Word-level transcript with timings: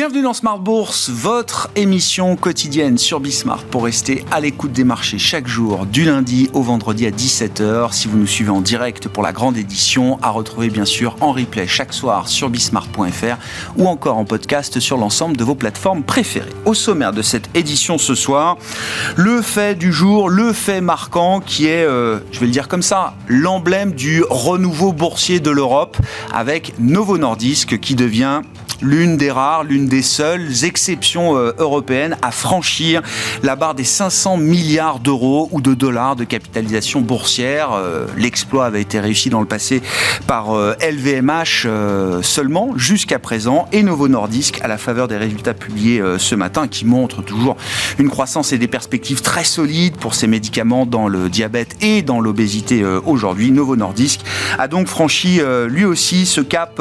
Bienvenue 0.00 0.22
dans 0.22 0.32
Smart 0.32 0.58
Bourse, 0.58 1.10
votre 1.10 1.68
émission 1.76 2.34
quotidienne 2.34 2.96
sur 2.96 3.20
Bismart 3.20 3.64
pour 3.64 3.84
rester 3.84 4.24
à 4.30 4.40
l'écoute 4.40 4.72
des 4.72 4.82
marchés 4.82 5.18
chaque 5.18 5.46
jour, 5.46 5.84
du 5.84 6.06
lundi 6.06 6.48
au 6.54 6.62
vendredi 6.62 7.06
à 7.06 7.10
17h. 7.10 7.92
Si 7.92 8.08
vous 8.08 8.16
nous 8.16 8.26
suivez 8.26 8.48
en 8.48 8.62
direct 8.62 9.08
pour 9.08 9.22
la 9.22 9.32
grande 9.32 9.58
édition, 9.58 10.18
à 10.22 10.30
retrouver 10.30 10.70
bien 10.70 10.86
sûr 10.86 11.16
en 11.20 11.32
replay 11.32 11.66
chaque 11.66 11.92
soir 11.92 12.28
sur 12.28 12.48
bismart.fr 12.48 13.36
ou 13.76 13.88
encore 13.88 14.16
en 14.16 14.24
podcast 14.24 14.80
sur 14.80 14.96
l'ensemble 14.96 15.36
de 15.36 15.44
vos 15.44 15.54
plateformes 15.54 16.02
préférées. 16.02 16.48
Au 16.64 16.72
sommaire 16.72 17.12
de 17.12 17.20
cette 17.20 17.54
édition 17.54 17.98
ce 17.98 18.14
soir, 18.14 18.56
le 19.16 19.42
fait 19.42 19.74
du 19.74 19.92
jour, 19.92 20.30
le 20.30 20.54
fait 20.54 20.80
marquant 20.80 21.40
qui 21.40 21.66
est, 21.66 21.84
euh, 21.84 22.20
je 22.32 22.40
vais 22.40 22.46
le 22.46 22.52
dire 22.52 22.68
comme 22.68 22.80
ça, 22.80 23.12
l'emblème 23.28 23.92
du 23.92 24.24
renouveau 24.30 24.94
boursier 24.94 25.40
de 25.40 25.50
l'Europe 25.50 25.98
avec 26.32 26.72
Novo 26.78 27.18
Nordisk 27.18 27.78
qui 27.80 27.94
devient 27.94 28.40
l'une 28.82 29.16
des 29.16 29.30
rares, 29.30 29.64
l'une 29.64 29.86
des 29.86 30.02
seules 30.02 30.64
exceptions 30.64 31.36
euh, 31.36 31.52
européennes 31.58 32.16
à 32.22 32.30
franchir 32.30 33.02
la 33.42 33.56
barre 33.56 33.74
des 33.74 33.84
500 33.84 34.36
milliards 34.36 35.00
d'euros 35.00 35.48
ou 35.52 35.60
de 35.60 35.74
dollars 35.74 36.16
de 36.16 36.24
capitalisation 36.24 37.00
boursière. 37.00 37.72
Euh, 37.72 38.06
l'exploit 38.16 38.66
avait 38.66 38.82
été 38.82 39.00
réussi 39.00 39.30
dans 39.30 39.40
le 39.40 39.46
passé 39.46 39.82
par 40.26 40.52
LVMH 40.52 41.66
euh, 41.66 42.22
seulement 42.22 42.72
jusqu'à 42.76 43.18
présent 43.18 43.68
et 43.72 43.82
Novo 43.82 44.08
Nordisk 44.08 44.60
à 44.62 44.68
la 44.68 44.78
faveur 44.78 45.08
des 45.08 45.16
résultats 45.16 45.54
publiés 45.54 46.02
ce 46.18 46.34
matin 46.34 46.68
qui 46.68 46.84
montrent 46.84 47.22
toujours 47.22 47.56
une 47.98 48.08
croissance 48.08 48.52
et 48.52 48.58
des 48.58 48.68
perspectives 48.68 49.22
très 49.22 49.44
solides 49.44 49.96
pour 49.96 50.14
ces 50.14 50.26
médicaments 50.26 50.86
dans 50.86 51.08
le 51.08 51.28
diabète 51.28 51.76
et 51.80 52.02
dans 52.02 52.20
l'obésité 52.20 52.84
aujourd'hui. 53.04 53.50
Novo 53.50 53.76
Nordisk 53.76 54.20
a 54.58 54.68
donc 54.68 54.86
franchi 54.86 55.40
lui 55.68 55.84
aussi 55.84 56.26
ce 56.26 56.40
cap 56.40 56.80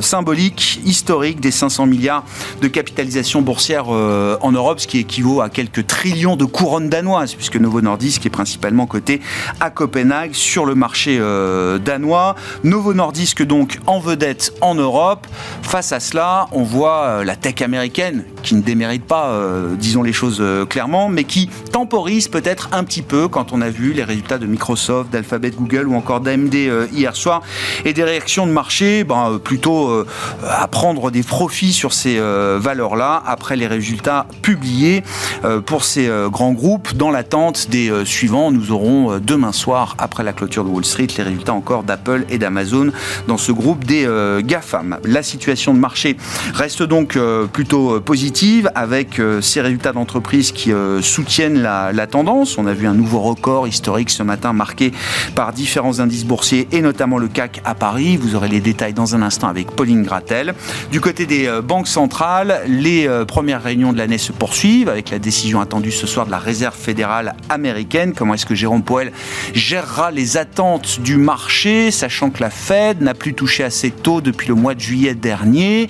symbolique, 0.00 0.80
historique 0.84 1.37
des 1.40 1.50
500 1.50 1.86
milliards 1.86 2.24
de 2.60 2.68
capitalisation 2.68 3.42
boursière 3.42 3.86
euh, 3.90 4.36
en 4.40 4.52
Europe, 4.52 4.80
ce 4.80 4.86
qui 4.86 4.98
équivaut 4.98 5.40
à 5.40 5.48
quelques 5.48 5.86
trillions 5.86 6.36
de 6.36 6.44
couronnes 6.44 6.88
danoises, 6.88 7.34
puisque 7.34 7.56
Novo 7.56 7.80
Nordisk 7.80 8.26
est 8.26 8.30
principalement 8.30 8.86
coté 8.86 9.20
à 9.60 9.70
Copenhague 9.70 10.34
sur 10.34 10.64
le 10.64 10.74
marché 10.74 11.18
euh, 11.20 11.78
danois. 11.78 12.34
Novo 12.64 12.94
Nordisk 12.94 13.42
donc 13.42 13.78
en 13.86 13.98
vedette 13.98 14.52
en 14.60 14.74
Europe. 14.74 15.26
Face 15.62 15.92
à 15.92 16.00
cela, 16.00 16.46
on 16.52 16.62
voit 16.62 17.02
euh, 17.04 17.24
la 17.24 17.36
tech 17.36 17.62
américaine 17.62 18.24
qui 18.42 18.54
ne 18.54 18.62
démérite 18.62 19.04
pas, 19.04 19.34
disons 19.78 20.02
les 20.02 20.12
choses 20.12 20.42
clairement, 20.70 21.08
mais 21.08 21.24
qui 21.24 21.50
temporise 21.72 22.28
peut-être 22.28 22.70
un 22.72 22.84
petit 22.84 23.02
peu 23.02 23.28
quand 23.28 23.52
on 23.52 23.60
a 23.60 23.68
vu 23.68 23.92
les 23.92 24.04
résultats 24.04 24.38
de 24.38 24.46
Microsoft, 24.46 25.10
d'Alphabet, 25.10 25.50
Google 25.50 25.88
ou 25.88 25.94
encore 25.94 26.20
d'AMD 26.20 26.54
hier 26.92 27.14
soir 27.14 27.42
et 27.84 27.92
des 27.92 28.04
réactions 28.04 28.46
de 28.46 28.52
marché 28.52 29.04
ben, 29.04 29.38
plutôt 29.42 30.04
à 30.48 30.66
prendre 30.68 31.10
des 31.10 31.22
profit 31.28 31.72
sur 31.72 31.92
ces 31.92 32.18
euh, 32.18 32.58
valeurs-là 32.60 33.22
après 33.24 33.54
les 33.54 33.68
résultats 33.68 34.26
publiés 34.42 35.04
euh, 35.44 35.60
pour 35.60 35.84
ces 35.84 36.08
euh, 36.08 36.28
grands 36.28 36.52
groupes. 36.52 36.94
Dans 36.94 37.10
l'attente 37.10 37.68
des 37.70 37.92
suivants, 38.04 38.50
nous 38.50 38.72
aurons 38.72 39.18
demain 39.18 39.52
soir, 39.52 39.94
après 39.98 40.24
la 40.24 40.32
clôture 40.32 40.64
de 40.64 40.70
Wall 40.70 40.84
Street, 40.84 41.06
les 41.16 41.22
résultats 41.22 41.52
encore 41.52 41.84
d'Apple 41.84 42.24
et 42.30 42.38
d'Amazon 42.38 42.90
dans 43.28 43.36
ce 43.36 43.52
groupe 43.52 43.84
des 43.84 44.08
GAFAM. 44.42 44.98
La 45.04 45.22
situation 45.22 45.74
de 45.74 45.78
marché 45.78 46.16
reste 46.54 46.82
donc 46.82 47.18
plutôt 47.52 48.00
positive 48.00 48.70
avec 48.74 49.20
ces 49.42 49.60
résultats 49.60 49.92
d'entreprise 49.92 50.52
qui 50.52 50.72
soutiennent 51.02 51.60
la, 51.60 51.92
la 51.92 52.06
tendance. 52.06 52.56
On 52.56 52.66
a 52.66 52.72
vu 52.72 52.86
un 52.86 52.94
nouveau 52.94 53.20
record 53.20 53.68
historique 53.68 54.10
ce 54.10 54.22
matin 54.22 54.52
marqué 54.52 54.92
par 55.34 55.52
différents 55.52 56.00
indices 56.00 56.24
boursiers 56.24 56.68
et 56.72 56.80
notamment 56.80 57.18
le 57.18 57.28
CAC 57.28 57.60
à 57.64 57.74
Paris. 57.74 58.16
Vous 58.16 58.34
aurez 58.34 58.48
les 58.48 58.60
détails 58.60 58.94
dans 58.94 59.14
un 59.14 59.22
instant 59.22 59.48
avec 59.48 59.70
Pauline 59.70 60.02
Gratel. 60.02 60.54
Du 60.90 61.00
côté 61.00 61.17
des 61.26 61.46
euh, 61.46 61.62
banques 61.62 61.88
centrales, 61.88 62.62
les 62.66 63.06
euh, 63.06 63.24
premières 63.24 63.62
réunions 63.62 63.92
de 63.92 63.98
l'année 63.98 64.18
se 64.18 64.32
poursuivent 64.32 64.88
avec 64.88 65.10
la 65.10 65.18
décision 65.18 65.60
attendue 65.60 65.90
ce 65.90 66.06
soir 66.06 66.26
de 66.26 66.30
la 66.30 66.38
Réserve 66.38 66.76
fédérale 66.76 67.34
américaine. 67.48 68.12
Comment 68.14 68.34
est-ce 68.34 68.46
que 68.46 68.54
Jérôme 68.54 68.82
Powell 68.82 69.12
gérera 69.54 70.10
les 70.10 70.36
attentes 70.36 71.00
du 71.00 71.16
marché, 71.16 71.90
sachant 71.90 72.30
que 72.30 72.40
la 72.40 72.50
Fed 72.50 73.02
n'a 73.02 73.14
plus 73.14 73.34
touché 73.34 73.64
assez 73.64 73.90
tôt 73.90 74.20
depuis 74.20 74.48
le 74.48 74.54
mois 74.54 74.74
de 74.74 74.80
juillet 74.80 75.14
dernier? 75.14 75.88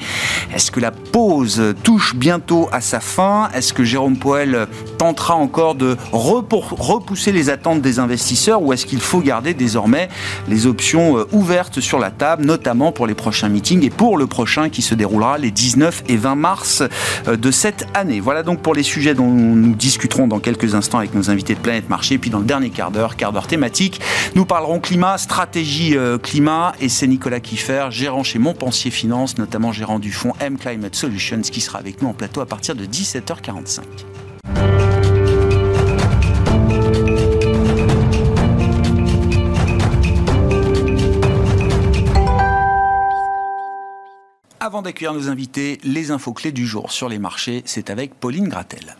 Est-ce 0.54 0.70
que 0.70 0.80
la 0.80 0.90
pause 0.90 1.74
touche 1.82 2.14
bientôt 2.14 2.68
à 2.72 2.80
sa 2.80 3.00
fin? 3.00 3.50
Est-ce 3.54 3.72
que 3.72 3.84
Jérôme 3.84 4.16
Powell 4.16 4.66
tentera 4.98 5.34
encore 5.34 5.74
de 5.74 5.96
repousser 6.12 7.32
les 7.32 7.50
attentes 7.50 7.82
des 7.82 7.98
investisseurs 7.98 8.62
ou 8.62 8.72
est-ce 8.72 8.86
qu'il 8.86 9.00
faut 9.00 9.20
garder 9.20 9.54
désormais 9.54 10.08
les 10.48 10.66
options 10.66 11.18
euh, 11.18 11.26
ouvertes 11.32 11.80
sur 11.80 11.98
la 11.98 12.10
table, 12.10 12.44
notamment 12.44 12.92
pour 12.92 13.06
les 13.06 13.14
prochains 13.14 13.48
meetings 13.48 13.84
et 13.84 13.90
pour 13.90 14.16
le 14.16 14.26
prochain 14.26 14.68
qui 14.68 14.82
se 14.82 14.94
déroule 14.94 15.17
les 15.38 15.50
19 15.50 16.04
et 16.08 16.16
20 16.16 16.34
mars 16.34 16.82
euh, 17.26 17.36
de 17.36 17.50
cette 17.50 17.86
année. 17.94 18.20
Voilà 18.20 18.42
donc 18.42 18.62
pour 18.62 18.74
les 18.74 18.82
sujets 18.82 19.14
dont 19.14 19.28
nous 19.28 19.74
discuterons 19.74 20.28
dans 20.28 20.38
quelques 20.38 20.74
instants 20.74 20.98
avec 20.98 21.14
nos 21.14 21.30
invités 21.30 21.54
de 21.54 21.60
Planète 21.60 21.88
Marché. 21.88 22.18
Puis 22.18 22.30
dans 22.30 22.38
le 22.38 22.44
dernier 22.44 22.70
quart 22.70 22.90
d'heure, 22.90 23.16
quart 23.16 23.32
d'heure 23.32 23.46
thématique, 23.46 24.00
nous 24.34 24.44
parlerons 24.44 24.80
climat, 24.80 25.18
stratégie 25.18 25.96
euh, 25.96 26.18
climat. 26.18 26.74
Et 26.80 26.88
c'est 26.88 27.06
Nicolas 27.06 27.40
Kiffer, 27.40 27.88
gérant 27.90 28.22
chez 28.22 28.38
Montpensier 28.38 28.90
Finance, 28.90 29.38
notamment 29.38 29.72
gérant 29.72 29.98
du 29.98 30.12
fonds 30.12 30.34
M 30.40 30.56
Climate 30.56 30.94
Solutions, 30.94 31.40
qui 31.40 31.60
sera 31.60 31.78
avec 31.78 32.00
nous 32.02 32.08
en 32.08 32.14
plateau 32.14 32.40
à 32.40 32.46
partir 32.46 32.74
de 32.74 32.84
17h45. 32.86 33.80
Avant 44.68 44.82
d'accueillir 44.82 45.14
nos 45.14 45.30
invités, 45.30 45.78
les 45.82 46.10
infos 46.10 46.34
clés 46.34 46.52
du 46.52 46.66
jour 46.66 46.92
sur 46.92 47.08
les 47.08 47.18
marchés, 47.18 47.62
c'est 47.64 47.88
avec 47.88 48.12
Pauline 48.12 48.48
Gratel. 48.48 48.96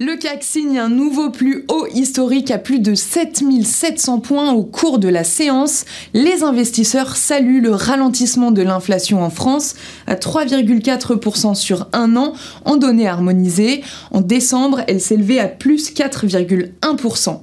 Le 0.00 0.16
CAC 0.16 0.42
signe 0.42 0.80
un 0.80 0.88
nouveau 0.88 1.30
plus 1.30 1.64
haut 1.68 1.86
historique 1.94 2.50
à 2.50 2.58
plus 2.58 2.80
de 2.80 2.96
7700 2.96 4.18
points 4.18 4.50
au 4.50 4.64
cours 4.64 4.98
de 4.98 5.06
la 5.06 5.22
séance. 5.22 5.84
Les 6.12 6.42
investisseurs 6.42 7.14
saluent 7.14 7.60
le 7.60 7.70
ralentissement 7.70 8.50
de 8.50 8.62
l'inflation 8.62 9.22
en 9.22 9.30
France 9.30 9.76
à 10.08 10.16
3,4% 10.16 11.54
sur 11.54 11.86
un 11.92 12.16
an 12.16 12.32
en 12.64 12.76
données 12.76 13.06
harmonisées. 13.06 13.84
En 14.10 14.22
décembre, 14.22 14.80
elle 14.88 15.00
s'élevait 15.00 15.38
à 15.38 15.46
plus 15.46 15.92
4,1%. 15.94 17.38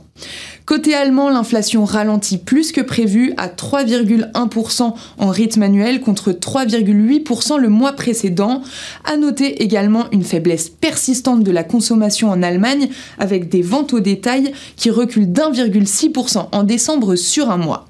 Côté 0.65 0.93
allemand, 0.93 1.29
l'inflation 1.29 1.85
ralentit 1.85 2.37
plus 2.37 2.71
que 2.71 2.81
prévu 2.81 3.33
à 3.37 3.47
3,1% 3.47 4.93
en 5.17 5.29
rythme 5.29 5.63
annuel 5.63 6.01
contre 6.01 6.31
3,8% 6.31 7.59
le 7.59 7.69
mois 7.69 7.93
précédent. 7.93 8.61
À 9.05 9.17
noter 9.17 9.63
également 9.63 10.05
une 10.11 10.23
faiblesse 10.23 10.69
persistante 10.69 11.43
de 11.43 11.51
la 11.51 11.63
consommation 11.63 12.29
en 12.29 12.43
Allemagne 12.43 12.89
avec 13.17 13.49
des 13.49 13.61
ventes 13.61 13.93
au 13.93 13.99
détail 13.99 14.53
qui 14.75 14.89
reculent 14.89 15.31
d'1,6% 15.31 16.47
en 16.51 16.63
décembre 16.63 17.15
sur 17.15 17.49
un 17.49 17.57
mois. 17.57 17.87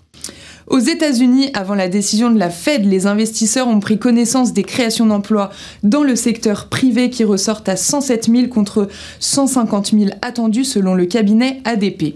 Aux 0.68 0.80
États-Unis, 0.80 1.50
avant 1.53 1.76
la 1.76 1.90
décision 1.90 2.32
de 2.32 2.40
la 2.40 2.50
Fed, 2.50 2.86
les 2.86 3.06
investisseurs 3.06 3.68
ont 3.68 3.82
pris 3.82 4.00
connaissance 4.00 4.53
des 4.53 4.64
créations 4.64 5.06
d'emplois 5.06 5.50
dans 5.84 6.03
le 6.03 6.16
secteur 6.16 6.70
privé 6.70 7.09
qui 7.09 7.26
ressortent 7.26 7.68
à 7.68 7.76
107 7.76 8.30
000 8.32 8.48
contre 8.48 8.88
150 9.20 9.92
000 9.92 10.06
attendus 10.22 10.64
selon 10.64 10.94
le 10.94 11.08
cabinet 11.08 11.59
ADP. 11.66 12.16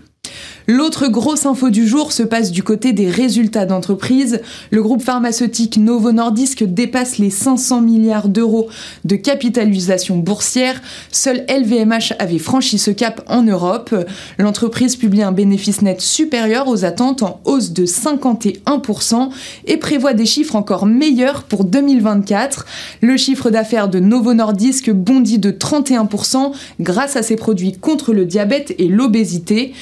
L'autre 0.67 1.09
grosse 1.09 1.45
info 1.45 1.69
du 1.69 1.87
jour 1.87 2.11
se 2.11 2.23
passe 2.23 2.51
du 2.51 2.63
côté 2.63 2.91
des 2.91 3.07
résultats 3.07 3.67
d'entreprise. 3.67 4.41
Le 4.71 4.81
groupe 4.81 5.03
pharmaceutique 5.03 5.77
Novo 5.77 6.11
Nordisk 6.11 6.63
dépasse 6.63 7.19
les 7.19 7.29
500 7.29 7.81
milliards 7.81 8.29
d'euros 8.29 8.67
de 9.03 9.15
capitalisation 9.15 10.17
boursière. 10.17 10.81
Seul 11.11 11.45
LVMH 11.47 12.13
avait 12.17 12.39
franchi 12.39 12.79
ce 12.79 12.89
cap 12.89 13.21
en 13.27 13.43
Europe. 13.43 13.93
L'entreprise 14.39 14.95
publie 14.95 15.21
un 15.21 15.31
bénéfice 15.31 15.83
net 15.83 16.01
supérieur 16.01 16.67
aux 16.67 16.83
attentes 16.83 17.22
en 17.22 17.41
hausse 17.45 17.72
de 17.72 17.85
51% 17.85 19.29
et 19.67 19.78
prévoit 19.78 20.16
des 20.16 20.25
chiffres 20.25 20.55
encore 20.55 20.87
meilleurs 20.87 21.43
pour 21.43 21.66
2024. 21.66 22.66
Le 23.01 23.17
chiffre 23.17 23.51
d'affaires 23.51 23.87
de 23.87 23.99
Novo 23.99 24.34
Nordisk 24.34 24.90
bondit 24.90 25.37
de 25.37 25.51
31% 25.51 26.53
grâce 26.79 27.16
à 27.16 27.22
ses 27.22 27.35
produits 27.35 27.73
contre 27.73 28.13
le 28.13 28.25
diabète 28.25 28.73
et 28.79 28.87
l'obésité. 28.87 29.73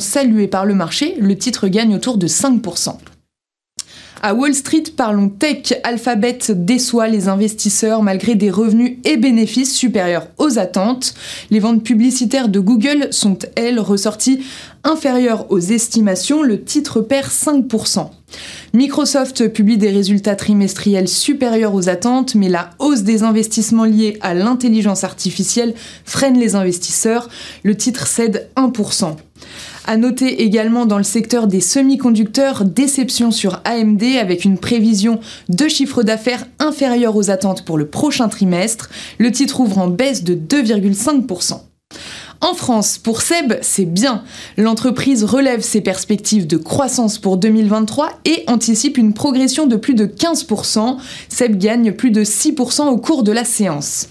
Salué 0.00 0.48
par 0.48 0.66
le 0.66 0.74
marché, 0.74 1.14
le 1.18 1.36
titre 1.36 1.68
gagne 1.68 1.94
autour 1.94 2.18
de 2.18 2.26
5%. 2.26 2.96
À 4.22 4.34
Wall 4.34 4.54
Street, 4.54 4.84
parlons 4.94 5.30
tech. 5.30 5.72
Alphabet 5.82 6.38
déçoit 6.50 7.08
les 7.08 7.28
investisseurs 7.28 8.02
malgré 8.02 8.34
des 8.34 8.50
revenus 8.50 8.98
et 9.04 9.16
bénéfices 9.16 9.74
supérieurs 9.74 10.26
aux 10.36 10.58
attentes. 10.58 11.14
Les 11.50 11.58
ventes 11.58 11.82
publicitaires 11.82 12.50
de 12.50 12.60
Google 12.60 13.08
sont, 13.12 13.38
elles, 13.56 13.80
ressorties 13.80 14.40
inférieures 14.84 15.50
aux 15.50 15.58
estimations. 15.58 16.42
Le 16.42 16.62
titre 16.62 17.00
perd 17.00 17.28
5%. 17.28 18.10
Microsoft 18.74 19.48
publie 19.48 19.78
des 19.78 19.90
résultats 19.90 20.36
trimestriels 20.36 21.08
supérieurs 21.08 21.74
aux 21.74 21.88
attentes, 21.88 22.34
mais 22.34 22.50
la 22.50 22.70
hausse 22.78 23.02
des 23.02 23.22
investissements 23.22 23.86
liés 23.86 24.18
à 24.20 24.34
l'intelligence 24.34 25.02
artificielle 25.02 25.74
freine 26.04 26.38
les 26.38 26.56
investisseurs. 26.56 27.30
Le 27.62 27.74
titre 27.74 28.06
cède 28.06 28.50
1%. 28.56 29.16
À 29.86 29.96
noter 29.96 30.42
également 30.42 30.86
dans 30.86 30.98
le 30.98 31.04
secteur 31.04 31.46
des 31.46 31.60
semi-conducteurs, 31.60 32.64
déception 32.64 33.30
sur 33.30 33.60
AMD 33.64 34.02
avec 34.20 34.44
une 34.44 34.58
prévision 34.58 35.20
de 35.48 35.68
chiffre 35.68 36.02
d'affaires 36.02 36.46
inférieure 36.58 37.16
aux 37.16 37.30
attentes 37.30 37.64
pour 37.64 37.78
le 37.78 37.86
prochain 37.86 38.28
trimestre. 38.28 38.90
Le 39.18 39.32
titre 39.32 39.60
ouvre 39.60 39.78
en 39.78 39.88
baisse 39.88 40.22
de 40.22 40.34
2,5%. 40.34 41.60
En 42.42 42.54
France, 42.54 42.96
pour 42.96 43.20
Seb, 43.20 43.54
c'est 43.60 43.84
bien. 43.84 44.22
L'entreprise 44.56 45.24
relève 45.24 45.60
ses 45.60 45.82
perspectives 45.82 46.46
de 46.46 46.56
croissance 46.56 47.18
pour 47.18 47.36
2023 47.36 48.12
et 48.24 48.44
anticipe 48.46 48.96
une 48.96 49.12
progression 49.12 49.66
de 49.66 49.76
plus 49.76 49.92
de 49.92 50.06
15%. 50.06 50.96
Seb 51.28 51.58
gagne 51.58 51.92
plus 51.92 52.10
de 52.10 52.24
6% 52.24 52.88
au 52.88 52.96
cours 52.96 53.24
de 53.24 53.32
la 53.32 53.44
séance. 53.44 54.08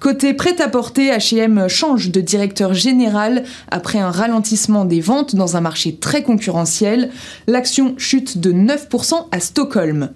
Côté 0.00 0.34
prêt-à-porter, 0.34 1.10
H&M 1.10 1.68
change 1.68 2.10
de 2.10 2.20
directeur 2.20 2.74
général 2.74 3.44
après 3.70 3.98
un 3.98 4.10
ralentissement 4.10 4.84
des 4.84 5.00
ventes 5.00 5.34
dans 5.34 5.56
un 5.56 5.60
marché 5.60 5.96
très 5.96 6.22
concurrentiel. 6.22 7.10
L'action 7.46 7.94
chute 7.96 8.38
de 8.38 8.52
9% 8.52 9.26
à 9.30 9.40
Stockholm. 9.40 10.10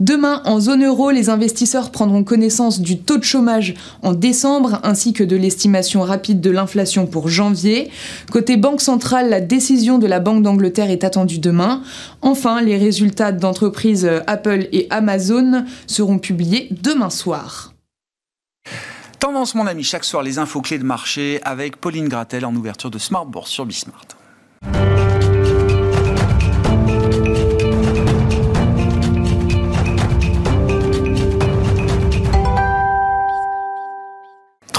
Demain, 0.00 0.42
en 0.44 0.60
zone 0.60 0.84
euro, 0.84 1.10
les 1.10 1.30
investisseurs 1.30 1.90
prendront 1.90 2.24
connaissance 2.24 2.80
du 2.80 2.98
taux 2.98 3.18
de 3.18 3.24
chômage 3.24 3.74
en 4.02 4.12
décembre 4.12 4.80
ainsi 4.82 5.12
que 5.12 5.24
de 5.24 5.36
l'estimation 5.36 6.02
rapide 6.02 6.40
de 6.40 6.50
l'inflation 6.50 7.06
pour 7.06 7.28
janvier. 7.28 7.90
Côté 8.30 8.56
Banque 8.56 8.80
centrale, 8.80 9.30
la 9.30 9.40
décision 9.40 9.98
de 9.98 10.06
la 10.06 10.20
Banque 10.20 10.42
d'Angleterre 10.42 10.90
est 10.90 11.04
attendue 11.04 11.38
demain. 11.38 11.82
Enfin, 12.22 12.60
les 12.60 12.76
résultats 12.76 13.32
d'entreprises 13.32 14.10
Apple 14.26 14.68
et 14.72 14.86
Amazon 14.90 15.64
seront 15.86 16.18
publiés 16.18 16.68
demain 16.82 17.10
soir. 17.10 17.69
Tendance, 19.20 19.54
mon 19.54 19.66
ami, 19.66 19.84
chaque 19.84 20.04
soir, 20.04 20.22
les 20.22 20.38
infos 20.38 20.62
clés 20.62 20.78
de 20.78 20.84
marché 20.84 21.40
avec 21.44 21.76
Pauline 21.76 22.08
Gratel 22.08 22.46
en 22.46 22.54
ouverture 22.54 22.90
de 22.90 22.98
Smart 22.98 23.26
Bourse 23.26 23.50
sur 23.50 23.66
Bismart. 23.66 24.06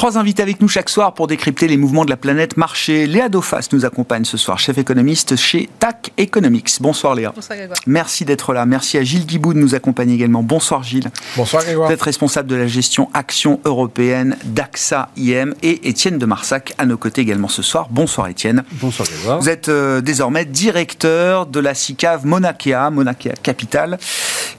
Trois 0.02 0.18
invités 0.18 0.42
avec 0.42 0.60
nous 0.62 0.68
chaque 0.68 0.90
soir 0.90 1.14
pour 1.14 1.28
décrypter 1.28 1.68
les 1.68 1.78
mouvements 1.78 2.06
de 2.06 2.10
la 2.10 2.18
planète 2.18 2.58
marché. 2.58 3.06
Léa 3.06 3.30
Dauphas 3.30 3.68
nous 3.72 3.86
accompagne 3.86 4.26
ce 4.26 4.36
soir, 4.36 4.58
chef 4.58 4.80
économiste 4.80 5.36
chez 5.36 5.70
TAC 5.78 6.12
Economics. 6.18 6.78
Bonsoir 6.82 7.14
Léa. 7.14 7.32
Bonsoir 7.36 7.56
Grégoire. 7.56 7.78
Merci 7.86 8.26
d'être 8.26 8.52
là. 8.52 8.66
Merci 8.66 8.98
à 8.98 9.04
Gilles 9.04 9.28
Guiboud 9.28 9.56
de 9.56 9.62
nous 9.62 9.76
accompagner 9.76 10.16
également. 10.16 10.42
Bonsoir 10.42 10.82
Gilles. 10.82 11.12
Bonsoir 11.38 11.62
Grégoire. 11.62 11.88
Vous 11.88 11.94
êtes 11.94 12.02
responsable 12.02 12.50
de 12.50 12.56
la 12.56 12.66
gestion 12.66 13.12
action 13.14 13.60
européenne 13.64 14.38
d'AXA 14.44 15.10
IM 15.18 15.54
et 15.62 15.88
Étienne 15.88 16.18
de 16.18 16.26
Marsac 16.26 16.74
à 16.80 16.88
nos 16.88 16.98
côtés 16.98 17.22
également 17.22 17.48
ce 17.48 17.62
soir. 17.62 17.86
Bonsoir 17.92 18.28
Étienne. 18.28 18.64
Bonsoir 18.72 19.08
Grégoire. 19.08 19.40
Vous 19.40 19.50
êtes 19.50 19.70
euh, 19.70 20.02
désormais 20.02 20.46
directeur 20.46 21.46
de 21.46 21.60
la 21.60 21.76
SICAV 21.76 22.26
Monakea, 22.26 22.90
Monakea 22.90 23.34
Capital, 23.44 24.00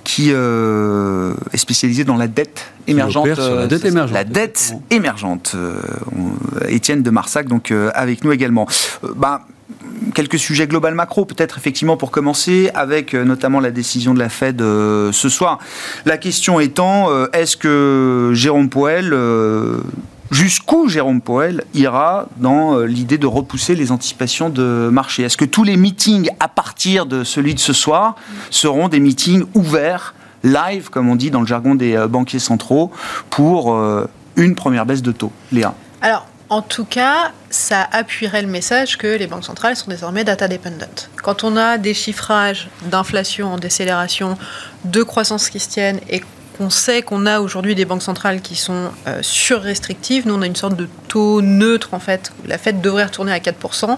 qui 0.04 0.28
euh, 0.30 1.34
est 1.52 1.56
spécialisée 1.58 2.04
dans 2.04 2.16
la 2.16 2.28
dette 2.28 2.66
émergente. 2.86 3.34
Sur 3.34 3.54
la 3.56 3.66
dette 3.66 3.84
euh, 3.84 3.88
émergente. 3.88 4.14
La 4.14 4.24
dette 4.24 4.74
émergente. 4.90 5.31
Euh, 5.54 5.74
Étienne 6.68 7.02
de 7.02 7.10
Marsac, 7.10 7.48
donc 7.48 7.70
euh, 7.70 7.90
avec 7.94 8.24
nous 8.24 8.32
également. 8.32 8.66
Euh, 9.04 9.08
bah, 9.16 9.42
quelques 10.14 10.38
sujets 10.38 10.66
global 10.66 10.94
macro, 10.94 11.24
peut-être 11.24 11.58
effectivement 11.58 11.96
pour 11.96 12.10
commencer, 12.10 12.70
avec 12.74 13.14
notamment 13.14 13.60
la 13.60 13.70
décision 13.70 14.14
de 14.14 14.18
la 14.18 14.28
Fed 14.28 14.58
ce 14.60 15.28
soir. 15.28 15.58
La 16.04 16.18
question 16.18 16.60
étant, 16.60 17.08
est-ce 17.32 17.56
que 17.56 18.32
Jérôme 18.34 18.68
euh, 18.76 19.78
jusqu'où 20.30 20.88
Jérôme 20.88 21.20
Powell 21.20 21.64
ira 21.72 22.28
dans 22.36 22.80
l'idée 22.80 23.16
de 23.16 23.26
repousser 23.26 23.74
les 23.74 23.90
anticipations 23.90 24.50
de 24.50 24.90
marché? 24.92 25.22
Est-ce 25.22 25.36
que 25.36 25.44
tous 25.46 25.64
les 25.64 25.76
meetings 25.76 26.28
à 26.40 26.48
partir 26.48 27.06
de 27.06 27.24
celui 27.24 27.54
de 27.54 27.60
ce 27.60 27.72
soir 27.72 28.16
seront 28.50 28.88
des 28.88 29.00
meetings 29.00 29.44
ouverts 29.54 30.14
live, 30.44 30.90
comme 30.90 31.08
on 31.08 31.16
dit 31.16 31.30
dans 31.30 31.40
le 31.40 31.46
jargon 31.46 31.74
des 31.74 31.96
banquiers 32.08 32.40
centraux, 32.40 32.90
pour 33.30 33.78
une 34.36 34.54
première 34.54 34.86
baisse 34.86 35.02
de 35.02 35.12
taux 35.12 35.32
Léa 35.50 35.74
Alors, 36.00 36.26
en 36.52 36.60
tout 36.60 36.84
cas, 36.84 37.32
ça 37.48 37.88
appuierait 37.92 38.42
le 38.42 38.48
message 38.48 38.98
que 38.98 39.06
les 39.06 39.26
banques 39.26 39.44
centrales 39.44 39.74
sont 39.74 39.90
désormais 39.90 40.22
data 40.22 40.48
dependent. 40.48 40.86
Quand 41.22 41.44
on 41.44 41.56
a 41.56 41.78
des 41.78 41.94
chiffrages 41.94 42.68
d'inflation 42.90 43.54
en 43.54 43.56
décélération, 43.56 44.36
de 44.84 45.02
croissance 45.02 45.48
qui 45.48 45.60
se 45.60 45.70
tiennent 45.70 46.00
et 46.10 46.22
qu'on 46.58 46.68
sait 46.68 47.00
qu'on 47.00 47.24
a 47.24 47.40
aujourd'hui 47.40 47.74
des 47.74 47.86
banques 47.86 48.02
centrales 48.02 48.42
qui 48.42 48.56
sont 48.56 48.90
euh, 49.06 49.20
surrestrictives, 49.22 50.26
nous 50.26 50.34
on 50.34 50.42
a 50.42 50.46
une 50.46 50.56
sorte 50.56 50.76
de 50.76 50.88
taux 51.08 51.40
neutre 51.40 51.94
en 51.94 51.98
fait. 52.00 52.32
où 52.44 52.46
La 52.46 52.58
Fed 52.58 52.82
devrait 52.82 53.04
retourner 53.04 53.32
à 53.32 53.38
4%. 53.38 53.96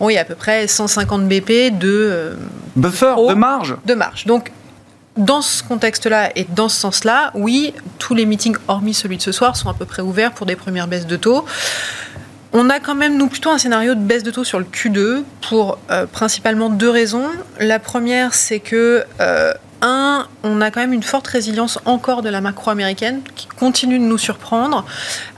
On 0.00 0.10
est 0.10 0.18
à 0.18 0.24
peu 0.26 0.34
près 0.34 0.66
150 0.66 1.26
BP 1.26 1.78
de 1.78 1.88
euh, 1.88 2.34
Buffer 2.76 3.14
de 3.26 3.32
marge 3.32 3.74
de 3.86 3.94
marge. 3.94 4.26
Donc, 4.26 4.52
dans 5.16 5.42
ce 5.42 5.62
contexte-là 5.62 6.30
et 6.36 6.46
dans 6.54 6.68
ce 6.68 6.76
sens-là, 6.76 7.30
oui, 7.34 7.72
tous 7.98 8.14
les 8.14 8.26
meetings, 8.26 8.56
hormis 8.68 8.94
celui 8.94 9.16
de 9.16 9.22
ce 9.22 9.32
soir, 9.32 9.56
sont 9.56 9.68
à 9.68 9.74
peu 9.74 9.84
près 9.84 10.02
ouverts 10.02 10.32
pour 10.32 10.46
des 10.46 10.56
premières 10.56 10.88
baisses 10.88 11.06
de 11.06 11.16
taux. 11.16 11.44
On 12.52 12.70
a 12.70 12.80
quand 12.80 12.94
même, 12.94 13.16
nous, 13.16 13.26
plutôt 13.26 13.50
un 13.50 13.58
scénario 13.58 13.94
de 13.94 14.00
baisse 14.00 14.22
de 14.22 14.30
taux 14.30 14.44
sur 14.44 14.58
le 14.58 14.64
Q2 14.64 15.22
pour 15.48 15.78
euh, 15.90 16.06
principalement 16.06 16.70
deux 16.70 16.88
raisons. 16.88 17.26
La 17.60 17.78
première, 17.78 18.34
c'est 18.34 18.60
que, 18.60 19.04
euh, 19.20 19.52
un, 19.82 20.26
on 20.42 20.62
a 20.62 20.70
quand 20.70 20.80
même 20.80 20.94
une 20.94 21.02
forte 21.02 21.26
résilience 21.26 21.78
encore 21.84 22.22
de 22.22 22.30
la 22.30 22.40
macro 22.40 22.70
américaine 22.70 23.20
qui 23.34 23.46
continue 23.46 23.98
de 23.98 24.04
nous 24.04 24.16
surprendre, 24.16 24.86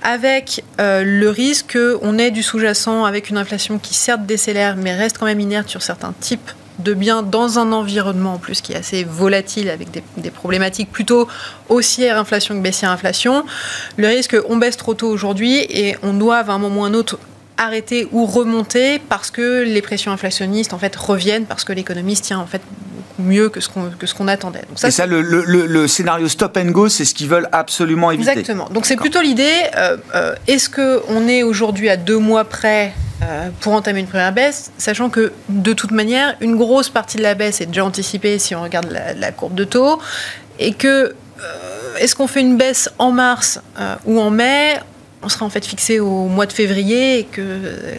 avec 0.02 0.62
euh, 0.80 1.02
le 1.04 1.28
risque 1.28 1.76
qu'on 1.76 2.19
ait 2.19 2.30
du 2.30 2.44
sous-jacent 2.44 3.04
avec 3.04 3.30
une 3.30 3.36
inflation 3.36 3.78
qui 3.78 3.94
certes 3.94 4.25
décélère, 4.25 4.76
mais 4.76 4.94
reste 4.94 5.19
quand 5.19 5.26
même 5.26 5.40
inerte 5.40 5.69
sur 5.69 5.82
certains 5.82 6.14
types 6.20 6.52
de 6.78 6.94
biens 6.94 7.22
dans 7.22 7.58
un 7.58 7.72
environnement 7.72 8.34
en 8.34 8.38
plus 8.38 8.60
qui 8.60 8.72
est 8.72 8.76
assez 8.76 9.04
volatile 9.04 9.70
avec 9.70 9.88
des, 9.90 10.30
problématiques 10.30 10.90
plutôt 10.90 11.28
haussière 11.69 12.19
inflation 12.19 12.54
que 12.56 12.60
baissière 12.60 12.90
inflation. 12.90 13.44
Le 13.96 14.06
risque 14.06 14.36
on 14.48 14.56
baisse 14.56 14.76
trop 14.76 14.94
tôt 14.94 15.08
aujourd'hui 15.08 15.58
et 15.69 15.96
on 16.02 16.14
doit 16.14 16.36
à 16.36 16.52
un 16.52 16.58
moment 16.58 16.82
ou 16.82 16.84
un 16.84 16.94
autre 16.94 17.19
arrêter 17.58 18.08
ou 18.12 18.25
remonter 18.25 18.99
parce 18.99 19.31
que 19.31 19.62
les 19.62 19.82
pressions 19.82 20.12
inflationnistes 20.12 20.72
en 20.72 20.78
fait 20.78 20.94
reviennent 20.96 21.44
parce 21.44 21.64
que 21.64 21.72
l'économie 21.72 22.16
se 22.16 22.22
tient 22.22 22.38
en 22.38 22.46
fait 22.46 22.62
beaucoup 22.70 23.28
mieux 23.28 23.49
que 23.49 23.60
ce 23.60 23.69
qu'on 23.69 23.90
que 23.90 24.06
ce 24.06 24.14
qu'on 24.14 24.28
attendait. 24.28 24.62
Donc 24.69 24.82
Et 24.84 24.90
ça, 24.90 25.06
le, 25.06 25.20
le- 25.20 25.44
le- 25.44 25.66
le 25.66 25.88
scénario 25.88 26.28
stop 26.28 26.56
and 26.56 26.70
go, 26.70 26.88
c'est 26.88 27.05
ce 27.05 27.14
qu'ils 27.14 27.28
veulent 27.28 27.49
absolument 27.52 28.10
éviter. 28.12 28.31
Exactement. 28.31 28.69
Donc 28.70 28.87
c'est 28.87 28.96
plutôt 28.96 29.20
l'idée. 29.20 29.52
euh, 29.76 29.96
euh, 30.14 30.34
Est-ce 30.46 30.69
que 30.69 31.02
on 31.08 31.26
est 31.28 31.43
aujourd'hui 31.43 31.88
à 31.90 31.96
deux 31.96 32.19
mois 32.19 32.44
près 32.44 32.93
euh, 33.22 33.49
pour 33.61 33.72
entamer 33.72 33.99
une 34.00 34.06
première 34.06 34.32
baisse, 34.32 34.70
sachant 34.78 35.11
que 35.11 35.32
de 35.49 35.72
toute 35.72 35.90
manière, 35.90 36.37
une 36.40 36.56
grosse 36.56 36.88
partie 36.88 37.16
de 37.16 37.22
la 37.22 37.34
baisse 37.34 37.61
est 37.61 37.66
déjà 37.66 37.84
anticipée 37.84 38.38
si 38.38 38.54
on 38.54 38.62
regarde 38.62 38.88
la, 38.92 39.12
la 39.14 39.33
courbe 39.33 39.54
de 39.56 39.64
taux, 39.64 39.99
et 40.61 40.73
que 40.73 40.87
euh, 40.87 41.97
est-ce 41.99 42.14
qu'on 42.14 42.28
fait 42.28 42.40
une 42.42 42.56
baisse 42.56 42.88
en 42.99 43.11
mars 43.11 43.61
euh, 43.80 43.97
ou 44.06 44.21
en 44.21 44.30
mai 44.30 44.78
on 45.22 45.28
sera 45.28 45.44
en 45.44 45.50
fait 45.50 45.64
fixé 45.66 45.98
au 46.00 46.26
mois 46.26 46.46
de 46.46 46.52
février 46.52 47.18
et 47.18 47.25
que 47.25 47.42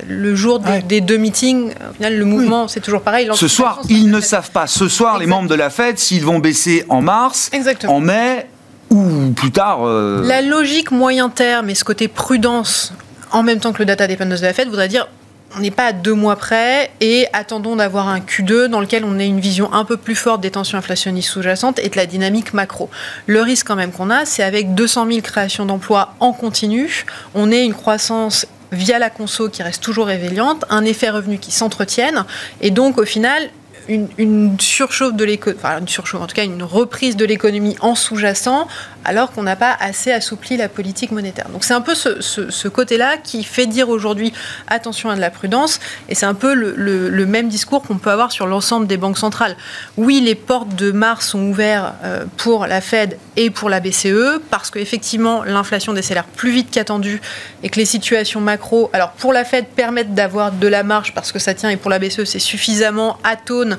le 0.07 0.35
jour 0.35 0.59
des, 0.59 0.69
Ouais. 0.71 0.81
des 0.81 1.01
deux 1.01 1.17
meetings, 1.17 1.71
au 1.89 1.93
final, 1.95 2.17
le 2.17 2.25
mouvement, 2.25 2.67
c'est 2.67 2.79
toujours 2.79 3.01
pareil. 3.01 3.29
Ce 3.33 3.47
soir, 3.47 3.81
ils 3.89 4.09
ne 4.09 4.21
savent 4.21 4.51
pas. 4.51 4.67
Ce 4.67 4.87
soir, 4.87 5.17
les 5.19 5.25
membres 5.25 5.49
de 5.49 5.55
la 5.55 5.69
Fed, 5.69 5.97
s'ils 5.99 6.23
vont 6.23 6.39
baisser 6.39 6.85
en 6.89 7.01
mars, 7.01 7.49
Exactement. 7.51 7.95
en 7.97 7.99
mai 7.99 8.47
ou 8.89 9.31
plus 9.35 9.51
tard. 9.51 9.79
euh, 9.85 10.23
La 10.25 10.41
logique 10.41 10.91
moyen 10.91 11.29
terme 11.29 11.69
et 11.69 11.75
ce 11.75 11.83
côté 11.83 12.07
prudence 12.07 12.93
en 13.31 13.43
même 13.43 13.59
temps 13.59 13.73
que 13.73 13.79
le 13.79 13.85
data 13.85 14.07
dependence 14.07 14.39
de 14.41 14.45
la 14.45 14.53
Fed 14.53 14.67
voudrait 14.69 14.87
dire 14.87 15.07
on 15.55 15.59
n'est 15.59 15.71
pas 15.71 15.87
à 15.87 15.93
deux 15.93 16.13
mois 16.13 16.35
près 16.35 16.91
et 17.01 17.27
attendons 17.33 17.75
d'avoir 17.75 18.07
un 18.07 18.19
Q2 18.19 18.65
dans 18.65 18.81
lequel 18.81 19.03
on 19.03 19.17
ait 19.19 19.27
une 19.27 19.39
vision 19.39 19.73
un 19.73 19.85
peu 19.85 19.97
plus 19.97 20.15
forte 20.15 20.41
des 20.41 20.51
tensions 20.51 20.77
inflationnistes 20.77 21.29
sous-jacentes 21.29 21.79
et 21.79 21.89
de 21.89 21.95
la 21.95 22.05
dynamique 22.05 22.53
macro. 22.53 22.89
Le 23.25 23.41
risque 23.41 23.67
quand 23.67 23.75
même 23.75 23.91
qu'on 23.91 24.09
a, 24.09 24.25
c'est 24.25 24.43
avec 24.43 24.75
200 24.75 25.07
000 25.07 25.21
créations 25.21 25.65
d'emplois 25.65 26.13
en 26.19 26.33
continu, 26.33 27.05
on 27.33 27.51
ait 27.51 27.65
une 27.65 27.73
croissance 27.73 28.45
via 28.71 28.99
la 28.99 29.09
conso 29.09 29.49
qui 29.49 29.63
reste 29.63 29.81
toujours 29.81 30.11
éveillante, 30.11 30.65
un 30.69 30.85
effet 30.85 31.09
revenu 31.09 31.39
qui 31.39 31.51
s'entretienne 31.51 32.23
et 32.61 32.69
donc 32.69 32.99
au 32.99 33.05
final 33.05 33.49
une, 33.89 34.59
surchauffe 34.59 35.13
de 35.13 35.25
l'économie, 35.25 35.59
enfin 35.61 35.79
une 35.79 35.87
surchauffe 35.87 36.21
en 36.21 36.27
tout 36.27 36.35
cas 36.35 36.43
une 36.43 36.63
reprise 36.63 37.15
de 37.15 37.25
l'économie 37.25 37.75
en 37.81 37.95
sous-jacent 37.95 38.67
alors 39.05 39.31
qu'on 39.31 39.43
n'a 39.43 39.55
pas 39.55 39.75
assez 39.79 40.11
assoupli 40.11 40.57
la 40.57 40.69
politique 40.69 41.11
monétaire. 41.11 41.49
Donc 41.49 41.63
c'est 41.63 41.73
un 41.73 41.81
peu 41.81 41.95
ce, 41.95 42.67
côté-là 42.67 43.17
qui 43.17 43.43
fait 43.43 43.65
dire 43.65 43.89
aujourd'hui 43.89 44.33
attention 44.67 45.09
à 45.09 45.15
de 45.15 45.21
la 45.21 45.31
prudence, 45.31 45.79
et 46.07 46.15
c'est 46.15 46.25
un 46.25 46.33
peu 46.33 46.53
le 46.53 47.25
même 47.25 47.49
discours 47.49 47.81
qu'on 47.81 47.97
peut 47.97 48.11
avoir 48.11 48.31
sur 48.31 48.45
l'ensemble 48.45 48.87
des 48.87 48.97
banques 48.97 49.17
centrales. 49.17 49.55
Oui, 49.97 50.21
les 50.21 50.35
portes 50.35 50.75
de 50.75 50.91
mars 50.91 51.29
sont 51.29 51.49
ouvertes 51.49 51.95
euh, 52.03 52.25
pour 52.37 52.67
la 52.67 52.81
Fed 52.81 53.17
et 53.35 53.49
pour 53.49 53.69
la 53.69 53.79
BCE, 53.79 54.39
parce 54.49 54.69
qu'effectivement 54.69 55.43
l'inflation 55.43 55.93
décélère 55.93 56.25
plus 56.25 56.51
vite 56.51 56.69
qu'attendu, 56.71 57.21
et 57.63 57.69
que 57.69 57.79
les 57.79 57.85
situations 57.85 58.41
macro, 58.41 58.89
alors 58.93 59.11
pour 59.11 59.33
la 59.33 59.45
Fed, 59.45 59.65
permettent 59.67 60.13
d'avoir 60.13 60.51
de 60.51 60.67
la 60.67 60.83
marge 60.83 61.13
parce 61.13 61.31
que 61.31 61.39
ça 61.39 61.53
tient, 61.53 61.69
et 61.69 61.77
pour 61.77 61.89
la 61.89 61.99
BCE, 61.99 62.25
c'est 62.25 62.39
suffisamment 62.39 63.17
atone 63.23 63.78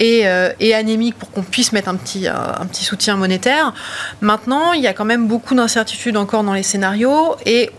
et, 0.00 0.26
euh, 0.26 0.50
et 0.60 0.74
anémique 0.74 1.16
pour 1.16 1.30
qu'on 1.30 1.42
puisse 1.42 1.72
mettre 1.72 1.88
un 1.88 1.96
petit, 1.96 2.28
euh, 2.28 2.32
un 2.34 2.66
petit 2.66 2.84
soutien 2.84 3.16
monétaire. 3.16 3.74
Maintenant, 4.20 4.72
il 4.72 4.82
y 4.82 4.86
a 4.86 4.92
quand 4.92 5.04
même 5.04 5.26
beaucoup 5.26 5.54
d'incertitudes 5.54 6.16
encore 6.16 6.44
dans 6.44 6.54
les 6.54 6.62
scénarios 6.62 7.36
et 7.46 7.70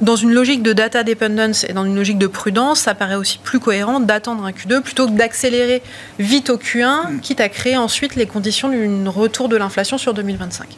dans 0.00 0.16
une 0.16 0.32
logique 0.32 0.62
de 0.62 0.72
data 0.72 1.04
dependence 1.04 1.64
et 1.64 1.72
dans 1.72 1.84
une 1.84 1.94
logique 1.94 2.18
de 2.18 2.26
prudence, 2.26 2.80
ça 2.80 2.94
paraît 2.94 3.14
aussi 3.14 3.38
plus 3.38 3.60
cohérent 3.60 4.00
d'attendre 4.00 4.44
un 4.44 4.50
Q2 4.50 4.80
plutôt 4.80 5.06
que 5.06 5.12
d'accélérer 5.12 5.82
vite 6.18 6.50
au 6.50 6.56
Q1, 6.56 7.20
quitte 7.20 7.40
à 7.40 7.48
créer 7.48 7.76
ensuite 7.76 8.16
les 8.16 8.26
conditions 8.26 8.68
d'un 8.68 9.10
retour 9.10 9.48
de 9.48 9.56
l'inflation 9.56 9.96
sur 9.96 10.12
2025 10.12 10.76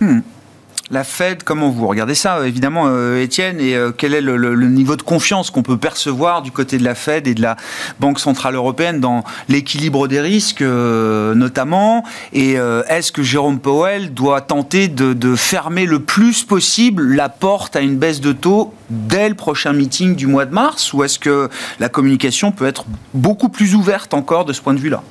la 0.90 1.02
Fed, 1.02 1.43
comment 1.43 1.69
vous 1.69 1.87
regardez 1.88 2.14
ça, 2.14 2.47
évidemment, 2.47 2.85
euh, 2.87 3.21
Étienne, 3.21 3.61
et 3.61 3.75
euh, 3.75 3.90
quel 3.97 4.14
est 4.14 4.21
le, 4.21 4.37
niveau 4.69 4.95
de 4.95 5.02
confiance 5.02 5.50
qu'on 5.50 5.62
peut 5.62 5.76
percevoir 5.76 6.43
du 6.43 6.52
côté 6.52 6.78
de 6.78 6.85
la 6.85 6.95
Fed 6.95 7.26
et 7.26 7.35
de 7.35 7.43
la 7.43 7.57
Banque 7.99 8.21
Centrale 8.21 8.55
Européenne 8.55 9.00
dans 9.00 9.25
l'équilibre 9.49 10.07
des 10.07 10.21
risques, 10.21 10.62
euh, 10.62 11.35
notamment? 11.35 12.05
Et 12.33 12.57
est-ce 12.88 13.12
que 13.12 13.23
Jérôme 13.23 13.59
Powell 13.59 14.14
doit 14.14 14.40
tenter 14.40 14.88
de, 14.88 15.35
fermer 15.35 15.87
le 15.87 16.00
plus 16.00 16.45
possible 16.45 17.14
la 17.14 17.28
porte 17.28 17.76
à 17.76 17.81
une 17.81 17.97
baisse 17.97 18.21
de 18.21 18.33
taux 18.33 18.73
dès 18.90 19.28
le 19.28 19.35
prochain 19.35 19.73
meeting 19.73 20.14
du 20.14 20.26
mois 20.26 20.47
de 20.47 20.55
mars? 20.55 20.93
Ou 20.93 21.02
est-ce 21.05 21.19
que 21.19 21.49
la 21.81 21.88
communication 21.88 22.52
peut 22.52 22.66
être 22.66 22.85
beaucoup 23.12 23.49
plus 23.49 23.75
ouverte 23.75 24.14
encore 24.14 24.45
de 24.45 24.52
ce 24.52 24.61
point 24.61 24.75
de 24.75 24.81
vue-là? 24.81 25.02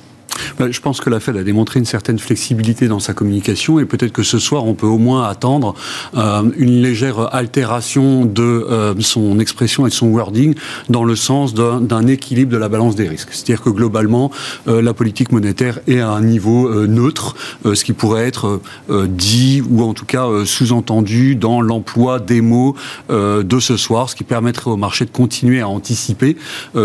Je 0.58 0.80
pense 0.80 1.00
que 1.00 1.10
la 1.10 1.20
Fed 1.20 1.36
a 1.36 1.42
démontré 1.42 1.78
une 1.78 1.84
certaine 1.86 2.18
flexibilité 2.18 2.88
dans 2.88 3.00
sa 3.00 3.14
communication 3.14 3.78
et 3.78 3.84
peut-être 3.84 4.12
que 4.12 4.22
ce 4.22 4.38
soir, 4.38 4.64
on 4.64 4.74
peut 4.74 4.86
au 4.86 4.98
moins 4.98 5.24
attendre 5.24 5.74
euh, 6.16 6.42
une 6.56 6.82
légère 6.82 7.34
altération 7.34 8.24
de 8.24 8.42
euh, 8.42 8.94
son 9.00 9.38
expression 9.38 9.86
et 9.86 9.90
de 9.90 9.94
son 9.94 10.08
wording 10.08 10.54
dans 10.88 11.04
le 11.04 11.16
sens 11.16 11.54
d'un 11.54 12.06
équilibre 12.06 12.52
de 12.52 12.56
la 12.56 12.68
balance 12.68 12.96
des 12.96 13.08
risques. 13.08 13.28
C'est-à-dire 13.32 13.62
que 13.62 13.70
globalement, 13.70 14.30
euh, 14.68 14.82
la 14.82 14.94
politique 14.94 15.32
monétaire 15.32 15.80
est 15.86 16.00
à 16.00 16.10
un 16.10 16.22
niveau 16.22 16.86
neutre, 16.86 17.34
ce 17.64 17.84
qui 17.84 17.92
pourrait 17.92 18.26
être 18.26 18.60
dit 18.88 19.62
ou 19.68 19.82
en 19.82 19.94
tout 19.94 20.04
cas 20.04 20.26
sous-entendu 20.44 21.36
dans 21.36 21.60
l'emploi 21.60 22.18
des 22.18 22.40
mots 22.40 22.74
de 23.08 23.60
ce 23.60 23.76
soir, 23.76 24.10
ce 24.10 24.16
qui 24.16 24.24
permettrait 24.24 24.70
au 24.70 24.76
marché 24.76 25.04
de 25.04 25.10
continuer 25.10 25.60
à 25.60 25.68
anticiper 25.68 26.36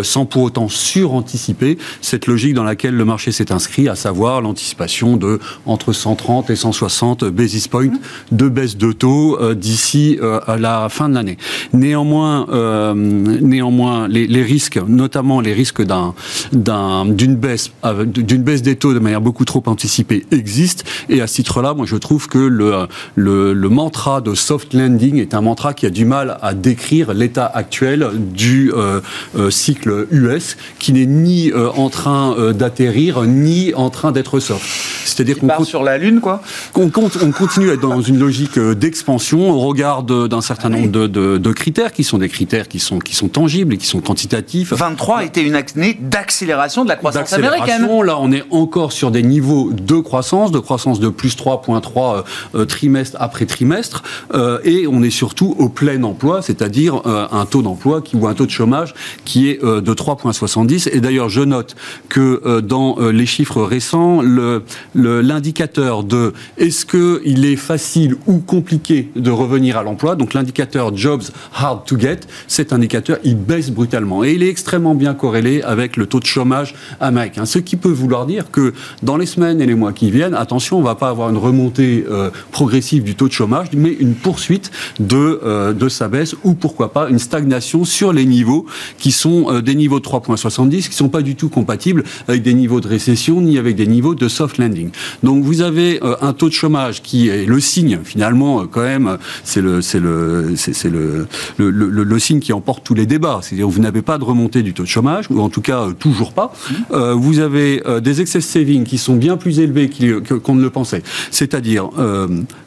sans 0.04 0.26
pour 0.26 0.44
autant 0.44 0.68
suranticiper 0.70 1.78
cette 2.02 2.28
logique 2.28 2.54
dans 2.54 2.64
laquelle 2.64 2.96
le 2.96 3.06
marché 3.06 3.32
s'est 3.32 3.41
inscrit, 3.50 3.90
à 3.90 3.96
savoir 3.96 4.42
l'anticipation 4.42 5.18
de 5.18 5.40
entre 5.66 5.94
130 5.94 6.50
et 6.50 6.56
160 6.56 7.26
basis 7.26 7.68
points 7.68 7.82
de 8.32 8.50
baisse 8.50 8.78
de 8.78 8.92
taux 8.92 9.40
euh, 9.40 9.56
d'ici 9.56 10.18
euh, 10.22 10.40
à 10.48 10.58
la 10.58 10.90
fin 10.90 11.10
de 11.10 11.16
l'année. 11.16 11.38
Néanmoins, 11.74 12.48
euh, 12.50 12.94
néanmoins, 12.96 14.08
les, 14.08 14.44
risques, 14.44 14.80
notamment 14.88 15.42
les 15.42 15.54
risques 15.54 15.82
d'un, 15.82 16.14
d'une 17.06 17.36
baisse, 17.36 17.72
d'une 18.06 18.44
baisse 18.44 18.62
des 18.62 18.76
taux 18.76 18.94
de 18.94 19.00
manière 19.00 19.22
beaucoup 19.22 19.46
trop 19.46 19.64
anticipée 19.66 20.26
existent. 20.32 20.84
Et 21.10 21.22
à 21.22 21.28
ce 21.28 21.36
titre-là, 21.36 21.74
moi, 21.74 21.86
je 21.86 21.96
trouve 21.96 22.28
que 22.28 22.38
le, 22.38 22.88
le, 23.16 23.54
le, 23.54 23.70
mantra 23.70 24.22
de 24.22 24.36
soft 24.36 24.74
landing 24.74 25.18
est 25.18 25.34
un 25.34 25.42
mantra 25.42 25.74
qui 25.74 25.86
a 25.86 25.90
du 25.90 26.06
mal 26.06 26.38
à 26.42 26.54
décrire 26.54 27.14
l'état 27.14 27.46
actuel 27.46 28.10
du 28.16 28.72
cycle 29.50 30.08
US, 30.12 30.58
qui 30.80 30.94
n'est 30.94 31.06
ni 31.06 31.52
en 31.54 31.90
train 31.90 32.52
d'atterrir 32.54 33.24
ni 33.32 33.74
en 33.74 33.90
train 33.90 34.12
d'être 34.12 34.40
soft. 34.40 34.66
C'est-à-dire 35.06 35.40
qu'on 35.40 35.48
part 35.48 35.66
sur 35.66 35.84
la 35.84 35.98
lune, 35.98 36.20
quoi. 36.20 36.42
On, 36.76 36.90
on 36.96 37.32
continue 37.32 37.70
à 37.70 37.74
être 37.74 37.82
dans 37.82 38.02
une 38.02 38.20
logique 38.20 38.58
euh, 38.58 38.76
d'expansion 38.76 39.52
au 39.52 39.60
regard 39.60 40.04
d'un 40.04 40.42
certain 40.42 40.70
nombre 40.70 40.88
de, 40.90 41.52
critères 41.52 41.92
qui 41.92 42.04
sont 42.04 42.18
des 42.18 42.30
critères 42.30 42.68
qui 42.68 42.80
sont, 42.80 43.00
qui 43.00 43.16
sont 43.16 43.28
tangibles 43.28 43.74
et 43.74 43.78
qui 43.78 43.86
sont 43.86 44.00
quantitatifs. 44.00 44.74
23 44.74 45.18
a 45.18 45.24
été 45.24 45.42
une 45.42 45.56
année 45.56 45.98
d'accélération 46.00 46.84
de 46.84 46.90
la 46.90 46.96
croissance 46.96 47.34
américaine. 47.34 47.88
Là, 48.04 48.18
on 48.20 48.32
est 48.32 48.44
encore 48.52 48.92
sur 48.92 49.12
des 49.12 49.22
niveaux 49.22 49.72
de 49.72 50.00
croissance, 50.00 50.52
de 50.52 50.60
croissance 50.60 51.00
de 51.00 51.10
plus 51.10 51.36
3,3 51.36 52.16
euh, 52.16 52.22
euh, 52.56 52.66
trimestre 52.66 53.18
après 53.20 53.46
trimestre, 53.46 54.04
et 54.64 54.88
on 54.88 55.04
est 55.04 55.10
surtout 55.10 55.56
au 55.60 55.70
plein 55.70 56.02
emploi, 56.04 56.42
c'est-à-dire 56.42 57.02
un 57.06 57.46
taux 57.46 57.62
d'emploi 57.62 58.02
qui 58.02 58.16
ou 58.16 58.28
un 58.28 58.34
taux 58.34 58.46
de 58.46 58.52
chômage 58.52 58.94
qui 59.26 59.50
est 59.50 59.62
de 59.62 59.94
3,70. 59.94 60.90
Et 60.92 61.02
d'ailleurs, 61.02 61.30
je 61.30 61.42
note 61.42 61.76
que 62.10 62.60
dans 62.62 62.98
les 63.00 63.21
chiffres 63.26 63.62
récents, 63.62 64.22
l'indicateur 64.96 66.04
de 66.04 66.34
est-ce 66.58 66.86
qu'il 66.86 67.46
est 67.46 67.56
facile 67.56 68.16
ou 68.28 68.40
compliqué 68.40 69.10
de 69.16 69.32
revenir 69.32 69.78
à 69.78 69.84
l'emploi, 69.84 70.16
donc 70.16 70.34
l'indicateur 70.34 70.96
Jobs 70.96 71.24
Hard 71.54 71.86
to 71.86 72.00
Get, 72.00 72.22
cet 72.48 72.74
indicateur, 72.74 73.18
il 73.24 73.38
baisse 73.38 73.72
brutalement. 73.72 74.24
Et 74.24 74.34
il 74.34 74.44
est 74.44 74.50
extrêmement 74.50 74.96
bien 74.96 75.14
corrélé 75.14 75.62
avec 75.62 75.98
le 75.98 76.06
taux 76.06 76.20
de 76.20 76.26
chômage 76.26 76.76
américain. 77.00 77.46
Ce 77.46 77.60
qui 77.60 77.76
peut 77.76 77.90
vouloir 77.90 78.26
dire 78.26 78.52
que 78.52 78.74
dans 79.04 79.18
les 79.18 79.26
semaines 79.26 79.62
et 79.62 79.66
les 79.66 79.76
mois 79.76 79.94
qui 79.94 80.12
viennent, 80.12 80.34
attention, 80.34 80.78
on 80.78 80.82
ne 80.82 80.86
va 80.86 80.96
pas 80.96 81.10
avoir 81.10 81.30
une 81.30 81.38
remontée 81.38 82.06
euh, 82.10 82.30
progressive 82.52 83.04
du 83.04 83.16
taux 83.16 83.28
de 83.28 83.34
chômage, 83.34 83.68
mais 83.74 83.92
une 83.92 84.14
poursuite 84.14 84.72
de, 85.00 85.40
euh, 85.44 85.74
de 85.74 85.90
sa 85.90 86.08
baisse 86.08 86.36
ou 86.44 86.54
pourquoi 86.54 86.94
pas 86.94 87.10
une 87.10 87.20
stagnation 87.20 87.86
sur 87.86 88.14
les 88.14 88.26
niveaux 88.26 88.66
qui 88.98 89.12
sont 89.12 89.48
euh, 89.50 89.62
des 89.62 89.76
niveaux 89.76 90.00
de 90.00 90.06
3,70 90.06 90.84
qui 90.84 90.90
ne 90.90 90.94
sont 90.94 91.10
pas 91.10 91.22
du 91.22 91.36
tout 91.36 91.50
compatibles 91.50 92.04
avec 92.28 92.42
des 92.44 92.54
niveaux 92.54 92.82
de 92.82 92.88
récession 92.88 93.11
ni 93.42 93.58
avec 93.58 93.76
des 93.76 93.88
niveaux 93.88 94.16
de 94.16 94.28
soft 94.28 94.58
landing. 94.58 94.90
Donc 95.24 95.44
vous 95.44 95.62
avez 95.62 96.04
euh, 96.04 96.16
un 96.22 96.34
taux 96.34 96.50
de 96.50 96.54
chômage 96.54 97.02
qui 97.02 97.30
est 97.30 97.46
le 97.46 97.60
signe 97.60 98.00
finalement 98.04 98.62
euh, 98.62 98.66
quand 98.72 98.82
même, 98.82 99.18
c'est 99.44 99.62
le 99.62 99.82
c'est 99.82 100.00
le 100.00 100.54
c'est 100.56 100.90
le 100.90 101.28
le, 101.58 101.70
le 101.70 102.04
le, 102.04 102.20
signe 102.20 102.40
qui 102.40 102.54
emporte 102.54 102.84
tous 102.84 102.94
les 102.94 103.06
débats. 103.06 103.40
C'est-à-dire 103.42 103.68
vous 103.68 103.82
n'avez 103.82 104.02
pas 104.02 104.18
de 104.18 104.24
remontée 104.24 104.64
du 104.64 104.74
taux 104.74 104.84
de 104.84 104.88
chômage 104.88 105.26
ou 105.30 105.42
en 105.42 105.50
tout 105.50 105.62
cas 105.62 105.82
euh, 105.82 105.94
toujours 105.94 106.34
pas. 106.34 106.54
Mmh. 106.92 107.12
vous 107.14 107.40
avez 107.40 107.82
des 108.02 108.22
excess 108.22 108.46
savings 108.46 108.84
qui 108.84 108.98
sont 108.98 109.16
bien 109.16 109.38
plus 109.38 109.60
élevés 109.60 109.90
qu'on 110.44 110.56
ne 110.56 110.62
le 110.62 110.70
pensait. 110.70 111.04
C'est-à-dire 111.32 111.90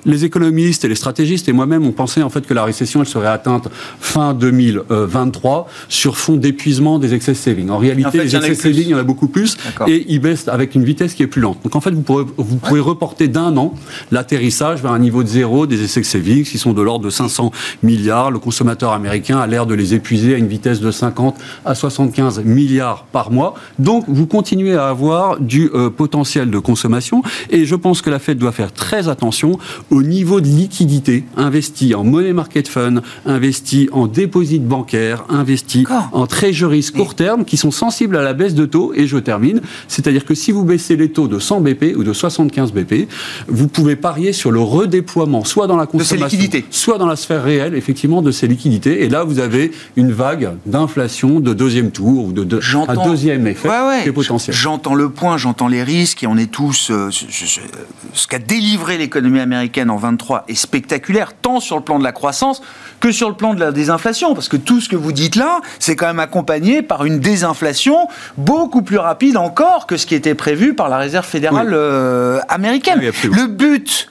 les 0.04 0.24
économistes 0.24 0.84
et 0.84 0.88
les 0.88 0.94
stratégistes 0.94 1.48
et 1.48 1.52
moi-même 1.52 1.86
on 1.86 1.92
pensait 1.92 2.22
en 2.22 2.30
fait 2.30 2.46
que 2.46 2.54
la 2.54 2.64
récession 2.64 3.00
elle 3.00 3.08
serait 3.08 3.28
atteinte 3.28 3.68
fin 4.00 4.34
2023 4.34 5.68
sur 5.88 6.16
fond 6.16 6.36
d'épuisement 6.36 6.98
des 6.98 7.14
excess 7.14 7.38
savings. 7.38 7.70
En 7.70 7.78
réalité, 7.78 8.18
les 8.18 8.36
excess 8.36 8.58
savings 8.58 8.84
il 8.84 8.90
y 8.90 8.94
en 8.94 8.98
a 8.98 9.02
beaucoup 9.02 9.28
plus 9.28 9.56
et 9.86 10.04
ils 10.08 10.20
baissent 10.20 10.33
avec 10.48 10.74
une 10.74 10.84
vitesse 10.84 11.14
qui 11.14 11.22
est 11.22 11.26
plus 11.26 11.40
lente. 11.40 11.58
Donc 11.64 11.74
en 11.76 11.80
fait, 11.80 11.90
vous, 11.90 12.02
pourrez, 12.02 12.24
vous 12.36 12.56
pouvez 12.56 12.80
reporter 12.80 13.28
d'un 13.28 13.56
an 13.56 13.74
l'atterrissage 14.12 14.82
vers 14.82 14.92
un 14.92 14.98
niveau 14.98 15.22
de 15.22 15.28
zéro 15.28 15.66
des 15.66 15.82
essais 15.82 16.02
savings 16.02 16.44
qui 16.44 16.58
sont 16.58 16.72
de 16.72 16.82
l'ordre 16.82 17.04
de 17.04 17.10
500 17.10 17.50
milliards. 17.82 18.30
Le 18.30 18.38
consommateur 18.38 18.92
américain 18.92 19.38
a 19.38 19.46
l'air 19.46 19.66
de 19.66 19.74
les 19.74 19.94
épuiser 19.94 20.34
à 20.34 20.38
une 20.38 20.46
vitesse 20.46 20.80
de 20.80 20.90
50 20.90 21.36
à 21.64 21.74
75 21.74 22.44
milliards 22.44 23.04
par 23.04 23.30
mois. 23.30 23.54
Donc 23.78 24.04
vous 24.08 24.26
continuez 24.26 24.74
à 24.74 24.88
avoir 24.88 25.40
du 25.40 25.70
euh, 25.74 25.90
potentiel 25.90 26.50
de 26.50 26.58
consommation 26.58 27.22
et 27.50 27.64
je 27.64 27.74
pense 27.74 28.02
que 28.02 28.10
la 28.10 28.18
Fed 28.18 28.38
doit 28.38 28.52
faire 28.52 28.72
très 28.72 29.08
attention 29.08 29.58
au 29.90 30.02
niveau 30.02 30.40
de 30.40 30.46
liquidité 30.46 31.24
investi 31.36 31.94
en 31.94 32.04
money 32.04 32.32
market 32.32 32.68
fund, 32.68 33.00
investi 33.26 33.88
en 33.92 34.06
dépôt 34.06 34.44
bancaire, 34.60 35.24
investi 35.28 35.84
en 36.12 36.26
treasuries 36.26 36.90
court 36.94 37.14
terme 37.14 37.44
qui 37.44 37.56
sont 37.56 37.70
sensibles 37.70 38.16
à 38.16 38.22
la 38.22 38.32
baisse 38.32 38.54
de 38.54 38.66
taux. 38.66 38.92
Et 38.94 39.06
je 39.06 39.18
termine, 39.18 39.60
c'est-à-dire 39.88 40.23
que 40.24 40.34
si 40.34 40.52
vous 40.52 40.64
baissez 40.64 40.96
les 40.96 41.10
taux 41.10 41.28
de 41.28 41.38
100 41.38 41.60
BP 41.60 41.96
ou 41.96 42.04
de 42.04 42.12
75 42.12 42.72
BP, 42.72 43.08
vous 43.48 43.68
pouvez 43.68 43.96
parier 43.96 44.32
sur 44.32 44.50
le 44.50 44.60
redéploiement, 44.60 45.44
soit 45.44 45.66
dans 45.66 45.76
la 45.76 45.86
consommation, 45.86 46.38
soit 46.70 46.98
dans 46.98 47.06
la 47.06 47.16
sphère 47.16 47.44
réelle, 47.44 47.74
effectivement, 47.74 48.22
de 48.22 48.30
ces 48.30 48.46
liquidités. 48.46 49.04
Et 49.04 49.08
là, 49.08 49.24
vous 49.24 49.38
avez 49.38 49.72
une 49.96 50.12
vague 50.12 50.52
d'inflation 50.66 51.40
de 51.40 51.52
deuxième 51.52 51.90
tour 51.90 52.26
ou 52.26 52.32
de, 52.32 52.60
un 52.88 53.08
deuxième 53.08 53.46
effet 53.46 53.68
qui 54.02 54.08
est 54.08 54.12
potentiel. 54.12 54.54
J'entends 54.54 54.94
le 54.94 55.10
point, 55.10 55.36
j'entends 55.36 55.68
les 55.68 55.82
risques 55.82 56.22
et 56.22 56.26
on 56.26 56.36
est 56.36 56.50
tous. 56.50 56.90
Euh, 56.90 57.10
ce 57.10 58.26
qu'a 58.26 58.38
délivré 58.38 58.98
l'économie 58.98 59.40
américaine 59.40 59.90
en 59.90 59.96
23 59.96 60.44
est 60.48 60.54
spectaculaire, 60.54 61.32
tant 61.34 61.60
sur 61.60 61.76
le 61.76 61.82
plan 61.82 61.98
de 61.98 62.04
la 62.04 62.12
croissance 62.12 62.62
que 63.00 63.12
sur 63.12 63.28
le 63.28 63.34
plan 63.34 63.54
de 63.54 63.60
la 63.60 63.72
désinflation. 63.72 64.34
Parce 64.34 64.48
que 64.48 64.56
tout 64.56 64.80
ce 64.80 64.88
que 64.88 64.96
vous 64.96 65.12
dites 65.12 65.36
là, 65.36 65.60
c'est 65.78 65.96
quand 65.96 66.06
même 66.06 66.20
accompagné 66.20 66.82
par 66.82 67.04
une 67.04 67.20
désinflation 67.20 68.08
beaucoup 68.36 68.82
plus 68.82 68.98
rapide 68.98 69.36
encore 69.36 69.86
que 69.86 69.96
ce 70.04 70.06
qui 70.06 70.14
était 70.14 70.34
prévu 70.34 70.74
par 70.74 70.90
la 70.90 70.98
Réserve 70.98 71.24
fédérale 71.24 71.70
euh, 71.72 72.38
américaine. 72.50 73.00
le 73.00 73.46
but, 73.46 74.10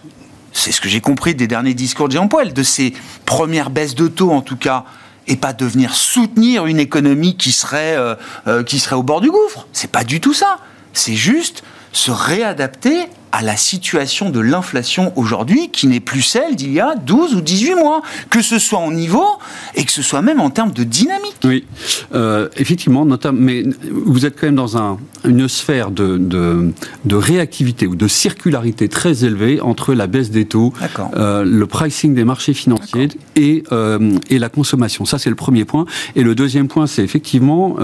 c'est 0.52 0.72
ce 0.72 0.82
que 0.82 0.90
j'ai 0.90 1.02
compris 1.02 1.36
des 1.36 1.46
derniers 1.46 1.76
discours 1.76 2.08
de 2.08 2.14
Jean 2.14 2.28
Paul, 2.28 2.52
de 2.52 2.64
ces 2.64 2.96
premières 3.28 3.70
baisses 3.70 3.94
de 3.94 4.08
taux 4.08 4.32
en 4.32 4.42
tout 4.42 4.56
cas, 4.56 4.86
et 5.28 5.36
pas 5.36 5.54
de 5.54 5.66
venir 5.66 5.94
soutenir 5.94 6.66
une 6.66 6.80
économie 6.80 7.38
qui 7.38 7.52
serait, 7.52 7.96
euh, 7.96 8.16
euh, 8.48 8.64
qui 8.64 8.80
serait 8.80 8.96
au 8.96 9.04
bord 9.04 9.22
du 9.22 9.30
gouffre. 9.30 9.68
C'est 9.72 9.92
pas 9.92 10.04
du 10.04 10.20
tout 10.20 10.34
ça. 10.34 10.58
C'est 10.94 11.14
juste 11.14 11.64
se 11.92 12.10
réadapter 12.10 13.06
à 13.34 13.42
la 13.42 13.58
situation 13.58 14.30
de 14.30 14.40
l'inflation 14.40 15.12
aujourd'hui 15.16 15.70
qui 15.72 15.88
n'est 15.88 16.00
plus 16.00 16.22
celle 16.22 16.56
d'il 16.56 16.72
y 16.72 16.80
a 16.80 16.94
12 16.96 17.34
ou 17.34 17.42
18 17.42 17.74
mois, 17.74 18.04
que 18.30 18.44
ce 18.44 18.60
soit 18.60 18.78
en 18.78 18.92
niveau 18.92 19.26
et 19.74 19.84
que 19.84 19.92
ce 19.92 20.04
soit 20.04 20.22
même 20.22 20.40
en 20.40 20.52
termes 20.52 20.72
de 20.72 20.84
dynamique. 20.84 21.36
Oui, 21.44 21.66
euh, 22.14 22.48
effectivement, 22.58 23.06
notamment, 23.06 23.40
mais 23.42 23.64
vous 23.92 24.28
êtes 24.28 24.40
quand 24.40 24.46
même 24.46 24.56
dans 24.56 24.78
un, 24.78 25.00
une 25.26 25.48
sphère 25.48 25.90
de, 25.90 26.18
de, 26.20 27.16
réactivité 27.16 27.88
ou 27.88 27.96
de 27.96 28.08
circularité 28.08 28.88
très 28.88 29.26
élevée 29.26 29.62
entre 29.62 29.96
la 29.96 30.06
baisse 30.06 30.30
des 30.30 30.46
taux, 30.46 30.72
euh, 31.16 31.44
le 31.44 31.66
pricing 31.66 32.14
des 32.14 32.26
marchés 32.26 32.54
financiers 32.54 33.08
et, 33.36 33.64
euh, 33.72 34.20
et 34.30 34.38
la 34.38 34.50
consommation. 34.50 35.06
Ça, 35.06 35.18
c'est 35.18 35.32
le 35.32 35.36
premier 35.36 35.66
point. 35.66 35.86
Et 36.16 36.22
le 36.22 36.36
deuxième 36.36 36.68
point, 36.68 36.86
c'est 36.86 37.04
effectivement 37.04 37.78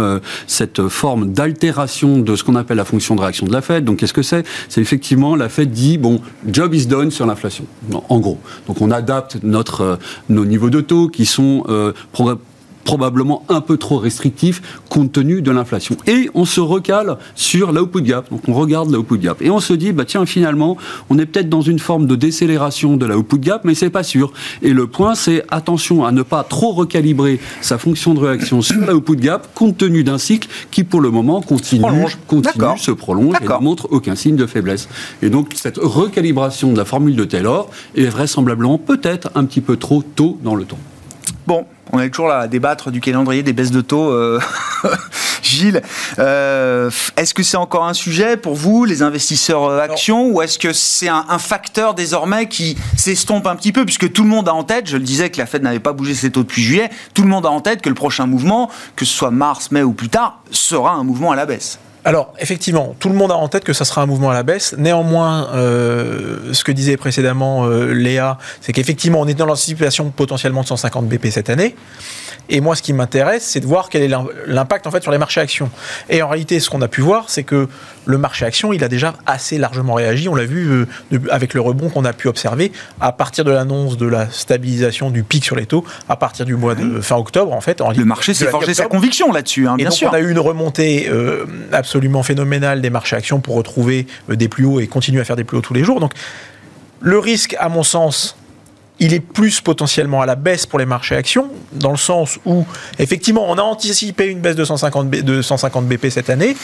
cette 0.46 0.88
forme 0.90 1.34
d'altération 1.34 2.20
de 2.20 2.36
ce 2.36 2.44
qu'on 2.44 2.56
appelle 2.56 2.78
la 2.78 2.86
fonction 2.86 3.16
de 3.16 3.22
réaction 3.22 3.48
de 3.48 3.52
la 3.52 3.62
Fed. 3.62 3.84
Donc, 3.84 3.98
qu'est-ce 3.98 4.14
que 4.14 4.22
c'est? 4.22 4.46
C'est 4.68 4.82
effectivement 4.82 5.39
la 5.40 5.50
Fed 5.50 5.72
dit 5.72 5.98
bon, 5.98 6.22
job 6.48 6.74
is 6.74 6.86
done 6.86 7.12
sur 7.12 7.26
l'inflation, 7.26 7.66
en 8.10 8.20
gros. 8.20 8.38
Donc 8.68 8.82
on 8.82 8.92
adapte 8.92 9.38
notre, 9.44 9.82
euh, 9.82 9.96
nos 10.30 10.46
niveaux 10.46 10.70
de 10.70 10.82
taux 10.82 11.08
qui 11.08 11.26
sont 11.26 11.64
euh, 11.70 11.94
probablement 12.84 13.44
un 13.50 13.62
peu 13.62 13.78
trop 13.78 13.98
restrictif 13.98 14.62
compte 14.90 15.12
tenu 15.12 15.42
de 15.42 15.52
l'inflation. 15.52 15.96
Et 16.08 16.30
on 16.34 16.46
se 16.46 16.60
recale 16.60 17.18
sur 17.36 17.72
l'output 17.72 18.02
gap. 18.02 18.30
Donc 18.30 18.42
on 18.48 18.54
regarde 18.54 18.92
l'output 18.92 19.18
gap. 19.18 19.42
Et 19.42 19.50
on 19.50 19.60
se 19.60 19.74
dit, 19.74 19.92
bah 19.92 20.06
tiens, 20.06 20.26
finalement, 20.26 20.78
on 21.10 21.20
est 21.20 21.26
peut-être 21.26 21.50
dans 21.50 21.62
une 21.62 21.80
forme 21.80 22.08
de 22.08 22.16
décélération 22.16 22.98
de 22.98 23.06
l'output 23.06 23.40
gap, 23.40 23.64
mais 23.64 23.76
c'est 23.76 23.90
pas 23.90 24.04
sûr. 24.04 24.34
Et 24.62 24.74
le 24.74 24.88
point, 24.88 25.16
c'est 25.16 25.44
attention 25.50 26.06
à 26.06 26.12
ne 26.12 26.24
pas 26.24 26.44
trop 26.44 26.72
recalibrer 26.72 27.40
sa 27.62 27.78
fonction 27.78 28.14
de 28.14 28.20
réaction 28.20 28.62
sur 28.62 28.80
l'output 28.80 29.16
gap 29.16 29.48
compte 29.54 29.78
tenu 29.78 30.04
d'un 30.04 30.18
cycle 30.18 30.50
qui, 30.72 30.84
pour 30.84 31.02
le 31.02 31.12
moment, 31.12 31.42
continue, 31.42 31.84
continue 32.28 32.78
se 32.78 32.92
prolonge 32.92 33.36
et 33.42 33.46
ne 33.46 33.64
montre 33.64 33.88
aucun 33.92 34.16
signe 34.16 34.36
de 34.36 34.46
faiblesse. 34.46 34.90
Et 35.22 35.30
donc, 35.30 35.54
cette 35.56 35.78
recalibration 35.78 36.72
de 36.72 36.78
la 36.78 36.86
formule 36.86 37.16
de 37.16 37.26
Taylor 37.26 37.70
est 37.96 38.06
vraisemblablement 38.06 38.78
peut-être 38.78 39.30
un 39.36 39.46
petit 39.46 39.62
peu 39.62 39.78
trop 39.78 40.04
tôt 40.04 40.38
dans 40.44 40.56
le 40.56 40.66
temps. 40.66 40.80
Bon, 41.48 41.66
on 41.92 42.00
est 42.00 42.10
toujours 42.10 42.28
là 42.28 42.40
à 42.40 42.48
débattre 42.48 42.92
du 42.92 43.02
calendrier 43.02 43.44
des 43.44 43.54
baisses 43.54 43.72
de 43.72 43.82
taux. 43.82 44.12
Euh, 44.12 44.40
Gilles, 45.42 45.82
euh, 46.20 46.92
est-ce 47.18 47.34
que 47.34 47.42
c'est 47.42 47.58
encore 47.58 47.86
un 47.86 47.94
sujet 47.94 48.38
pour 48.38 48.54
vous, 48.54 48.86
les 48.86 49.02
investisseurs 49.02 49.64
euh, 49.64 49.80
actions, 49.80 50.28
ou 50.28 50.42
est-ce 50.42 50.60
que 50.60 50.74
c'est 50.74 51.08
un, 51.08 51.40
facteur 51.40 51.96
désormais 51.96 52.48
qui 52.48 52.78
s'estompe 52.96 53.48
un 53.48 53.56
petit 53.56 53.72
peu, 53.72 53.86
puisque 53.86 54.12
tout 54.12 54.24
le 54.24 54.30
monde 54.30 54.48
a 54.48 54.54
en 54.54 54.64
tête, 54.64 54.88
je 54.88 54.98
le 54.98 55.04
disais 55.04 55.30
que 55.30 55.38
la 55.38 55.46
Fed 55.46 55.64
n'avait 55.64 55.80
pas 55.80 55.94
bougé 55.94 56.14
ses 56.14 56.30
taux 56.30 56.44
depuis 56.44 56.62
juillet, 56.62 56.90
tout 57.14 57.24
le 57.24 57.30
monde 57.30 57.46
a 57.46 57.50
en 57.50 57.62
tête 57.62 57.82
que 57.82 57.90
le 57.90 57.96
prochain 57.96 58.28
mouvement, 58.28 58.70
que 58.96 59.06
ce 59.06 59.14
soit 59.14 59.32
mars, 59.32 59.72
mai 59.72 59.82
ou 59.82 59.94
plus 59.94 60.10
tard, 60.10 60.44
sera 60.52 60.94
un 60.94 61.04
mouvement 61.04 61.32
à 61.32 61.36
la 61.36 61.46
baisse 61.46 61.80
alors, 62.06 62.34
effectivement, 62.40 62.96
tout 63.00 63.10
le 63.10 63.16
monde 63.16 63.32
a 63.32 63.36
en 63.36 63.48
tête 63.50 63.64
que 63.64 63.74
ça 63.74 63.84
sera 63.84 64.02
un 64.02 64.06
mouvement 64.06 64.30
à 64.30 64.34
la 64.34 64.44
baisse. 64.44 64.74
Néanmoins, 64.78 65.50
euh, 65.54 66.54
ce 66.54 66.64
que 66.64 66.72
disait 66.72 66.96
précédemment 66.96 67.66
euh, 67.66 67.94
Léa, 67.94 68.38
c'est 68.62 68.72
qu'effectivement, 68.72 69.20
on 69.20 69.28
est 69.28 69.34
dans 69.34 69.46
la 69.46 69.56
situation 69.56 70.10
potentiellement 70.10 70.62
de 70.62 70.68
150 70.68 71.08
BP 71.08 71.28
cette 71.30 71.50
année. 71.50 71.76
Et 72.50 72.62
moi, 72.62 72.76
ce 72.76 72.82
qui 72.82 72.94
m'intéresse, 72.94 73.44
c'est 73.44 73.60
de 73.60 73.68
voir 73.68 73.90
quel 73.90 74.02
est 74.02 74.16
l'impact 74.48 74.88
en 74.88 74.92
fait 74.92 75.02
sur 75.02 75.12
les 75.12 75.18
marchés 75.18 75.42
actions. 75.42 75.70
Et 76.10 76.22
en 76.22 76.28
réalité, 76.28 76.60
ce 76.60 76.70
qu'on 76.70 76.82
a 76.82 76.88
pu 76.88 77.02
voir, 77.02 77.30
c'est 77.30 77.44
que 77.44 77.68
le 78.06 78.18
marché 78.18 78.46
actions, 78.46 78.74
il 78.74 78.84
a 78.84 78.88
déjà 78.88 79.14
assez 79.26 79.58
largement 79.58 79.94
réagi. 79.94 80.28
On 80.30 80.36
l'a 80.36 80.46
vu 80.46 80.88
euh, 81.12 81.20
avec 81.30 81.54
le 81.54 81.62
rebond 81.62 81.90
qu'on 81.90 82.06
a 82.06 82.14
pu 82.14 82.28
observer 82.28 82.72
à 83.00 83.12
partir 83.12 83.44
de 83.46 83.52
l'annonce 83.52 83.98
de 83.98 84.08
la 84.08 84.30
stabilisation 84.30 85.12
du 85.12 85.24
pic 85.24 85.46
sur 85.46 85.56
les 85.56 85.66
taux 85.66 85.86
à 86.08 86.16
partir 86.16 86.46
du 86.46 86.56
mois 86.56 86.76
de 86.76 87.02
fin 87.02 87.18
octobre. 87.18 87.54
En 87.54 87.62
fait, 87.62 87.82
le 87.96 88.06
marché 88.06 88.34
s'est 88.34 88.48
forgé 88.48 88.74
sa 88.74 88.86
conviction 88.86 89.32
là-dessus, 89.32 89.68
hein, 89.68 89.76
bien 89.76 89.90
donc, 89.90 89.94
sûr. 89.94 90.10
On 90.12 90.16
a 90.16 90.20
eu 90.20 90.32
une 90.32 90.40
remontée 90.40 91.10
absolument 91.72 92.24
phénoménal 92.24 92.82
des 92.82 92.90
marchés 92.90 93.16
actions 93.16 93.40
pour 93.40 93.56
retrouver 93.56 94.08
euh, 94.30 94.36
des 94.36 94.48
plus 94.48 94.66
hauts 94.66 94.80
et 94.80 94.88
continuer 94.88 95.22
à 95.22 95.26
faire 95.26 95.36
des 95.36 95.44
plus 95.44 95.58
hauts 95.58 95.62
tous 95.62 95.74
les 95.74 95.84
jours. 95.84 96.00
Donc, 96.00 96.14
le 97.02 97.20
risque, 97.20 97.56
à 97.60 97.70
mon 97.70 97.84
sens, 97.84 98.38
il 99.00 99.14
est 99.14 99.20
plus 99.20 99.62
potentiellement 99.62 100.22
à 100.22 100.26
la 100.26 100.36
baisse 100.36 100.66
pour 100.66 100.80
les 100.80 100.86
marchés 100.86 101.16
actions, 101.16 101.50
dans 101.72 101.92
le 101.92 101.98
sens 101.98 102.38
où, 102.46 102.66
effectivement, 103.00 103.46
on 103.50 103.58
a 103.58 103.62
anticipé 103.62 104.28
une 104.28 104.40
baisse 104.40 104.56
de 104.56 104.66
150, 104.66 105.10
de 105.10 105.42
150 105.42 105.88
BP 105.88 106.10
cette 106.10 106.30
année. 106.30 106.56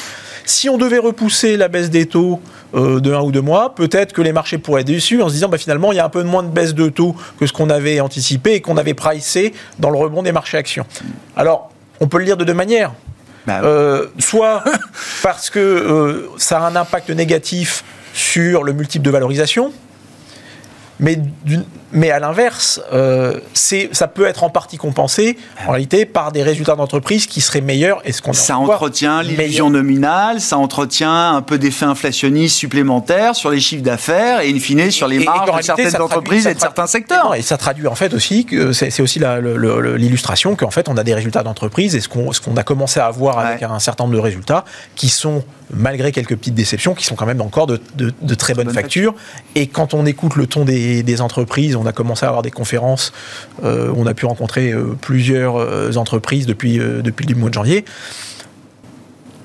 Si 0.43 0.69
on 0.69 0.77
devait 0.77 0.99
repousser 0.99 1.57
la 1.57 1.67
baisse 1.67 1.89
des 1.89 2.05
taux 2.05 2.39
euh, 2.75 2.99
de 2.99 3.13
un 3.13 3.21
ou 3.21 3.31
deux 3.31 3.41
mois, 3.41 3.73
peut-être 3.73 4.13
que 4.13 4.21
les 4.21 4.33
marchés 4.33 4.57
pourraient 4.57 4.81
être 4.81 4.87
déçus 4.87 5.21
en 5.21 5.29
se 5.29 5.33
disant, 5.33 5.49
bah, 5.49 5.57
finalement, 5.57 5.91
il 5.91 5.95
y 5.95 5.99
a 5.99 6.05
un 6.05 6.09
peu 6.09 6.23
moins 6.23 6.43
de 6.43 6.49
baisse 6.49 6.73
de 6.73 6.89
taux 6.89 7.15
que 7.39 7.47
ce 7.47 7.53
qu'on 7.53 7.69
avait 7.69 7.99
anticipé 7.99 8.53
et 8.53 8.61
qu'on 8.61 8.77
avait 8.77 8.93
pricé 8.93 9.53
dans 9.79 9.89
le 9.89 9.97
rebond 9.97 10.21
des 10.21 10.31
marchés 10.31 10.57
actions. 10.57 10.85
Alors, 11.35 11.71
on 11.99 12.07
peut 12.07 12.17
le 12.17 12.25
lire 12.25 12.37
de 12.37 12.43
deux 12.43 12.53
manières. 12.53 12.93
Bah 13.47 13.61
euh, 13.63 14.07
soit 14.17 14.63
parce 15.23 15.49
que 15.49 15.59
euh, 15.59 16.29
ça 16.37 16.59
a 16.59 16.67
un 16.67 16.75
impact 16.75 17.11
négatif 17.11 17.83
sur 18.13 18.63
le 18.63 18.73
multiple 18.73 19.05
de 19.05 19.11
valorisation, 19.11 19.71
mais, 20.99 21.19
mais 21.91 22.09
à 22.09 22.19
l'inverse, 22.19 22.81
euh, 22.93 23.39
ça 23.53 24.07
peut 24.07 24.25
être 24.25 24.43
en 24.43 24.49
partie 24.49 24.77
compensé, 24.77 25.37
en 25.67 25.71
réalité, 25.71 26.05
par 26.05 26.31
des 26.31 26.41
résultats 26.41 26.75
d'entreprise 26.75 27.27
qui 27.27 27.41
seraient 27.41 27.61
meilleurs. 27.61 28.01
Et 28.05 28.13
ce 28.13 28.21
qu'on 28.21 28.33
ça 28.33 28.57
entretient 28.57 29.21
l'illusion 29.21 29.69
nominale, 29.69 30.39
ça 30.39 30.57
entretient 30.57 31.35
un 31.35 31.41
peu 31.41 31.57
d'effet 31.57 31.85
inflationniste 31.85 32.55
supplémentaire 32.55 33.35
sur 33.35 33.49
les 33.49 33.59
chiffres 33.59 33.83
d'affaires 33.83 34.41
et 34.41 34.49
in 34.49 34.59
fine 34.59 34.89
sur 34.91 35.07
les 35.07 35.19
marges 35.19 35.57
de 35.57 35.61
certaines 35.63 36.01
entreprises 36.01 36.47
et 36.47 36.53
de 36.53 36.59
certains 36.59 36.87
secteurs. 36.87 37.35
Et 37.35 37.41
ça 37.41 37.57
traduit 37.57 37.87
en 37.87 37.95
fait 37.95 38.13
aussi 38.13 38.45
que 38.45 38.71
c'est 38.71 39.01
aussi 39.01 39.19
l'illustration 39.19 40.55
qu'en 40.55 40.71
fait 40.71 40.87
on 40.87 40.97
a 40.97 41.03
des 41.03 41.13
résultats 41.13 41.43
d'entreprise 41.43 41.95
et 41.95 42.01
ce 42.01 42.07
qu'on 42.07 42.57
a 42.57 42.63
commencé 42.63 42.99
à 42.99 43.07
avoir 43.07 43.39
avec 43.39 43.63
un 43.63 43.79
certain 43.79 44.05
nombre 44.05 44.15
de 44.15 44.21
résultats 44.21 44.63
qui 44.95 45.09
sont 45.09 45.43
malgré 45.73 46.11
quelques 46.11 46.35
petites 46.35 46.53
déceptions, 46.53 46.93
qui 46.93 47.05
sont 47.05 47.15
quand 47.15 47.25
même 47.25 47.41
encore 47.41 47.67
de, 47.67 47.79
très 48.35 48.53
bonnes 48.53 48.71
factures. 48.71 49.15
Et 49.55 49.67
quand 49.67 49.93
on 49.93 50.05
écoute 50.05 50.35
le 50.35 50.47
ton 50.47 50.65
des, 50.65 51.21
entreprises, 51.21 51.75
on 51.75 51.85
a 51.85 51.91
commencé 51.91 52.25
à 52.25 52.29
avoir 52.29 52.41
des 52.41 52.51
conférences, 52.51 53.13
euh, 53.63 53.93
on 53.95 54.05
a 54.05 54.13
pu 54.13 54.25
rencontrer 54.25 54.71
euh, 54.71 54.95
plusieurs 54.99 55.57
euh, 55.57 55.95
entreprises 55.95 56.45
depuis, 56.45 56.77
depuis 56.77 57.25
le 57.25 57.35
mois 57.35 57.49
de 57.49 57.53
janvier. 57.53 57.85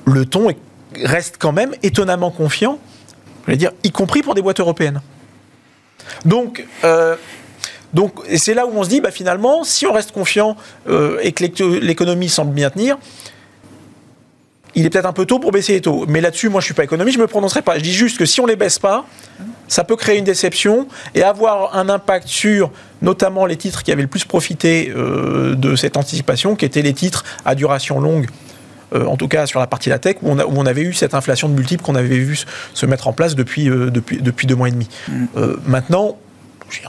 Le 0.04 0.26
ton 0.26 0.48
reste 1.04 1.36
quand 1.38 1.52
même 1.52 1.74
étonnamment 1.82 2.30
confiant, 2.30 2.78
je 3.46 3.52
vais 3.52 3.56
dire, 3.56 3.70
y 3.84 3.90
compris 3.90 4.22
pour 4.22 4.34
des 4.34 4.42
boîtes 4.42 4.60
européennes. 4.60 5.00
Donc, 6.24 6.66
donc 7.94 8.14
c'est 8.36 8.54
là 8.54 8.66
où 8.66 8.72
on 8.74 8.82
se 8.82 8.88
dit, 8.88 9.00
bah, 9.00 9.12
finalement, 9.12 9.62
si 9.62 9.86
on 9.86 9.92
reste 9.92 10.10
confiant 10.10 10.56
et 11.22 11.32
que 11.32 11.78
l'économie 11.78 12.28
semble 12.28 12.52
bien 12.52 12.70
tenir, 12.70 12.98
il 14.74 14.86
est 14.86 14.90
peut-être 14.90 15.06
un 15.06 15.12
peu 15.12 15.26
tôt 15.26 15.38
pour 15.38 15.52
baisser 15.52 15.74
les 15.74 15.80
taux. 15.80 16.04
Mais 16.08 16.20
là-dessus, 16.20 16.48
moi, 16.48 16.60
je 16.60 16.66
suis 16.66 16.74
pas 16.74 16.84
économiste, 16.84 17.16
je 17.16 17.22
me 17.22 17.26
prononcerai 17.26 17.62
pas. 17.62 17.78
Je 17.78 17.82
dis 17.82 17.92
juste 17.92 18.18
que 18.18 18.24
si 18.24 18.40
on 18.40 18.46
les 18.46 18.56
baisse 18.56 18.78
pas, 18.78 19.04
ça 19.68 19.84
peut 19.84 19.96
créer 19.96 20.18
une 20.18 20.24
déception 20.24 20.86
et 21.14 21.22
avoir 21.22 21.76
un 21.76 21.88
impact 21.88 22.28
sur 22.28 22.70
notamment 23.02 23.46
les 23.46 23.56
titres 23.56 23.82
qui 23.82 23.92
avaient 23.92 24.02
le 24.02 24.08
plus 24.08 24.24
profité 24.24 24.92
euh, 24.94 25.54
de 25.54 25.76
cette 25.76 25.96
anticipation, 25.96 26.56
qui 26.56 26.64
étaient 26.64 26.82
les 26.82 26.92
titres 26.92 27.24
à 27.44 27.54
duration 27.54 28.00
longue. 28.00 28.26
Euh, 28.92 29.06
en 29.06 29.16
tout 29.16 29.28
cas 29.28 29.46
sur 29.46 29.60
la 29.60 29.68
partie 29.68 29.88
de 29.88 29.94
la 29.94 30.00
tech, 30.00 30.16
où 30.22 30.30
on, 30.32 30.66
avait 30.66 30.82
eu 30.82 30.92
cette 30.92 31.14
inflation 31.14 31.48
de 31.48 31.54
multiples 31.54 31.84
qu'on 31.84 31.94
avait 31.94 32.08
vu 32.08 32.40
se 32.74 32.86
mettre 32.86 33.06
en 33.06 33.12
place 33.12 33.36
depuis, 33.36 33.70
euh, 33.70 33.88
depuis, 33.88 34.20
depuis 34.20 34.48
deux 34.48 34.56
mois 34.56 34.66
et 34.66 34.72
demi. 34.72 34.88
Mm. 35.08 35.26
maintenant, 35.66 36.18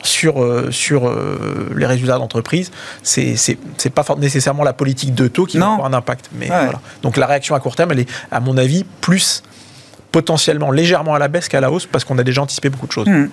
sur, 0.04 0.44
euh, 0.44 0.72
sur 0.72 1.08
euh, 1.08 1.70
les 1.76 1.86
résultats 1.86 2.18
d'entreprise, 2.18 2.72
c'est 3.04 3.36
n'est 3.56 3.92
pas 3.92 4.04
nécessairement 4.18 4.64
la 4.64 4.74
politique 4.74 5.14
de 5.14 5.28
taux 5.28 5.46
qui 5.46 5.58
va 5.58 5.72
avoir 5.72 5.88
un 5.88 5.94
impact. 5.94 6.30
Mais 6.34 6.48
voilà. 6.48 6.82
Donc 7.02 7.18
la 7.18 7.28
réaction 7.28 7.56
à 7.56 7.60
court 7.60 7.76
terme, 7.76 7.92
elle 7.92 8.00
est, 8.00 8.10
à 8.32 8.40
mon 8.40 8.58
avis, 8.58 8.84
plus 9.02 9.44
potentiellement 10.12 10.72
légèrement 10.72 11.16
à 11.16 11.20
la 11.20 11.28
baisse 11.28 11.48
qu'à 11.48 11.62
la 11.62 11.72
hausse 11.72 11.86
parce 11.86 12.04
qu'on 12.04 12.18
a 12.18 12.24
déjà 12.24 12.42
anticipé 12.42 12.70
beaucoup 12.70 12.88
de 12.88 12.92
choses. 12.92 13.08
Mmh. 13.08 13.30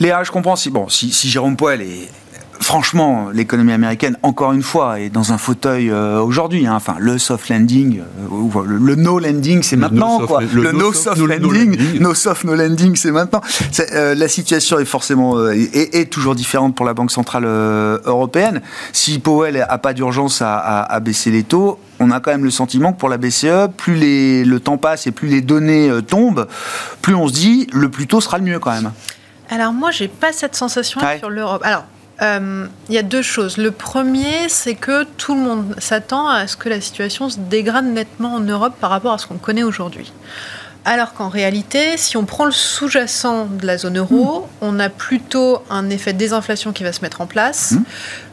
Léa, 0.00 0.24
je 0.24 0.30
comprends 0.30 0.56
si, 0.56 0.70
bon, 0.70 0.88
si, 0.88 1.12
si 1.12 1.28
Jérôme 1.28 1.56
Poel 1.56 1.82
est 1.82 2.08
franchement, 2.64 3.28
l'économie 3.32 3.72
américaine, 3.72 4.16
encore 4.22 4.52
une 4.52 4.62
fois, 4.62 4.98
est 4.98 5.10
dans 5.10 5.32
un 5.32 5.38
fauteuil 5.38 5.90
euh, 5.90 6.20
aujourd'hui. 6.20 6.66
Hein. 6.66 6.74
Enfin, 6.74 6.96
le 6.98 7.18
soft 7.18 7.48
landing, 7.50 8.00
euh, 8.00 8.62
le, 8.66 8.94
no 8.94 9.18
landing, 9.18 9.62
c'est 9.62 9.76
maintenant. 9.76 10.20
No 10.20 10.26
quoi. 10.26 10.40
le, 10.40 10.72
no, 10.72 10.92
soft, 10.92 11.18
landing, 11.18 12.00
no, 12.00 12.14
soft 12.14 12.44
no 12.44 12.54
landing, 12.54 12.96
c'est 12.96 13.10
maintenant. 13.10 13.42
Euh, 13.92 14.14
la 14.14 14.28
situation 14.28 14.78
est 14.78 14.86
forcément 14.86 15.48
est, 15.50 16.10
toujours 16.10 16.34
différente 16.34 16.74
pour 16.74 16.86
la 16.86 16.94
Banque 16.94 17.10
centrale 17.10 17.44
européenne. 17.44 18.62
Si 18.92 19.18
Powell 19.18 19.64
a 19.68 19.78
pas 19.78 19.92
d'urgence 19.92 20.42
à, 20.42 21.00
baisser 21.00 21.30
les 21.30 21.42
taux, 21.42 21.78
on 22.00 22.10
a 22.10 22.20
quand 22.20 22.30
même 22.30 22.44
le 22.44 22.50
sentiment 22.50 22.92
que 22.92 22.98
pour 22.98 23.10
la 23.10 23.18
BCE, 23.18 23.68
plus 23.76 23.94
les, 23.94 24.44
le 24.44 24.58
temps 24.58 24.78
passe 24.78 25.06
et 25.06 25.10
plus 25.10 25.28
les 25.28 25.42
données 25.42 25.90
tombent, 26.08 26.46
plus 27.02 27.14
on 27.14 27.28
se 27.28 27.34
dit 27.34 27.66
le 27.72 27.90
plus 27.90 28.06
tôt 28.06 28.20
sera 28.20 28.38
le 28.38 28.44
mieux 28.44 28.58
quand 28.58 28.72
même. 28.72 28.90
Alors 29.50 29.72
moi, 29.72 29.90
j'ai 29.90 30.08
pas 30.08 30.32
cette 30.32 30.56
sensation 30.56 31.00
sur 31.18 31.28
l'Europe. 31.28 31.62
Alors 31.64 31.84
euh, 32.22 32.66
il 32.88 32.94
y 32.94 32.98
a 32.98 33.02
deux 33.02 33.22
choses. 33.22 33.56
Le 33.56 33.70
premier, 33.70 34.48
c'est 34.48 34.74
que 34.74 35.04
tout 35.04 35.34
le 35.34 35.40
monde 35.40 35.74
s'attend 35.78 36.28
à 36.28 36.46
ce 36.46 36.56
que 36.56 36.68
la 36.68 36.80
situation 36.80 37.28
se 37.28 37.38
dégrade 37.38 37.86
nettement 37.86 38.34
en 38.34 38.40
Europe 38.40 38.74
par 38.80 38.90
rapport 38.90 39.12
à 39.12 39.18
ce 39.18 39.26
qu'on 39.26 39.38
connaît 39.38 39.64
aujourd'hui. 39.64 40.12
Alors 40.86 41.14
qu'en 41.14 41.30
réalité, 41.30 41.96
si 41.96 42.18
on 42.18 42.26
prend 42.26 42.44
le 42.44 42.52
sous-jacent 42.52 43.46
de 43.46 43.66
la 43.66 43.78
zone 43.78 43.98
euro, 43.98 44.40
hmm. 44.40 44.46
on 44.60 44.78
a 44.78 44.90
plutôt 44.90 45.62
un 45.70 45.88
effet 45.88 46.12
de 46.12 46.18
désinflation 46.18 46.72
qui 46.72 46.84
va 46.84 46.92
se 46.92 47.00
mettre 47.00 47.22
en 47.22 47.26
place, 47.26 47.72
hmm. 47.72 47.82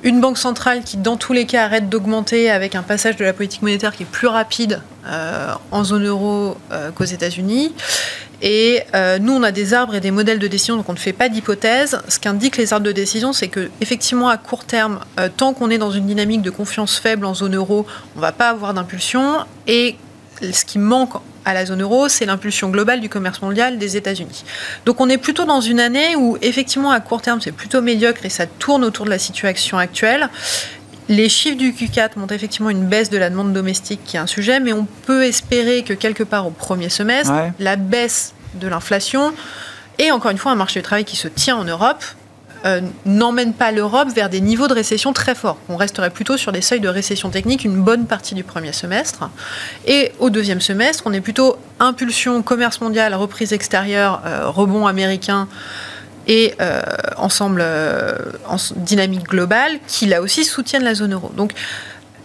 une 0.03 0.19
banque 0.19 0.37
centrale 0.37 0.83
qui, 0.83 0.97
dans 0.97 1.15
tous 1.15 1.31
les 1.31 1.45
cas, 1.45 1.63
arrête 1.63 1.87
d'augmenter 1.87 2.51
avec 2.51 2.75
un 2.75 2.83
passage 2.83 3.15
de 3.15 3.23
la 3.23 3.31
politique 3.31 3.61
monétaire 3.61 3.95
qui 3.95 4.03
est 4.03 4.05
plus 4.11 4.27
rapide 4.27 4.81
euh, 5.07 5.53
en 5.71 5.85
zone 5.85 6.05
euro 6.05 6.57
euh, 6.73 6.91
qu'aux 6.91 7.05
États-Unis, 7.05 7.73
et 8.41 8.81
euh, 8.95 9.19
nous, 9.19 9.33
on 9.33 9.43
a 9.43 9.51
des 9.51 9.73
arbres 9.73 9.95
et 9.95 9.99
des 9.99 10.11
modèles 10.11 10.39
de 10.39 10.47
décision, 10.47 10.75
donc 10.75 10.89
on 10.89 10.93
ne 10.93 10.97
fait 10.97 11.13
pas 11.13 11.29
d'hypothèse. 11.29 12.01
Ce 12.07 12.19
qu'indiquent 12.19 12.57
les 12.57 12.73
arbres 12.73 12.85
de 12.85 12.91
décision, 12.91 13.33
c'est 13.33 13.49
que 13.49 13.69
effectivement, 13.81 14.29
à 14.29 14.37
court 14.37 14.65
terme, 14.65 14.99
tant 15.37 15.53
qu'on 15.53 15.69
est 15.69 15.77
dans 15.77 15.91
une 15.91 16.07
dynamique 16.07 16.41
de 16.41 16.49
confiance 16.49 16.97
faible 16.97 17.27
en 17.27 17.35
zone 17.35 17.55
euro, 17.55 17.85
on 18.15 18.17
ne 18.17 18.21
va 18.21 18.31
pas 18.31 18.49
avoir 18.49 18.73
d'impulsion. 18.73 19.45
Et 19.67 19.95
ce 20.41 20.65
qui 20.65 20.79
manque 20.79 21.21
à 21.45 21.53
la 21.53 21.65
zone 21.65 21.81
euro, 21.81 22.07
c'est 22.07 22.25
l'impulsion 22.25 22.69
globale 22.69 23.01
du 23.01 23.09
commerce 23.09 23.41
mondial 23.41 23.77
des 23.77 23.97
États-Unis. 23.97 24.43
Donc 24.85 25.01
on 25.01 25.09
est 25.09 25.17
plutôt 25.17 25.45
dans 25.45 25.61
une 25.61 25.79
année 25.79 26.15
où 26.15 26.37
effectivement 26.41 26.91
à 26.91 26.99
court 26.99 27.21
terme 27.21 27.41
c'est 27.41 27.51
plutôt 27.51 27.81
médiocre 27.81 28.25
et 28.25 28.29
ça 28.29 28.45
tourne 28.45 28.83
autour 28.83 29.05
de 29.05 29.09
la 29.09 29.19
situation 29.19 29.77
actuelle. 29.77 30.29
Les 31.09 31.29
chiffres 31.29 31.57
du 31.57 31.73
Q4 31.73 32.11
montrent 32.15 32.33
effectivement 32.33 32.69
une 32.69 32.85
baisse 32.85 33.09
de 33.09 33.17
la 33.17 33.29
demande 33.29 33.53
domestique 33.53 34.01
qui 34.05 34.15
est 34.15 34.19
un 34.19 34.27
sujet, 34.27 34.59
mais 34.59 34.71
on 34.71 34.87
peut 35.05 35.23
espérer 35.23 35.83
que 35.83 35.93
quelque 35.93 36.23
part 36.23 36.47
au 36.47 36.51
premier 36.51 36.89
semestre, 36.89 37.33
la 37.59 37.75
baisse 37.75 38.33
de 38.55 38.67
l'inflation 38.67 39.33
Et 39.99 40.11
encore 40.11 40.31
une 40.31 40.37
fois, 40.37 40.51
un 40.51 40.55
marché 40.55 40.79
du 40.79 40.83
travail 40.83 41.05
qui 41.05 41.15
se 41.15 41.27
tient 41.27 41.57
en 41.57 41.63
Europe, 41.63 42.03
euh, 42.65 42.81
n'emmène 43.05 43.53
pas 43.53 43.71
l'Europe 43.71 44.09
vers 44.09 44.29
des 44.29 44.41
niveaux 44.41 44.67
de 44.67 44.73
récession 44.73 45.13
très 45.13 45.35
forts. 45.35 45.57
On 45.69 45.77
resterait 45.77 46.09
plutôt 46.09 46.37
sur 46.37 46.51
des 46.51 46.61
seuils 46.61 46.79
de 46.79 46.87
récession 46.87 47.29
technique 47.29 47.63
une 47.65 47.81
bonne 47.81 48.05
partie 48.05 48.35
du 48.35 48.43
premier 48.43 48.73
semestre. 48.73 49.29
Et 49.85 50.11
au 50.19 50.29
deuxième 50.29 50.61
semestre, 50.61 51.03
on 51.05 51.13
est 51.13 51.21
plutôt 51.21 51.57
impulsion, 51.79 52.41
commerce 52.41 52.81
mondial, 52.81 53.15
reprise 53.15 53.53
extérieure, 53.53 54.21
euh, 54.25 54.47
rebond 54.47 54.87
américain 54.87 55.47
et 56.27 56.53
euh, 56.61 56.81
ensemble 57.17 57.65
en 58.47 58.57
dynamique 58.75 59.23
globale 59.23 59.79
qui 59.87 60.05
là 60.05 60.21
aussi 60.21 60.45
soutiennent 60.45 60.83
la 60.83 60.93
zone 60.93 61.13
euro. 61.13 61.31
Donc 61.35 61.53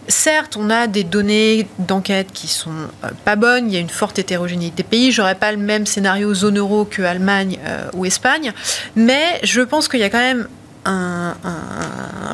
Certes, 0.07 0.55
on 0.57 0.69
a 0.69 0.87
des 0.87 1.03
données 1.03 1.67
d'enquête 1.79 2.27
qui 2.33 2.47
sont 2.47 2.71
euh, 3.03 3.09
pas 3.25 3.35
bonnes, 3.35 3.67
il 3.67 3.73
y 3.73 3.77
a 3.77 3.79
une 3.79 3.89
forte 3.89 4.17
hétérogénéité 4.19 4.77
des 4.77 4.83
pays. 4.83 5.11
J'aurais 5.11 5.35
pas 5.35 5.51
le 5.51 5.57
même 5.57 5.85
scénario 5.85 6.33
zone 6.33 6.57
euro 6.57 6.85
que 6.85 7.01
Allemagne 7.01 7.59
euh, 7.65 7.89
ou 7.93 8.05
Espagne, 8.05 8.53
mais 8.95 9.39
je 9.43 9.61
pense 9.61 9.87
qu'il 9.87 9.99
y 9.99 10.03
a 10.03 10.09
quand 10.09 10.17
même 10.17 10.47
un, 10.87 11.35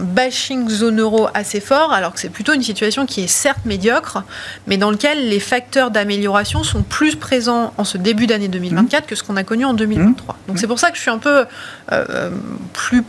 bashing 0.02 0.70
zone 0.70 1.00
euro 1.00 1.28
assez 1.34 1.60
fort, 1.60 1.94
alors 1.94 2.14
que 2.14 2.20
c'est 2.20 2.30
plutôt 2.30 2.54
une 2.54 2.64
situation 2.64 3.06
qui 3.06 3.24
est 3.24 3.28
certes 3.28 3.66
médiocre, 3.66 4.24
mais 4.68 4.78
dans 4.78 4.92
lequel 4.92 5.30
les 5.30 5.40
facteurs 5.40 5.92
d'amélioration 5.92 6.64
sont 6.64 6.84
plus 6.84 7.16
présents 7.16 7.74
en 7.78 7.84
ce 7.84 7.98
début 7.98 8.28
d'année 8.28 8.48
2024 8.48 9.08
que 9.08 9.16
ce 9.16 9.24
qu'on 9.24 9.38
a 9.38 9.44
connu 9.44 9.66
en 9.66 9.74
2023. 9.74 10.38
Donc 10.48 10.60
c'est 10.60 10.68
pour 10.68 10.80
ça 10.80 10.92
que 10.92 10.98
je 10.98 11.02
suis 11.02 11.12
un 11.12 11.20
peu 11.20 11.46
euh, 11.92 12.30
plus 12.74 13.04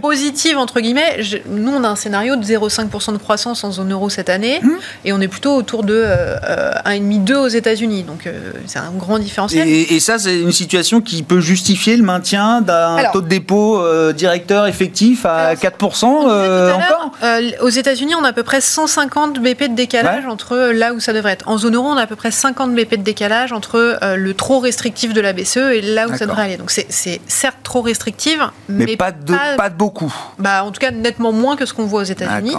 positive, 0.00 0.58
entre 0.58 0.80
guillemets. 0.80 1.20
nous, 1.48 1.72
on 1.72 1.84
a 1.84 1.88
un 1.88 1.96
scénario 1.96 2.36
de 2.36 2.44
0,5% 2.44 3.12
de 3.12 3.18
croissance 3.18 3.62
en 3.64 3.72
zone 3.72 3.92
euro 3.92 4.08
cette 4.08 4.28
année, 4.28 4.60
mmh. 4.62 4.70
et 5.04 5.12
on 5.12 5.20
est 5.20 5.28
plutôt 5.28 5.54
autour 5.54 5.84
de 5.84 5.94
euh, 5.94 6.36
1,5-2 6.84 7.34
aux 7.34 7.48
États-Unis. 7.48 8.02
Donc 8.02 8.26
euh, 8.26 8.52
c'est 8.66 8.78
un 8.78 8.92
grand 8.92 9.18
différentiel. 9.18 9.68
Et, 9.68 9.94
et 9.94 10.00
ça, 10.00 10.18
c'est 10.18 10.40
une 10.40 10.52
situation 10.52 11.00
qui 11.00 11.22
peut 11.22 11.40
justifier 11.40 11.96
le 11.96 12.02
maintien 12.02 12.60
d'un 12.60 13.10
taux 13.12 13.20
de 13.20 13.28
dépôt 13.28 13.78
euh, 13.78 14.12
directeur 14.12 14.66
effectif 14.72 15.26
à 15.26 15.54
4% 15.54 16.28
euh, 16.28 16.72
encore 16.72 17.12
euh, 17.22 17.50
Aux 17.60 17.68
États-Unis, 17.68 18.14
on 18.14 18.24
a 18.24 18.28
à 18.28 18.32
peu 18.32 18.42
près 18.42 18.60
150 18.60 19.40
BP 19.40 19.70
de 19.70 19.74
décalage 19.74 20.26
entre 20.26 20.72
là 20.72 20.92
où 20.92 21.00
ça 21.00 21.12
devrait 21.12 21.32
être. 21.32 21.48
En 21.48 21.58
zone 21.58 21.74
euro, 21.74 21.88
on 21.88 21.96
a 21.96 22.02
à 22.02 22.06
peu 22.06 22.16
près 22.16 22.30
50 22.30 22.74
BP 22.74 22.96
de 22.96 23.02
décalage 23.02 23.52
entre 23.52 23.98
euh, 24.02 24.16
le 24.16 24.34
trop 24.34 24.60
restrictif 24.60 25.12
de 25.12 25.20
la 25.20 25.32
BCE 25.32 25.56
et 25.56 25.82
là 25.82 26.08
où 26.08 26.16
ça 26.16 26.26
devrait 26.26 26.44
aller. 26.44 26.56
Donc 26.56 26.70
c'est 26.70 27.20
certes 27.26 27.58
trop 27.62 27.82
restrictif, 27.82 28.38
mais, 28.68 28.96
pas, 28.96 29.12
de, 29.12 29.34
pas, 29.56 29.68
de 29.68 29.74
beaucoup. 29.74 30.12
Bah, 30.38 30.64
en 30.64 30.72
tout 30.72 30.80
cas, 30.80 30.90
nettement 30.90 31.32
moins 31.32 31.56
que 31.56 31.66
ce 31.66 31.74
qu'on 31.74 31.86
voit 31.86 32.02
aux 32.02 32.04
États-Unis. 32.04 32.54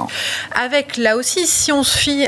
Avec 0.64 0.98
là 0.98 1.18
aussi, 1.18 1.48
si 1.48 1.72
on 1.72 1.84
se 1.84 1.98
fie 1.98 2.28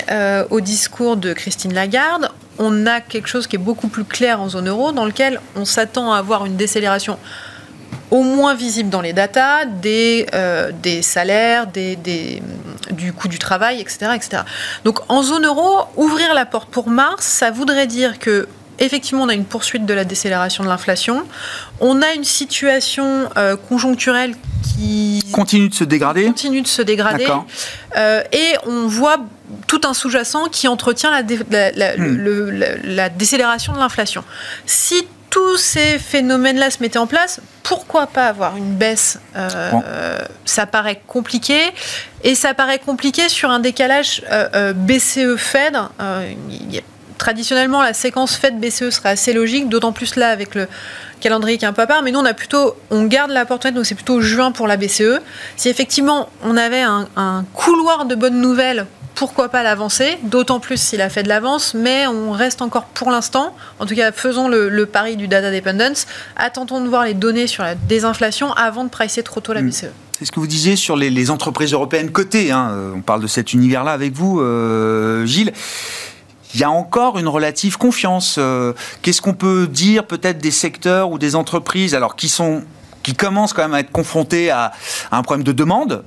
au 0.50 0.62
discours 0.62 1.18
de 1.18 1.34
Christine 1.34 1.74
Lagarde, 1.74 2.30
on 2.58 2.86
a 2.86 3.02
quelque 3.02 3.28
chose 3.28 3.48
qui 3.48 3.56
est 3.56 3.60
beaucoup 3.60 3.88
plus 3.88 4.06
clair 4.06 4.42
en 4.42 4.50
zone 4.50 4.70
euro, 4.70 4.92
dans 4.92 5.06
lequel 5.06 5.42
on 5.56 5.66
s'attend 5.66 6.14
à 6.14 6.18
avoir 6.18 6.46
une 6.46 6.56
décélération 6.56 7.18
au 8.12 8.24
moins 8.24 8.56
visible 8.56 8.90
dans 8.90 9.02
les 9.02 9.14
datas 9.14 9.66
des, 9.66 10.28
euh, 10.34 10.72
des 10.72 11.02
salaires, 11.02 11.68
des, 11.68 11.96
des, 11.96 12.42
du 12.92 13.14
coût 13.14 13.28
du 13.28 13.40
travail, 13.40 13.82
etc., 13.82 14.12
etc. 14.16 14.44
Donc 14.84 15.00
en 15.10 15.24
zone 15.24 15.46
euro, 15.46 15.86
ouvrir 15.96 16.34
la 16.34 16.46
porte 16.46 16.70
pour 16.70 16.90
mars, 16.90 17.26
ça 17.26 17.52
voudrait 17.52 17.88
dire 17.88 18.20
que 18.20 18.48
effectivement, 18.80 19.24
on 19.24 19.30
a 19.30 19.34
une 19.34 19.46
poursuite 19.46 19.86
de 19.86 19.94
la 19.94 20.04
décélération 20.04 20.64
de 20.64 20.70
l'inflation. 20.70 21.24
On 21.80 22.02
a 22.02 22.14
une 22.14 22.24
situation 22.24 23.30
euh, 23.38 23.56
conjoncturelle 23.56 24.36
qui 24.64 25.24
continue 25.32 25.70
de 25.70 25.74
se 25.74 25.84
dégrader. 25.84 26.26
Continue 26.26 26.62
de 26.62 26.68
se 26.68 26.82
dégrader. 26.82 27.28
Euh, 27.98 28.22
et 28.32 28.56
on 28.66 28.88
voit 28.88 29.18
tout 29.68 29.82
un 29.86 29.94
sous-jacent 29.94 30.46
qui 30.46 30.68
entretient 30.68 31.12
la, 31.12 31.72
la, 31.72 31.98
hmm. 31.98 32.64
la 32.84 33.10
décélération 33.10 33.74
de 33.74 33.80
l'inflation. 33.80 34.24
Si 34.66 35.08
tous 35.36 35.58
ces 35.58 36.00
phénomènes-là 36.00 36.72
se 36.72 36.82
mettaient 36.82 36.98
en 36.98 37.08
place, 37.08 37.42
pourquoi 37.62 38.08
pas 38.08 38.28
avoir 38.28 38.56
une 38.56 38.76
baisse 38.76 39.20
euh, 39.36 40.18
Ça 40.46 40.66
paraît 40.66 41.02
compliqué. 41.08 41.60
Et 42.24 42.36
ça 42.36 42.54
paraît 42.54 42.80
compliqué 42.80 43.28
sur 43.28 43.50
un 43.50 43.60
décalage 43.60 44.24
euh, 44.32 44.48
euh, 44.56 44.74
BCE-Fed. 44.74 45.78
traditionnellement, 47.18 47.82
la 47.82 47.92
séquence 47.92 48.38
Fed-BCE 48.38 48.92
serait 48.92 49.10
assez 49.10 49.34
logique, 49.34 49.68
d'autant 49.68 49.92
plus 49.92 50.16
là 50.16 50.30
avec 50.30 50.56
le 50.56 50.70
calendrier 51.20 51.58
qui 51.58 51.66
est 51.66 51.68
un 51.68 51.74
peu 51.74 51.82
à 51.82 51.88
part. 51.88 52.02
Mais 52.02 52.12
nous, 52.12 52.20
on 52.20 52.26
a 52.26 52.34
plutôt, 52.34 52.78
on 52.90 53.04
garde 53.04 53.32
la 53.32 53.44
porte 53.44 53.68
donc 53.68 53.86
c'est 53.86 53.96
plutôt 53.96 54.22
juin 54.22 54.54
pour 54.54 54.68
la 54.68 54.78
BCE. 54.78 55.20
Si 55.58 55.68
effectivement 55.68 56.30
on 56.46 56.56
avait 56.56 56.84
un, 56.84 57.10
un 57.18 57.44
couloir 57.54 58.06
de 58.06 58.16
bonnes 58.16 58.40
nouvelles 58.40 58.86
pourquoi 59.16 59.50
pas 59.50 59.64
l'avancer, 59.64 60.18
d'autant 60.24 60.60
plus 60.60 60.80
s'il 60.80 61.02
a 61.02 61.10
fait 61.10 61.24
de 61.24 61.30
l'avance, 61.30 61.74
mais 61.74 62.06
on 62.06 62.32
reste 62.32 62.62
encore 62.62 62.86
pour 62.86 63.10
l'instant, 63.10 63.56
en 63.80 63.86
tout 63.86 63.96
cas 63.96 64.12
faisons 64.12 64.48
le, 64.48 64.86
pari 64.86 65.16
du 65.16 65.28
data 65.28 65.52
dependence, 65.52 66.06
attendons 66.36 66.82
de 66.82 66.88
voir 66.88 67.06
les 67.06 67.14
données 67.14 67.48
sur 67.48 67.64
la 67.64 67.76
désinflation 67.76 68.52
avant 68.54 68.84
de 68.84 68.90
pricer 68.90 69.24
trop 69.24 69.40
tôt 69.40 69.54
la 69.54 69.62
hmm. 69.62 69.70
BCE. 69.70 69.86
C'est 70.12 70.26
ce 70.26 70.32
que 70.32 70.40
vous 70.40 70.48
disiez 70.48 70.76
sur 70.76 70.96
les, 70.96 71.32
entreprises 71.32 71.74
européennes 71.74 72.12
cotées, 72.12 72.52
hein. 72.52 72.70
euh, 72.72 72.92
on 72.96 73.02
parle 73.02 73.22
de 73.22 73.28
cet 73.28 73.54
univers-là 73.54 73.92
avec 73.92 74.14
vous, 74.14 74.40
euh, 74.40 75.26
Gilles 75.26 75.54
il 76.54 76.62
y 76.62 76.64
a 76.64 76.72
encore 76.72 77.20
une 77.20 77.28
relative 77.28 77.78
confiance. 77.78 78.38
Euh, 78.40 78.72
qu'est-ce 79.02 79.22
qu'on 79.22 79.34
peut 79.34 79.68
dire 79.68 80.08
peut-être 80.08 80.38
des 80.38 80.52
secteurs 80.52 81.12
ou 81.12 81.20
des 81.20 81.36
entreprises 81.36 81.94
alors 81.94 82.16
qui 82.16 82.30
sont 82.30 82.64
qui 83.04 83.14
commencent 83.14 83.52
quand 83.52 83.64
même 83.64 83.74
à 83.74 83.82
être 83.82 83.92
confrontés 83.92 84.52
à 84.52 84.72
un 85.12 85.22
problème 85.22 85.44
de 85.44 85.52
demande 85.52 86.06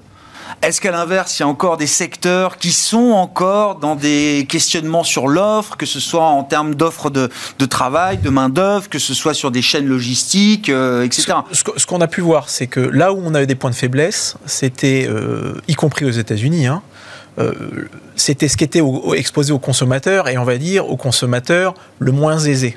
est-ce 0.62 0.80
qu'à 0.80 0.90
l'inverse, 0.90 1.38
il 1.38 1.42
y 1.42 1.44
a 1.44 1.48
encore 1.48 1.76
des 1.76 1.86
secteurs 1.86 2.58
qui 2.58 2.72
sont 2.72 3.12
encore 3.12 3.76
dans 3.76 3.96
des 3.96 4.46
questionnements 4.48 5.04
sur 5.04 5.28
l'offre, 5.28 5.76
que 5.76 5.86
ce 5.86 6.00
soit 6.00 6.26
en 6.26 6.42
termes 6.42 6.74
d'offres 6.74 7.10
de, 7.10 7.28
travail, 7.66 8.18
de 8.18 8.30
main-d'œuvre, 8.30 8.88
que 8.88 8.98
ce 8.98 9.14
soit 9.14 9.34
sur 9.34 9.50
des 9.50 9.62
chaînes 9.62 9.86
logistiques, 9.86 10.68
euh, 10.68 11.04
etc. 11.04 11.34
Ce, 11.52 11.86
qu'on 11.86 12.00
a 12.00 12.08
pu 12.08 12.20
voir, 12.20 12.48
c'est 12.48 12.66
que 12.66 12.80
là 12.80 13.12
où 13.12 13.20
on 13.24 13.34
avait 13.34 13.46
des 13.46 13.54
points 13.54 13.70
de 13.70 13.74
faiblesse, 13.74 14.36
c'était, 14.46 15.06
euh, 15.08 15.54
y 15.68 15.74
compris 15.74 16.04
aux 16.04 16.10
États-Unis, 16.10 16.66
hein, 16.66 16.82
euh, 17.38 17.52
c'était 18.16 18.48
ce 18.48 18.56
qui 18.56 18.64
était 18.64 18.82
exposé 19.14 19.52
aux 19.52 19.58
consommateurs 19.58 20.28
et 20.28 20.38
on 20.38 20.44
va 20.44 20.58
dire 20.58 20.88
aux 20.88 20.96
consommateurs 20.96 21.74
le 21.98 22.12
moins 22.12 22.38
aisé. 22.38 22.76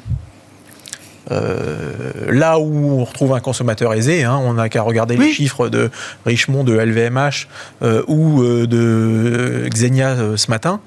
Euh, 1.32 1.94
là 2.28 2.60
où 2.60 3.00
on 3.00 3.06
retrouve 3.06 3.34
un 3.34 3.40
consommateur 3.40 3.94
aisé, 3.94 4.24
hein, 4.24 4.40
on 4.42 4.54
n'a 4.54 4.70
qu'à 4.70 4.82
regarder 4.82 5.16
les 5.16 5.32
chiffres 5.32 5.70
de 5.70 5.90
Richemont, 6.26 6.64
de 6.64 6.78
LVMH 6.78 7.48
euh, 7.82 8.04
ou 8.08 8.42
euh, 8.42 8.68
de 8.68 9.68
Xenia 9.70 10.16
ce 10.36 10.50
matin, 10.50 10.82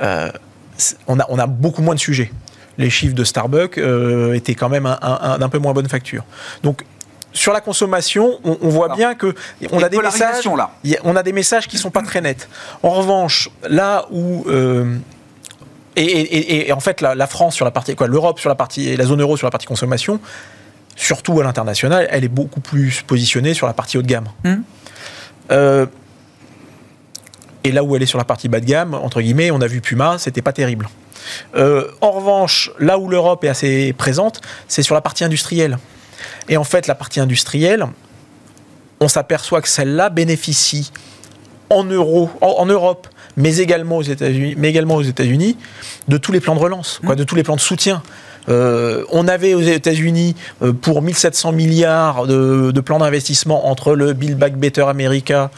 on, 0.00 1.20
a, 1.20 1.26
on 1.28 1.38
a 1.38 1.46
beaucoup 1.46 1.82
moins 1.82 1.94
de 1.94 2.00
sujets. 2.00 2.32
Les 2.78 2.90
chiffres 2.90 3.14
de 3.14 3.24
Starbucks 3.24 3.78
étaient 4.34 4.54
quand 4.54 4.68
même 4.68 4.84
d'un 5.38 5.48
peu 5.48 5.58
moins 5.58 5.72
bonne 5.72 5.88
facture. 5.88 6.24
Donc 6.62 6.84
sur 7.32 7.52
la 7.52 7.60
consommation, 7.60 8.40
on, 8.42 8.68
voit 8.68 8.96
bien 8.96 9.14
que 9.14 9.34
on 9.70 9.82
a 9.82 9.88
des 9.88 9.98
messages, 9.98 10.44
là. 10.46 10.70
on 11.04 11.14
a 11.14 11.22
des 11.22 11.32
messages 11.32 11.68
qui 11.68 11.78
sont 11.78 11.90
pas 11.90 12.02
très 12.02 12.20
nets. 12.20 12.48
En 12.82 12.90
revanche, 12.90 13.50
là 13.68 14.06
où 14.10 14.44
et, 15.96 16.72
en 16.72 16.80
fait, 16.80 17.00
la, 17.00 17.26
France 17.26 17.54
sur 17.54 17.64
la 17.64 17.70
partie, 17.70 17.94
quoi, 17.94 18.06
l'Europe 18.06 18.38
sur 18.38 18.48
la 18.48 18.54
partie, 18.54 18.88
et 18.88 18.96
la 18.96 19.04
zone 19.04 19.20
euro 19.20 19.36
sur 19.36 19.46
la 19.46 19.50
partie 19.50 19.66
consommation, 19.66 20.20
surtout 20.96 21.40
à 21.40 21.44
l'international, 21.44 22.06
elle 22.10 22.24
est 22.24 22.28
beaucoup 22.28 22.60
plus 22.60 23.02
positionnée 23.02 23.54
sur 23.54 23.66
la 23.66 23.72
partie 23.72 23.98
haut 23.98 24.02
de 24.02 24.06
gamme. 24.06 24.28
Hmm. 24.44 24.62
Euh, 25.50 25.86
et 27.64 27.72
là 27.72 27.82
où 27.84 27.94
elle 27.96 28.02
est 28.02 28.06
sur 28.06 28.18
la 28.18 28.24
partie 28.24 28.48
bas 28.48 28.60
de 28.60 28.66
gamme, 28.66 28.94
entre 28.94 29.20
guillemets, 29.20 29.50
on 29.50 29.60
a 29.60 29.66
vu 29.66 29.80
Puma, 29.80 30.16
c'était 30.18 30.42
pas 30.42 30.52
terrible. 30.52 30.88
Euh, 31.54 31.90
en 32.00 32.12
revanche, 32.12 32.70
là 32.78 32.98
où 32.98 33.08
l'Europe 33.08 33.44
est 33.44 33.48
assez 33.48 33.92
présente, 33.92 34.40
c'est 34.68 34.82
sur 34.82 34.94
la 34.94 35.00
partie 35.00 35.24
industrielle. 35.24 35.78
Et 36.48 36.56
en 36.56 36.64
fait, 36.64 36.86
la 36.86 36.94
partie 36.94 37.20
industrielle, 37.20 37.86
on 39.00 39.08
s'aperçoit 39.08 39.60
que 39.60 39.68
celle-là 39.68 40.08
bénéficie 40.08 40.92
en, 41.70 41.84
euro, 41.84 42.28
en 42.40 42.66
Europe 42.66 43.08
mais 43.36 43.58
également 43.58 43.98
aux 43.98 44.02
États-Unis, 44.02 44.54
mais 44.58 44.68
également 44.68 44.96
aux 44.96 45.02
États-Unis, 45.02 45.56
de 46.08 46.16
tous 46.16 46.32
les 46.32 46.40
plans 46.40 46.54
de 46.54 46.60
relance, 46.60 47.00
quoi, 47.04 47.16
de 47.16 47.24
tous 47.24 47.36
les 47.36 47.42
plans 47.42 47.56
de 47.56 47.60
soutien. 47.60 48.02
Euh, 48.48 49.04
on 49.10 49.28
avait 49.28 49.52
aux 49.52 49.60
États-Unis 49.60 50.34
euh, 50.62 50.72
pour 50.72 51.02
1700 51.02 51.52
milliards 51.52 52.26
de, 52.26 52.80
plans 52.80 52.98
d'investissement 52.98 53.68
entre 53.68 53.94
le 53.94 54.14
Build 54.14 54.38
Back 54.38 54.56
Better 54.56 54.82
America, 54.82 55.50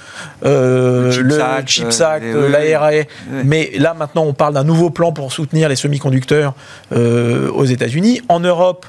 euh, 0.45 1.17
le 1.23 1.39
Chips 1.65 2.01
Act, 2.01 2.25
l'ARA. 2.25 3.05
Mais 3.45 3.71
là, 3.79 3.95
maintenant, 3.95 4.25
on 4.25 4.35
parle 4.35 4.55
d'un 4.55 4.65
nouveau 4.65 4.91
plan 4.91 5.13
pour 5.13 5.33
soutenir 5.33 5.69
les 5.69 5.77
semi-conducteurs 5.77 6.55
aux 6.93 7.65
États-Unis. 7.65 8.21
En 8.29 8.41
Europe, 8.41 8.85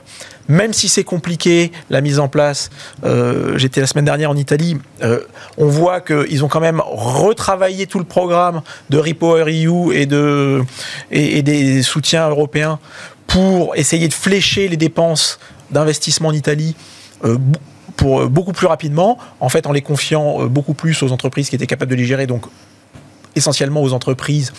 même 0.47 0.73
si 0.73 0.89
c'est 0.89 1.03
compliqué, 1.03 1.71
la 1.89 2.01
mise 2.01 2.19
en 2.19 2.27
place, 2.27 2.69
euh, 3.03 3.57
j'étais 3.57 3.81
la 3.81 3.87
semaine 3.87 4.05
dernière 4.05 4.29
en 4.29 4.35
Italie, 4.35 4.77
euh, 5.01 5.19
on 5.57 5.67
voit 5.67 6.01
qu'ils 6.01 6.43
ont 6.43 6.47
quand 6.47 6.59
même 6.59 6.81
retravaillé 6.85 7.87
tout 7.87 7.99
le 7.99 8.05
programme 8.05 8.61
de 8.89 8.97
Repower 8.97 9.45
EU 9.47 9.93
et, 9.93 10.05
de, 10.05 10.63
et, 11.11 11.41
des 11.41 11.81
soutiens 11.81 12.29
européens 12.29 12.79
pour 13.27 13.75
essayer 13.75 14.07
de 14.07 14.13
flécher 14.13 14.67
les 14.67 14.77
dépenses 14.77 15.39
d'investissement 15.71 16.29
en 16.29 16.33
Italie. 16.33 16.75
Euh, 17.23 17.37
pour 17.95 18.27
beaucoup 18.27 18.53
plus 18.53 18.65
rapidement, 18.65 19.19
en 19.39 19.49
fait 19.49 19.67
en 19.67 19.71
les 19.71 19.83
confiant 19.83 20.47
beaucoup 20.47 20.73
plus 20.73 21.03
aux 21.03 21.11
entreprises 21.11 21.49
qui 21.49 21.55
étaient 21.55 21.67
capables 21.67 21.91
de 21.91 21.95
les 21.95 22.05
gérer, 22.05 22.25
donc 22.25 22.45
essentiellement 23.35 23.83
aux 23.83 23.93
entreprises 23.93 24.51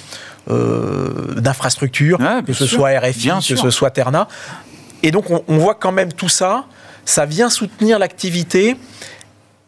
d'infrastructure, 0.46 2.18
que 2.46 2.52
ce 2.52 2.66
soit 2.66 2.96
RFI, 3.00 3.30
que 3.48 3.56
ce 3.56 3.70
soit 3.70 3.90
Terna. 3.90 4.28
Et 5.04 5.12
donc, 5.12 5.26
on, 5.30 5.58
voit 5.58 5.74
quand 5.74 5.92
même 5.92 6.12
tout 6.12 6.28
ça 6.28 6.64
ça 7.04 7.26
vient 7.26 7.50
soutenir 7.50 7.98
l'activité. 7.98 8.76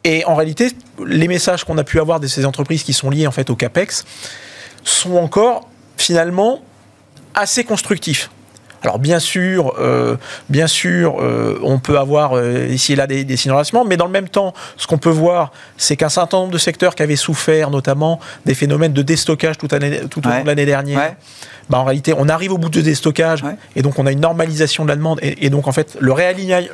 Et 0.05 0.25
en 0.25 0.35
réalité, 0.35 0.73
les 1.05 1.29
messages 1.29 1.65
qu'on 1.65 1.79
a 1.79 1.85
pu 1.85 2.01
avoir 2.01 2.21
de 2.21 2.27
ces 2.27 2.47
entreprises 2.47 2.83
qui 2.83 2.93
sont 2.93 3.11
liées 3.11 3.27
en 3.27 3.33
fait 3.33 3.51
au 3.51 3.57
capex 3.57 4.05
sont 4.85 5.17
encore 5.17 5.69
finalement 5.97 6.63
assez 7.35 7.65
constructifs. 7.65 8.31
Alors 8.87 9.01
bien 9.01 9.19
sûr, 9.19 9.75
euh, 9.81 10.17
bien 10.49 10.69
sûr, 10.69 11.17
euh, 11.21 11.59
on 11.65 11.81
peut 11.81 11.99
avoir 11.99 12.35
euh, 12.35 12.69
ici 12.71 12.93
et 12.93 12.97
là 12.97 13.09
des, 13.09 13.25
des 13.25 13.37
mais 13.85 13.97
dans 13.97 14.07
le 14.07 14.13
même 14.13 14.29
temps, 14.29 14.55
ce 14.77 14.87
qu'on 14.87 14.97
peut 14.97 15.11
voir, 15.11 15.51
c'est 15.77 15.97
qu'un 15.97 16.09
certain 16.09 16.37
nombre 16.37 16.53
de 16.53 16.59
secteurs 16.59 16.95
qui 16.95 17.03
avaient 17.03 17.17
souffert, 17.17 17.71
notamment 17.71 18.21
des 18.45 18.55
phénomènes 18.55 18.93
de 18.93 19.03
déstockage 19.03 19.59
tout, 19.59 19.67
année, 19.73 20.03
tout 20.09 20.25
au 20.25 20.31
long 20.31 20.43
de 20.43 20.47
l'année 20.47 20.67
dernière, 20.67 21.17
bah, 21.69 21.81
en 21.81 21.85
réalité, 21.85 22.15
on 22.17 22.29
arrive 22.29 22.53
au 22.53 22.59
bout 22.59 22.69
de 22.69 22.81
déstockage, 22.81 23.43
et 23.75 23.83
donc 23.83 23.99
on 23.99 24.07
a 24.07 24.13
une 24.13 24.21
normalisation 24.21 24.85
de 24.85 24.91
la 24.91 24.97
demande, 24.97 25.19
et, 25.21 25.51
donc 25.51 25.67
en 25.67 25.73
fait, 25.73 25.97
le, 25.99 26.15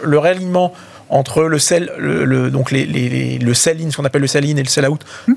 le 0.03 0.19
réalignement 0.19 0.75
entre 1.09 1.45
le 1.45 1.59
sell, 1.59 1.91
le, 1.97 2.51
donc 2.51 2.73
les, 2.73 2.85
les, 2.85 3.39
le 3.39 3.55
sell-in, 3.55 3.91
ce 3.91 3.97
qu'on 3.97 4.05
appelle 4.05 4.21
le 4.21 4.27
sell-in 4.27 4.57
et 4.57 4.63
le 4.63 4.69
sell-out, 4.69 5.01
hmm. 5.29 5.33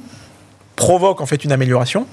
provoque 0.76 1.22
en 1.22 1.26
fait 1.26 1.46
une 1.46 1.54
amélioration. 1.54 2.06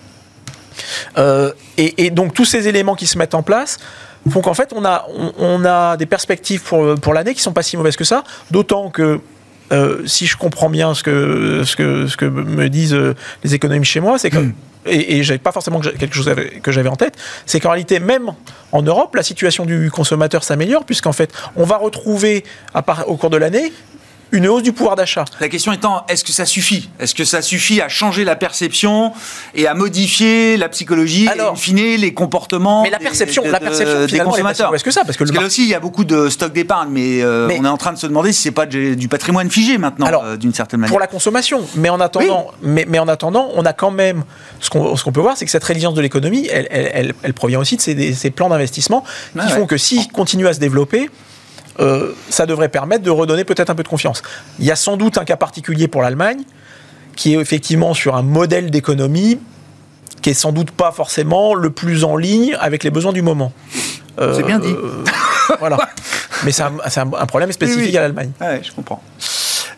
et, 1.18 2.06
et 2.06 2.10
donc 2.10 2.32
tous 2.32 2.44
ces 2.44 2.68
éléments 2.68 2.94
qui 2.94 3.08
se 3.08 3.18
mettent 3.18 3.34
en 3.34 3.42
place 3.42 3.78
donc 4.26 4.46
en 4.46 4.54
fait, 4.54 4.72
on 4.74 4.84
a, 4.84 5.06
on, 5.38 5.64
a 5.64 5.96
des 5.96 6.06
perspectives 6.06 6.62
pour, 6.62 6.94
pour 6.96 7.14
l'année 7.14 7.34
qui 7.34 7.42
sont 7.42 7.52
pas 7.52 7.62
si 7.62 7.76
mauvaises 7.76 7.96
que 7.96 8.04
ça, 8.04 8.22
d'autant 8.50 8.90
que 8.90 9.20
euh, 9.72 10.06
si 10.06 10.26
je 10.26 10.36
comprends 10.36 10.68
bien 10.68 10.94
ce 10.94 11.02
que, 11.02 11.62
ce 11.64 11.76
que, 11.76 12.06
ce 12.06 12.16
que 12.16 12.26
me 12.26 12.68
disent 12.68 12.94
euh, 12.94 13.14
les 13.42 13.54
économistes 13.54 13.90
chez 13.90 14.00
moi, 14.00 14.18
c'est 14.18 14.30
que, 14.30 14.38
hmm. 14.38 14.54
et, 14.86 15.16
et 15.16 15.22
j'avais 15.22 15.38
pas 15.38 15.52
forcément 15.52 15.80
quelque 15.80 16.14
chose 16.14 16.30
que 16.62 16.72
j'avais 16.72 16.90
en 16.90 16.96
tête, 16.96 17.16
c'est 17.46 17.58
qu'en 17.58 17.70
réalité, 17.70 17.98
même 17.98 18.32
en 18.72 18.82
Europe, 18.82 19.14
la 19.14 19.22
situation 19.22 19.64
du 19.64 19.90
consommateur 19.90 20.44
s'améliore, 20.44 20.84
puisqu'en 20.84 21.12
fait, 21.12 21.32
on 21.56 21.64
va 21.64 21.78
retrouver 21.78 22.44
à 22.74 22.82
part, 22.82 23.08
au 23.08 23.16
cours 23.16 23.30
de 23.30 23.38
l'année 23.38 23.72
une 24.32 24.48
hausse 24.48 24.62
du 24.62 24.72
pouvoir 24.72 24.96
d'achat. 24.96 25.24
La 25.40 25.48
question 25.48 25.72
étant, 25.72 26.04
est-ce 26.08 26.24
que 26.24 26.32
ça 26.32 26.46
suffit? 26.46 26.88
Est-ce 26.98 27.14
que 27.14 27.24
ça 27.24 27.42
suffit 27.42 27.80
à 27.80 27.88
changer 27.88 28.24
la 28.24 28.34
perception 28.34 29.12
et 29.54 29.66
à 29.66 29.74
modifier 29.74 30.56
la 30.56 30.68
psychologie 30.70 31.26
et 31.26 31.40
in 31.40 31.54
fine 31.54 31.76
les 31.76 32.14
comportements 32.14 32.82
Mais 32.82 32.90
la 32.90 32.98
perception, 32.98 33.44
la 33.44 33.60
perception 33.60 34.06
des 34.06 34.18
consommateurs? 34.24 34.74
Est-ce 34.74 34.84
que 34.84 34.90
ça 34.90 35.04
Parce 35.04 35.16
que, 35.16 35.24
là 35.24 35.42
aussi, 35.42 35.64
il 35.64 35.68
y 35.68 35.74
a 35.74 35.80
beaucoup 35.80 36.04
de 36.04 36.30
stocks 36.30 36.52
d'épargne, 36.52 36.94
euh, 36.96 37.46
mais, 37.46 37.58
on 37.60 37.64
est 37.64 37.68
en 37.68 37.76
train 37.76 37.92
de 37.92 37.98
se 37.98 38.06
demander 38.06 38.32
si 38.32 38.42
c'est 38.42 38.50
pas 38.50 38.66
du 38.66 39.08
patrimoine 39.08 39.50
figé 39.50 39.76
maintenant, 39.76 40.08
euh, 40.24 40.36
d'une 40.36 40.54
certaine 40.54 40.80
manière. 40.80 40.90
Pour 40.90 41.00
la 41.00 41.06
consommation, 41.06 41.60
mais 41.76 41.90
en 41.90 42.00
attendant, 42.00 42.50
mais, 42.62 42.86
mais, 42.88 42.98
en 42.98 43.08
attendant, 43.08 43.50
on 43.54 43.64
a 43.66 43.74
quand 43.74 43.90
même 43.90 44.24
ce 44.60 44.70
qu'on 44.70 45.12
peut 45.12 45.20
voir, 45.20 45.36
c'est 45.36 45.44
que 45.44 45.50
cette 45.50 45.64
résilience 45.64 45.94
de 45.94 46.00
l'économie, 46.00 46.48
elle, 46.50 46.66
elle, 46.70 47.14
elle, 47.22 47.34
provient 47.34 47.60
aussi 47.60 47.76
de 47.76 47.82
ces, 47.82 48.14
ces 48.14 48.30
plans 48.30 48.48
d'investissement 48.48 49.04
qui 49.38 49.48
font 49.48 49.66
que 49.66 49.76
s'ils 49.76 50.08
continuent 50.08 50.46
à 50.46 50.54
se 50.54 50.60
développer, 50.60 51.10
euh, 51.80 52.12
ça 52.28 52.46
devrait 52.46 52.68
permettre 52.68 53.02
de 53.02 53.10
redonner 53.10 53.44
peut-être 53.44 53.70
un 53.70 53.74
peu 53.74 53.82
de 53.82 53.88
confiance. 53.88 54.22
Il 54.58 54.64
y 54.64 54.70
a 54.70 54.76
sans 54.76 54.96
doute 54.96 55.18
un 55.18 55.24
cas 55.24 55.36
particulier 55.36 55.88
pour 55.88 56.02
l'Allemagne, 56.02 56.42
qui 57.16 57.34
est 57.34 57.38
effectivement 57.38 57.94
sur 57.94 58.14
un 58.16 58.22
modèle 58.22 58.70
d'économie 58.70 59.38
qui 60.22 60.30
est 60.30 60.34
sans 60.34 60.52
doute 60.52 60.70
pas 60.70 60.92
forcément 60.92 61.54
le 61.54 61.70
plus 61.70 62.04
en 62.04 62.16
ligne 62.16 62.56
avec 62.60 62.84
les 62.84 62.90
besoins 62.90 63.12
du 63.12 63.22
moment. 63.22 63.52
c'est 64.18 64.44
bien 64.44 64.58
dit. 64.58 64.68
Euh, 64.68 65.04
voilà. 65.58 65.78
Mais 66.44 66.52
c'est 66.52 66.62
un, 66.62 67.26
problème 67.26 67.52
spécifique 67.52 67.94
à 67.96 68.02
l'Allemagne. 68.02 68.30
Ouais, 68.40 68.60
je 68.62 68.72
comprends. 68.72 69.02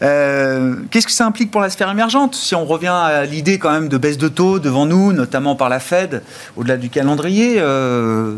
Euh, 0.04 0.74
qu'est-ce 0.90 1.06
que 1.06 1.12
ça 1.12 1.24
implique 1.24 1.50
pour 1.50 1.62
la 1.62 1.70
sphère 1.70 1.90
émergente 1.90 2.34
Si 2.34 2.54
on 2.54 2.66
revient 2.66 2.88
à 2.88 3.24
l'idée 3.24 3.58
quand 3.58 3.72
même 3.72 3.88
de 3.88 3.96
baisse 3.96 4.18
de 4.18 4.28
taux 4.28 4.58
devant 4.58 4.84
nous, 4.84 5.12
notamment 5.12 5.56
par 5.56 5.70
la 5.70 5.80
Fed, 5.80 6.22
au-delà 6.56 6.76
du 6.76 6.90
calendrier, 6.90 7.54
euh, 7.58 8.34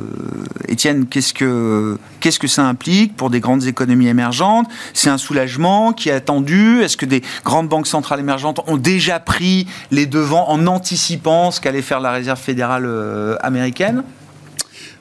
Étienne, 0.69 1.07
qu'est-ce 1.07 1.35
que, 1.35 1.99
qu'est-ce 2.21 2.39
que 2.39 2.47
ça 2.47 2.65
implique 2.65 3.17
pour 3.17 3.31
des 3.31 3.41
grandes 3.41 3.65
économies 3.67 4.07
émergentes? 4.07 4.69
C'est 4.95 5.11
un 5.11 5.19
soulagement 5.19 5.93
qui 5.93 6.09
est 6.09 6.13
attendu? 6.13 6.83
Est-ce 6.83 6.97
que 6.97 7.07
des 7.07 7.23
grandes 7.45 7.69
banques 7.69 7.89
centrales 7.89 8.21
émergentes 8.21 8.61
ont 8.69 8.77
déjà 8.77 9.19
pris 9.19 9.67
les 9.91 10.07
devants 10.07 10.49
en 10.49 10.69
anticipant 10.69 11.51
ce 11.51 11.61
qu'allait 11.61 11.83
faire 11.83 11.99
la 11.99 12.13
Réserve 12.13 12.39
fédérale 12.39 12.85
euh, 12.87 13.37
américaine? 13.41 14.05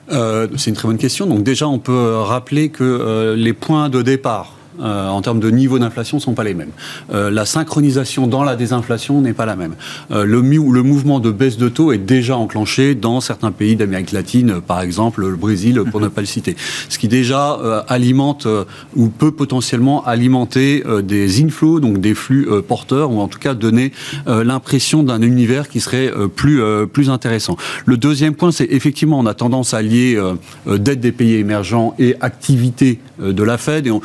C'est 0.08 0.70
une 0.70 0.76
très 0.76 0.86
bonne 0.86 0.98
question. 0.98 1.26
Donc 1.26 1.42
déjà, 1.42 1.66
on 1.66 1.80
peut 1.80 2.18
rappeler 2.18 2.68
que 2.68 3.34
les 3.36 3.52
points 3.52 3.88
de 3.88 4.02
départ 4.02 4.56
euh, 4.80 5.08
en 5.08 5.22
termes 5.22 5.40
de 5.40 5.50
niveau 5.50 5.78
d'inflation 5.78 6.18
sont 6.18 6.34
pas 6.34 6.44
les 6.44 6.54
mêmes. 6.54 6.70
Euh, 7.12 7.30
la 7.30 7.44
synchronisation 7.46 8.26
dans 8.26 8.44
la 8.44 8.56
désinflation 8.56 9.20
n'est 9.20 9.32
pas 9.32 9.46
la 9.46 9.56
même. 9.56 9.74
Euh, 10.10 10.24
le, 10.24 10.40
le, 10.40 10.82
mouvement 10.82 11.20
de 11.20 11.30
baisse 11.30 11.56
de 11.56 11.68
taux 11.68 11.92
est 11.92 11.98
déjà 11.98 12.36
enclenché 12.36 12.94
dans 12.94 13.20
certains 13.20 13.52
pays 13.52 13.76
d'Amérique 13.76 14.12
latine, 14.12 14.60
par 14.60 14.80
exemple 14.80 15.22
le 15.22 15.36
Brésil, 15.36 15.82
pour 15.90 16.00
ne 16.00 16.08
pas 16.16 16.20
le 16.20 16.26
citer. 16.26 16.56
Ce 16.88 16.98
qui 16.98 17.08
déjà 17.08 17.52
alimente 17.88 18.46
ou 18.94 19.08
peut 19.08 19.30
potentiellement 19.30 20.04
alimenter 20.04 20.82
des 21.02 21.42
inflows, 21.42 21.80
donc 21.80 21.98
des 22.00 22.14
flux 22.14 22.48
porteurs, 22.66 23.10
ou 23.10 23.20
en 23.20 23.28
tout 23.28 23.38
cas 23.38 23.54
donner 23.54 23.92
l'impression 24.26 25.02
d'un 25.02 25.22
univers 25.22 25.68
qui 25.68 25.80
serait 25.80 26.12
plus, 26.34 26.60
plus 26.92 27.10
intéressant. 27.10 27.56
Le 27.84 27.96
deuxième 27.96 28.34
point, 28.34 28.52
c'est 28.52 28.68
effectivement, 28.70 29.18
on 29.18 29.26
a 29.26 29.34
tendance 29.34 29.74
à 29.74 29.82
lier 29.82 30.20
dette 30.66 31.00
des 31.00 31.12
pays 31.12 31.34
émergents 31.34 31.94
et 31.98 32.16
activité 32.20 32.98
de 33.18 33.42
la 33.42 33.58
Fed. 33.58 33.86
Et 33.86 33.90
donc, 33.90 34.02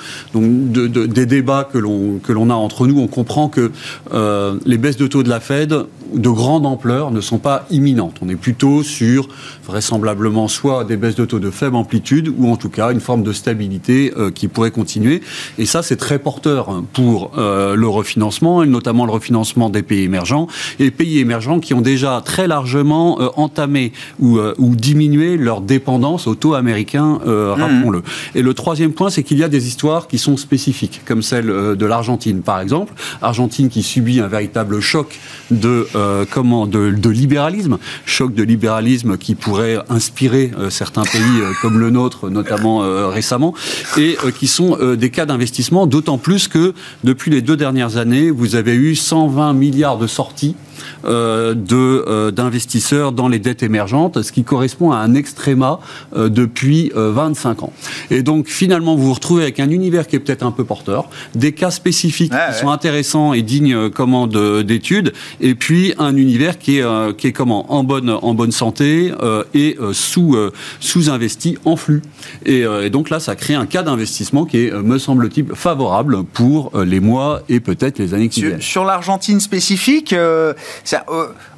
de, 0.62 0.88
des 0.88 1.26
débats 1.26 1.68
que 1.72 1.78
l'on 1.78 2.20
que 2.20 2.32
l'on 2.32 2.50
a 2.50 2.54
entre 2.54 2.88
nous, 2.88 3.00
on 3.00 3.08
comprend 3.08 3.50
que 3.50 3.72
euh, 4.14 4.56
les 4.66 4.78
baisses 4.78 4.98
de 4.98 5.08
taux 5.08 5.24
de 5.24 5.30
la 5.30 5.40
Fed 5.40 5.74
de 6.14 6.30
grande 6.30 6.66
ampleur 6.66 7.12
ne 7.12 7.22
sont 7.22 7.38
pas 7.38 7.66
imminentes. 7.70 8.18
On 8.22 8.30
est 8.30 8.36
plutôt 8.36 8.84
sur 8.84 9.28
vraisemblablement 9.66 10.48
soit 10.48 10.84
des 10.84 10.98
baisses 10.98 11.16
de 11.16 11.26
taux 11.26 11.40
de 11.40 11.52
faible 11.52 11.76
amplitude 11.76 12.34
ou 12.38 12.52
en 12.52 12.58
tout 12.58 12.70
cas 12.70 12.92
une 12.92 13.00
forme 13.00 13.24
de 13.24 13.34
stabilité 13.34 14.14
euh, 14.18 14.32
qui 14.32 14.48
pourrait 14.48 14.72
continuer. 14.72 15.22
Et 15.58 15.66
ça, 15.66 15.84
c'est 15.84 15.96
très 15.96 16.20
porteur 16.20 16.84
pour 16.94 17.32
euh, 17.38 17.76
le 17.76 17.88
refinancement, 17.88 18.64
et 18.64 18.68
notamment 18.68 19.06
le 19.06 19.12
refinancement 19.12 19.70
des 19.70 19.84
pays 19.84 20.04
émergents 20.04 20.48
et 20.80 20.92
pays 20.92 21.20
émergents 21.20 21.60
qui 21.60 21.74
ont 21.74 21.82
déjà 21.82 22.22
très 22.24 22.48
largement 22.48 23.22
euh, 23.22 23.30
entamé 23.36 23.94
ou, 24.20 24.40
ou, 24.58 24.76
diminué 24.76 25.38
leur 25.38 25.62
dépendance 25.62 26.28
au 26.28 26.36
taux 26.36 26.54
américain, 26.54 27.20
mmh. 27.24 27.30
rappelons-le. 27.30 28.04
Et 28.36 28.42
le 28.42 28.54
troisième 28.54 28.94
point, 28.94 29.10
c'est 29.10 29.24
qu'il 29.24 29.38
y 29.38 29.44
a 29.44 29.50
des 29.50 29.68
histoires 29.68 30.08
qui 30.08 30.18
sont 30.18 30.38
spécifiques, 30.38 31.02
comme 31.06 31.22
celle 31.22 31.48
de 31.48 31.86
l'Argentine, 31.86 32.42
par 32.42 32.60
exemple. 32.60 32.94
Argentine 33.22 33.70
qui 33.70 33.84
subit 33.84 34.20
un 34.20 34.28
véritable 34.28 34.80
choc 34.80 35.20
de 35.52 35.88
euh, 36.02 36.26
comment 36.30 36.68
de, 36.68 37.10
libéralisme, 37.10 37.78
choc 38.06 38.34
de 38.34 38.44
libéralisme 38.44 39.18
qui 39.18 39.36
pourrait 39.36 39.80
inspirer 39.90 40.52
euh, 40.58 40.70
certains 40.70 41.04
pays 41.04 41.22
euh, 41.42 41.52
comme 41.62 41.80
le 41.80 41.90
nôtre, 41.90 42.30
notamment 42.30 42.80
récemment, 43.10 43.54
et 43.98 44.18
qui 44.38 44.48
sont 44.48 44.78
des 44.96 45.10
cas 45.10 45.26
d'investissement, 45.26 45.88
d'autant 45.88 46.18
plus 46.18 46.48
que 46.48 46.74
depuis 47.04 47.32
les 47.32 47.42
deux 47.42 47.58
dernières 47.58 47.98
années, 47.98 48.32
vous 48.32 48.56
avez 48.56 48.74
eu 48.74 48.96
120 48.96 49.54
milliards 49.54 49.98
de 49.98 50.08
sorties 50.08 50.56
d'investisseurs 51.04 53.12
dans 53.12 53.28
les 53.28 53.40
dettes 53.40 53.64
émergentes, 53.64 54.22
ce 54.22 54.32
qui 54.32 54.44
correspond 54.44 54.92
à 54.92 54.98
un 54.98 55.16
extréma 55.16 55.80
euh, 56.16 56.30
depuis 56.30 56.92
25 56.96 57.64
ans. 57.64 57.74
Et 58.10 58.24
donc 58.24 58.48
finalement, 58.48 58.96
vous 58.96 59.08
vous 59.08 59.14
retrouvez 59.14 59.44
avec 59.44 59.60
un 59.60 59.70
univers 59.70 60.08
qui 60.08 60.16
est 60.16 60.20
peut-être 60.20 60.44
un 60.44 60.52
peu 60.52 60.64
porteur, 60.64 61.10
des 61.36 61.52
cas 61.52 61.72
spécifiques 61.72 62.32
qui 62.32 62.60
sont 62.60 62.70
intéressants 62.70 63.34
et 63.34 63.42
dignes 63.42 63.90
comment 63.90 64.28
d'études, 64.28 65.14
et 65.40 65.56
puis 65.56 65.94
un 65.98 66.16
univers 66.16 66.58
qui 66.58 66.80
est 66.80 67.18
qui 67.18 67.28
est 67.28 67.32
comment 67.32 67.74
en 67.74 67.84
bonne 67.84 68.10
en 68.10 68.34
bonne 68.34 68.52
santé 68.52 69.12
et 69.54 69.78
sous 69.94 70.38
sous 70.80 71.10
investi 71.10 71.58
en 71.66 71.76
flux. 71.76 72.02
Et, 72.46 72.62
et, 72.62 72.90
donc 72.90 73.10
là, 73.10 73.20
ça 73.20 73.36
crée 73.36 73.56
un 73.56 73.66
cas 73.66 73.84
d'investissement 73.84 74.46
qui 74.46 74.66
est, 74.66 74.72
me 74.72 74.98
semble-t-il, 74.98 75.56
favorable 75.56 76.24
pour 76.24 76.72
les 76.78 77.00
mois 77.00 77.42
et 77.50 77.60
peut-être 77.60 78.00
les 78.00 78.14
années 78.14 78.30
qui 78.30 78.42
viennent. 78.42 78.62
Sur 78.62 78.86
l'Argentine 78.86 79.40
spécifique. 79.40 80.14
Euh, 80.14 80.54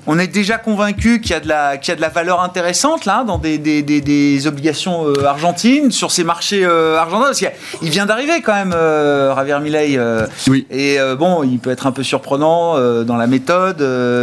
on 0.05 0.19
est 0.19 0.27
déjà 0.27 0.57
convaincu 0.57 1.21
qu'il 1.21 1.31
y, 1.31 1.33
a 1.33 1.39
de 1.39 1.47
la, 1.47 1.77
qu'il 1.77 1.91
y 1.91 1.93
a 1.93 1.95
de 1.95 2.01
la 2.01 2.09
valeur 2.09 2.41
intéressante 2.41 3.05
là 3.05 3.23
dans 3.23 3.37
des, 3.37 3.57
des, 3.57 3.81
des, 3.81 4.47
obligations 4.47 5.07
euh, 5.07 5.25
argentines 5.25 5.91
sur 5.91 6.11
ces 6.11 6.23
marchés 6.23 6.65
euh, 6.65 6.97
argentins 6.97 7.25
parce 7.25 7.39
qu'il 7.39 7.89
vient 7.89 8.05
d'arriver 8.05 8.41
quand 8.41 8.53
même 8.53 8.71
Javier 8.71 9.59
Milei 9.59 9.99
oui. 10.47 10.67
et 10.69 10.97
bon 11.17 11.43
il 11.43 11.59
peut 11.59 11.71
être 11.71 11.87
un 11.87 11.91
peu 11.91 12.03
surprenant 12.03 12.77
dans 13.03 13.17
la 13.17 13.27
méthode 13.27 13.81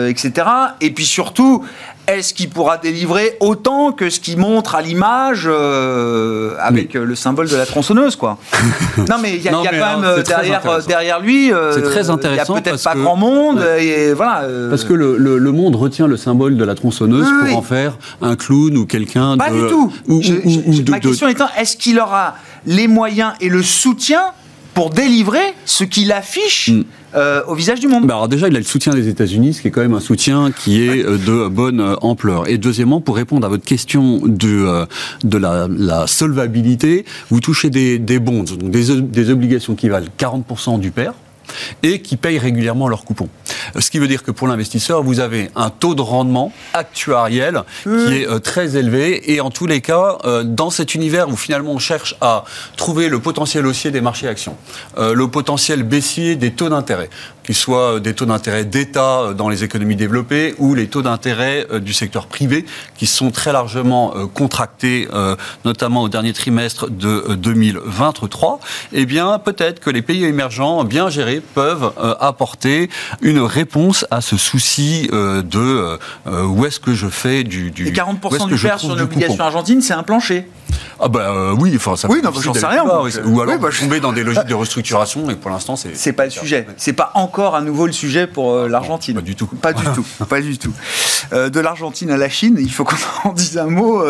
etc 0.09 0.47
et 0.81 0.91
puis 0.91 1.07
surtout 1.07 1.65
est-ce 2.07 2.35
qu'il 2.35 2.49
pourra 2.49 2.79
délivrer 2.79 3.37
autant 3.41 3.93
que 3.93 4.11
ce 4.11 4.21
qu'il 4.21 4.39
montre 4.39 4.75
à 4.75 4.83
l'image 4.83 5.45
euh, 5.47 6.55
avec 6.59 6.97
euh, 6.97 7.05
le 7.05 7.15
symbole 7.15 7.49
de 7.49 7.57
la 7.57 7.67
tronçonneuse 7.67 8.17
quoi 8.17 8.39
Non 9.09 9.17
mais 9.23 9.37
il 9.37 9.43
y 9.43 9.49
a, 9.49 9.53
quand 9.53 9.63
même 9.63 10.05
euh, 10.05 10.23
derrière, 10.23 10.63
derrière 10.87 11.21
lui, 11.21 11.53
c'est 11.73 11.83
très 11.83 12.11
intéressant. 12.11 12.55
Il 12.55 12.57
y 12.57 12.59
a 12.59 12.63
peut-être 12.63 12.83
pas 12.83 12.95
grand 12.95 13.17
monde 13.17 13.65
et 13.79 14.13
voilà. 14.13 14.45
Parce 14.69 14.85
que 14.85 14.93
le, 14.93 15.17
le, 15.17 15.53
monde 15.53 15.77
retient 15.77 16.07
le 16.07 16.17
symbole 16.17 16.57
de 16.57 16.65
la 16.65 16.75
tronçonneuse 16.75 17.29
pour 17.45 17.59
en 17.59 17.63
faire 17.63 17.99
un 18.23 18.37
clown 18.37 18.77
ou 18.77 18.87
quelqu'un. 18.87 19.37
Pas 19.37 19.51
du 19.51 19.67
tout. 19.69 19.93
ma 20.89 21.01
question 21.01 21.29
étant, 21.29 21.49
est-ce 21.59 21.77
qu'il 21.77 21.99
aura 21.99 22.35
les 22.67 22.89
moyens 22.89 23.33
et 23.41 23.49
le 23.49 23.63
soutien 23.63 24.33
pour 24.75 24.91
délivrer 24.91 25.55
ce 25.65 25.85
qu'il 25.85 26.13
affiche 26.13 26.71
mm. 26.71 26.85
Euh, 27.15 27.43
au 27.47 27.55
visage 27.55 27.81
du 27.81 27.89
monde. 27.89 28.07
Bah 28.07 28.15
alors 28.15 28.29
déjà, 28.29 28.49
il 28.49 28.55
a 28.55 28.59
le 28.59 28.65
soutien 28.65 28.95
des 28.95 29.09
États-Unis, 29.09 29.55
ce 29.55 29.63
qui 29.63 29.69
est 29.69 29.71
quand 29.71 29.81
même 29.81 29.95
un 29.95 30.01
soutien 30.01 30.51
qui 30.53 30.83
est 30.83 31.05
euh, 31.05 31.19
de 31.19 31.49
bonne 31.49 31.81
euh, 31.81 31.97
ampleur. 32.03 32.49
Et 32.49 32.59
deuxièmement, 32.59 33.01
pour 33.01 33.17
répondre 33.17 33.47
à 33.47 33.51
votre 33.51 33.65
question 33.65 34.21
de, 34.25 34.87
de 35.25 35.39
la, 35.39 36.07
solvabilité, 36.07 37.05
vous 37.31 37.41
touchez 37.41 37.71
des, 37.71 37.99
des 37.99 38.19
bonds, 38.19 38.45
donc 38.45 38.71
des, 38.71 39.01
des 39.01 39.31
obligations 39.31 39.75
qui 39.75 39.89
valent 39.89 40.07
40% 40.19 40.79
du 40.79 40.91
père 40.91 41.15
et 41.83 42.01
qui 42.01 42.17
payent 42.17 42.39
régulièrement 42.39 42.89
leurs 42.89 43.05
coupons. 43.05 43.29
Ce 43.79 43.91
qui 43.91 43.99
veut 43.99 44.09
dire 44.09 44.23
que 44.23 44.31
pour 44.31 44.49
l'investisseur, 44.49 45.03
vous 45.03 45.21
avez 45.21 45.51
un 45.57 45.71
taux 45.71 45.95
de 45.95 46.03
rendement 46.03 46.53
actuariel 46.75 47.63
qui 47.83 47.89
est 47.89 48.29
euh, 48.29 48.39
très 48.39 48.77
élevé 48.77 49.33
et 49.33 49.41
en 49.41 49.51
tous 49.51 49.67
les 49.67 49.81
cas, 49.81 50.19
euh, 50.25 50.45
dans 50.45 50.71
cet 50.71 50.95
univers 50.95 51.29
où 51.29 51.37
finalement 51.37 51.73
on 51.73 51.79
cherche 51.79 52.17
à 52.21 52.45
trouver 52.77 53.09
le 53.09 53.21
potentiel 53.21 53.67
haussier 53.67 53.91
des 53.91 54.01
marchés 54.01 54.29
actions, 54.29 54.57
euh, 54.99 55.15
le 55.15 55.29
potentiel 55.29 55.83
baissier 55.83 56.37
des 56.37 56.53
taux 56.53 56.69
d'intérêt, 56.69 57.11
qu'ils 57.45 57.55
soient 57.55 58.01
des 58.01 58.15
taux 58.15 58.27
d'intérêt 58.27 58.65
d'État 58.65 59.35
dans 59.35 59.49
les 59.49 59.65
économies 59.65 59.97
développées 59.97 60.55
ou 60.59 60.75
les 60.75 60.89
taux 60.89 61.03
d'intérêt 61.03 61.67
du 61.81 61.93
secteur 61.93 62.27
privé 62.27 62.65
qui 62.97 63.07
sont 63.07 63.31
très 63.31 63.53
largement 63.53 64.15
contractés, 64.35 65.09
notamment 65.65 66.03
au 66.03 66.09
dernier 66.09 66.33
trimestre 66.33 66.91
de 66.91 67.35
2023, 67.35 68.61
eh 68.93 69.07
bien 69.07 69.39
peut-être 69.39 69.81
que 69.81 69.91
les 69.91 70.03
pays 70.03 70.25
émergents 70.25 70.85
bien 70.85 71.09
gérés 71.09 71.41
peuvent 71.41 71.93
apporter 72.21 72.91
une 73.23 73.41
réponse 73.41 74.07
à 74.11 74.21
ce 74.21 74.37
souci 74.37 75.09
euh, 75.13 75.43
de 75.43 75.59
euh, 75.59 75.97
euh, 76.27 76.45
où 76.45 76.67
est-ce 76.67 76.81
que 76.81 76.95
je 76.95 77.09
fais 77.09 77.45
du... 77.45 77.71
du 77.71 77.89
Et 77.89 77.93
40% 77.93 78.49
du 78.49 78.57
père 78.57 78.79
sur 78.79 78.95
une 78.95 79.01
obligation 79.01 79.43
argentine, 79.43 79.83
c'est 79.83 79.95
un 79.95 80.03
plancher 80.03 80.49
ah 81.03 81.09
bah 81.09 81.55
oui, 81.55 81.73
enfin 81.75 81.97
ça. 81.97 82.09
Oui, 82.09 82.21
non, 82.23 82.31
j'en 82.33 82.55
sais 82.55 82.67
rien. 82.67 82.85
ou 82.85 83.41
alors 83.41 83.59
bah, 83.59 83.71
tomber 83.77 84.01
dans 84.01 84.13
des 84.13 84.23
logiques 84.23 84.45
de 84.45 84.55
restructuration, 84.55 85.29
et 85.31 85.35
pour 85.35 85.51
l'instant 85.51 85.75
c'est. 85.75 85.97
C'est 85.97 86.13
pas 86.13 86.25
le 86.25 86.31
sujet. 86.31 86.67
C'est 86.77 86.93
pas 86.93 87.11
encore 87.31 87.55
à 87.55 87.61
nouveau 87.61 87.87
le 87.87 87.93
sujet 87.93 88.27
pour 88.27 88.69
l'Argentine. 88.69 89.15
Pas 89.15 89.23
du 89.23 89.37
tout. 89.37 89.47
Pas 89.47 89.73
du 89.73 89.85
tout. 89.85 90.05
Pas 90.29 90.41
du 90.41 90.59
tout. 90.59 90.73
de 91.33 91.61
l'Argentine 91.61 92.11
à 92.11 92.17
la 92.17 92.29
Chine, 92.29 92.57
il 92.59 92.73
faut 92.73 92.85
qu'on 92.85 92.97
en 93.25 93.33
dise 93.33 93.57
un 93.57 93.67
mot, 93.67 94.05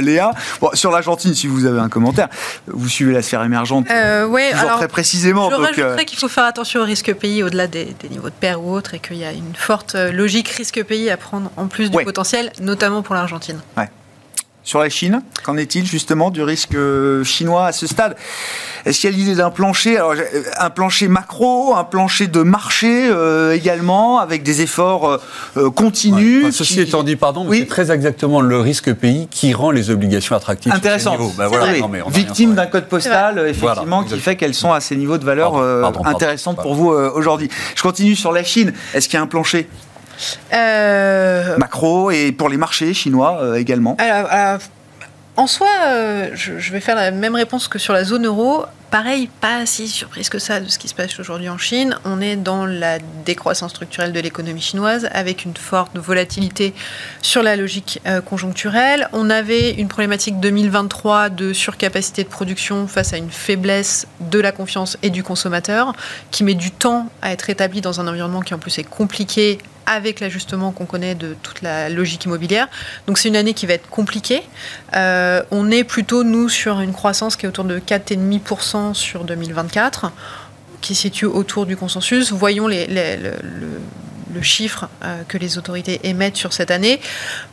Léa. 0.00 0.32
Bon, 0.60 0.70
sur 0.74 0.90
l'Argentine, 0.90 1.34
si 1.34 1.46
vous 1.46 1.64
avez 1.64 1.78
un 1.78 1.88
commentaire, 1.88 2.28
vous 2.66 2.88
suivez 2.88 3.12
la 3.12 3.22
sphère 3.22 3.42
émergente. 3.44 3.86
ouais, 3.88 4.52
alors, 4.52 4.78
très 4.78 4.88
précisément. 4.88 5.48
Je 5.50 5.54
rajouterais 5.54 6.04
qu'il 6.04 6.18
faut 6.18 6.28
faire 6.28 6.44
attention 6.44 6.80
au 6.80 6.84
risque 6.84 7.12
pays 7.14 7.42
au-delà 7.42 7.66
des, 7.66 7.94
des, 8.00 8.08
niveaux 8.08 8.30
de 8.30 8.34
père 8.34 8.62
ou 8.62 8.72
autres 8.72 8.94
et 8.94 8.98
qu'il 8.98 9.16
y 9.16 9.24
a 9.24 9.32
une 9.32 9.54
forte 9.54 9.94
euh, 9.94 10.12
logique 10.12 10.48
risque 10.48 10.82
pays 10.84 11.10
à 11.10 11.16
prendre 11.16 11.50
en 11.56 11.66
plus 11.66 11.90
du 11.90 12.04
potentiel, 12.04 12.52
notamment 12.60 13.02
pour 13.02 13.14
l'Argentine. 13.14 13.60
Ouais. 13.76 13.88
Sur 14.66 14.80
la 14.80 14.88
Chine, 14.88 15.22
qu'en 15.44 15.56
est-il 15.56 15.86
justement 15.86 16.32
du 16.32 16.42
risque 16.42 16.74
euh, 16.74 17.22
chinois 17.22 17.66
à 17.66 17.72
ce 17.72 17.86
stade? 17.86 18.16
Est-ce 18.84 18.98
qu'il 19.00 19.10
y 19.10 19.14
a 19.14 19.16
l'idée 19.16 19.36
d'un 19.36 19.50
plancher? 19.50 19.96
Alors, 19.96 20.14
euh, 20.14 20.42
Un 20.58 20.70
plancher 20.70 21.06
macro, 21.06 21.76
un 21.76 21.84
plancher 21.84 22.26
de 22.26 22.42
marché 22.42 23.08
également, 23.54 24.18
avec 24.18 24.42
des 24.42 24.62
efforts 24.62 25.20
continus 25.76 26.52
Ceci 26.54 26.80
étant 26.80 27.04
dit, 27.04 27.14
pardon, 27.14 27.46
c'est 27.48 27.66
très 27.66 27.92
exactement 27.92 28.40
le 28.40 28.58
risque 28.58 28.92
pays 28.92 29.28
qui 29.30 29.54
rend 29.54 29.70
les 29.70 29.90
obligations 29.90 30.34
attractives. 30.34 30.72
Intéressant. 30.72 31.16
Ben 31.38 31.46
voilà, 31.46 31.72
Victime 32.08 32.54
d'un 32.54 32.66
code 32.66 32.86
postal, 32.88 33.46
effectivement, 33.48 34.02
qui 34.02 34.18
fait 34.18 34.34
qu'elles 34.34 34.54
sont 34.54 34.72
à 34.72 34.80
ces 34.80 34.96
niveaux 34.96 35.18
de 35.18 35.24
valeur 35.24 35.56
intéressantes 36.04 36.60
pour 36.60 36.74
vous 36.74 36.88
aujourd'hui. 36.88 37.48
Je 37.76 37.82
continue 37.82 38.16
sur 38.16 38.32
la 38.32 38.42
Chine. 38.42 38.72
Est-ce 38.94 39.08
qu'il 39.08 39.16
y 39.16 39.20
a 39.20 39.22
un 39.22 39.28
plancher? 39.28 39.68
euh, 39.68 39.85
Macro 41.58 42.10
et 42.10 42.32
pour 42.32 42.48
les 42.48 42.56
marchés 42.56 42.94
chinois 42.94 43.38
euh, 43.42 43.54
également 43.54 43.96
En 45.36 45.46
soi, 45.46 45.68
euh, 45.86 46.30
je, 46.34 46.72
vais 46.72 46.80
faire 46.80 46.96
la 46.96 47.10
même 47.10 47.34
réponse 47.34 47.68
que 47.68 47.78
sur 47.78 47.92
la 47.92 48.04
zone 48.04 48.26
euro. 48.26 48.64
Pareil, 48.96 49.28
pas 49.42 49.66
si 49.66 49.88
surprise 49.88 50.30
que 50.30 50.38
ça 50.38 50.58
de 50.58 50.70
ce 50.70 50.78
qui 50.78 50.88
se 50.88 50.94
passe 50.94 51.20
aujourd'hui 51.20 51.50
en 51.50 51.58
Chine. 51.58 51.98
On 52.06 52.22
est 52.22 52.36
dans 52.36 52.64
la 52.64 52.98
décroissance 53.26 53.72
structurelle 53.72 54.14
de 54.14 54.20
l'économie 54.20 54.62
chinoise 54.62 55.06
avec 55.12 55.44
une 55.44 55.54
forte 55.54 55.98
volatilité 55.98 56.72
sur 57.20 57.42
la 57.42 57.56
logique 57.56 58.00
conjoncturelle. 58.24 59.06
On 59.12 59.28
avait 59.28 59.72
une 59.72 59.88
problématique 59.88 60.40
2023 60.40 61.28
de 61.28 61.52
surcapacité 61.52 62.24
de 62.24 62.30
production 62.30 62.88
face 62.88 63.12
à 63.12 63.18
une 63.18 63.30
faiblesse 63.30 64.06
de 64.20 64.38
la 64.38 64.50
confiance 64.50 64.96
et 65.02 65.10
du 65.10 65.22
consommateur 65.22 65.92
qui 66.30 66.42
met 66.42 66.54
du 66.54 66.70
temps 66.70 67.10
à 67.20 67.32
être 67.32 67.50
établi 67.50 67.82
dans 67.82 68.00
un 68.00 68.08
environnement 68.08 68.40
qui 68.40 68.54
en 68.54 68.58
plus 68.58 68.78
est 68.78 68.88
compliqué 68.88 69.58
avec 69.86 70.20
l'ajustement 70.20 70.72
qu'on 70.72 70.84
connaît 70.84 71.14
de 71.14 71.36
toute 71.42 71.62
la 71.62 71.88
logique 71.88 72.24
immobilière. 72.24 72.68
Donc 73.06 73.18
c'est 73.18 73.28
une 73.28 73.36
année 73.36 73.54
qui 73.54 73.66
va 73.66 73.74
être 73.74 73.88
compliquée. 73.88 74.42
Euh, 74.94 75.42
on 75.50 75.70
est 75.70 75.84
plutôt, 75.84 76.24
nous, 76.24 76.48
sur 76.48 76.80
une 76.80 76.92
croissance 76.92 77.36
qui 77.36 77.46
est 77.46 77.48
autour 77.48 77.64
de 77.64 77.78
4,5% 77.78 78.85
sur 78.94 79.24
2024 79.24 80.12
qui 80.80 80.94
situe 80.94 81.26
autour 81.26 81.66
du 81.66 81.76
consensus. 81.76 82.32
Voyons 82.32 82.68
le, 82.68 82.82
chiffre 84.42 84.88
euh, 85.02 85.22
que 85.26 85.38
les 85.38 85.56
autorités 85.56 85.98
émettent 86.04 86.36
sur 86.36 86.52
cette 86.52 86.70
année. 86.70 87.00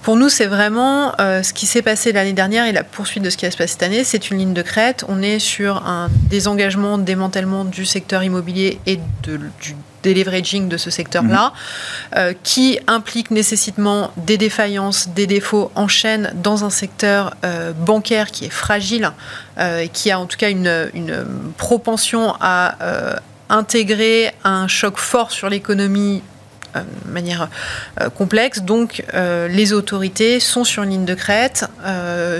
Pour 0.02 0.18
nous, 0.18 0.28
c'est 0.28 0.48
vraiment 0.48 1.14
euh, 1.22 1.42
ce 1.42 1.54
qui 1.54 1.66
s'est 1.66 1.82
passé 1.82 2.12
l'année 2.12 2.34
dernière 2.34 2.66
et 2.66 2.74
la 2.74 2.84
poursuite 2.84 3.24
de 3.24 3.30
ce 3.30 3.38
qui 3.38 3.46
va 3.46 3.52
se 3.52 3.58
passer 3.58 3.72
cette 3.72 3.84
année. 3.84 4.04
C'est 4.04 4.30
une 4.30 4.38
ligne 4.38 4.54
de 4.54 4.62
crête. 4.62 5.06
On 5.08 5.22
est 5.22 5.40
sur 5.40 5.88
un 5.88 6.10
désengagement, 6.30 6.98
démantèlement 6.98 7.64
du 7.64 7.86
secteur 7.86 8.22
immobilier 8.24 8.80
et 8.86 9.00
du 9.24 9.76
deleveraging 10.04 10.70
de 10.70 10.78
ce 10.78 10.90
secteur-là, 10.90 11.54
mhm. 11.54 12.18
euh, 12.18 12.34
qui 12.44 12.80
implique 12.88 13.32
nécessitement 13.32 14.12
des 14.18 14.38
défaillances, 14.38 15.10
des 15.10 15.28
défauts 15.28 15.72
en 15.76 15.88
chaîne 15.88 16.32
dans 16.36 16.66
un 16.66 16.70
secteur 16.70 17.34
euh, 17.44 17.74
bancaire 17.74 18.32
qui 18.32 18.46
est 18.46 18.50
fragile 18.50 19.12
euh, 19.58 19.80
et 19.80 19.90
qui 19.90 20.12
a 20.12 20.20
en 20.20 20.26
tout 20.26 20.38
cas 20.38 20.50
une, 20.50 20.90
une 20.94 21.26
propension 21.58 22.36
à 22.40 22.76
intégrer 23.50 24.32
un 24.44 24.68
choc 24.68 24.98
fort 24.98 25.32
sur 25.32 25.50
l'économie 25.50 26.22
de 26.74 26.80
euh, 26.80 26.84
manière 27.06 27.50
euh, 28.02 28.10
complexe. 28.10 28.62
Donc 28.62 29.04
euh, 29.14 29.48
les 29.48 29.74
autorités 29.74 30.40
sont 30.40 30.64
sur 30.64 30.84
une 30.84 30.92
ligne 30.92 31.06
de 31.06 31.14
crête. 31.14 31.66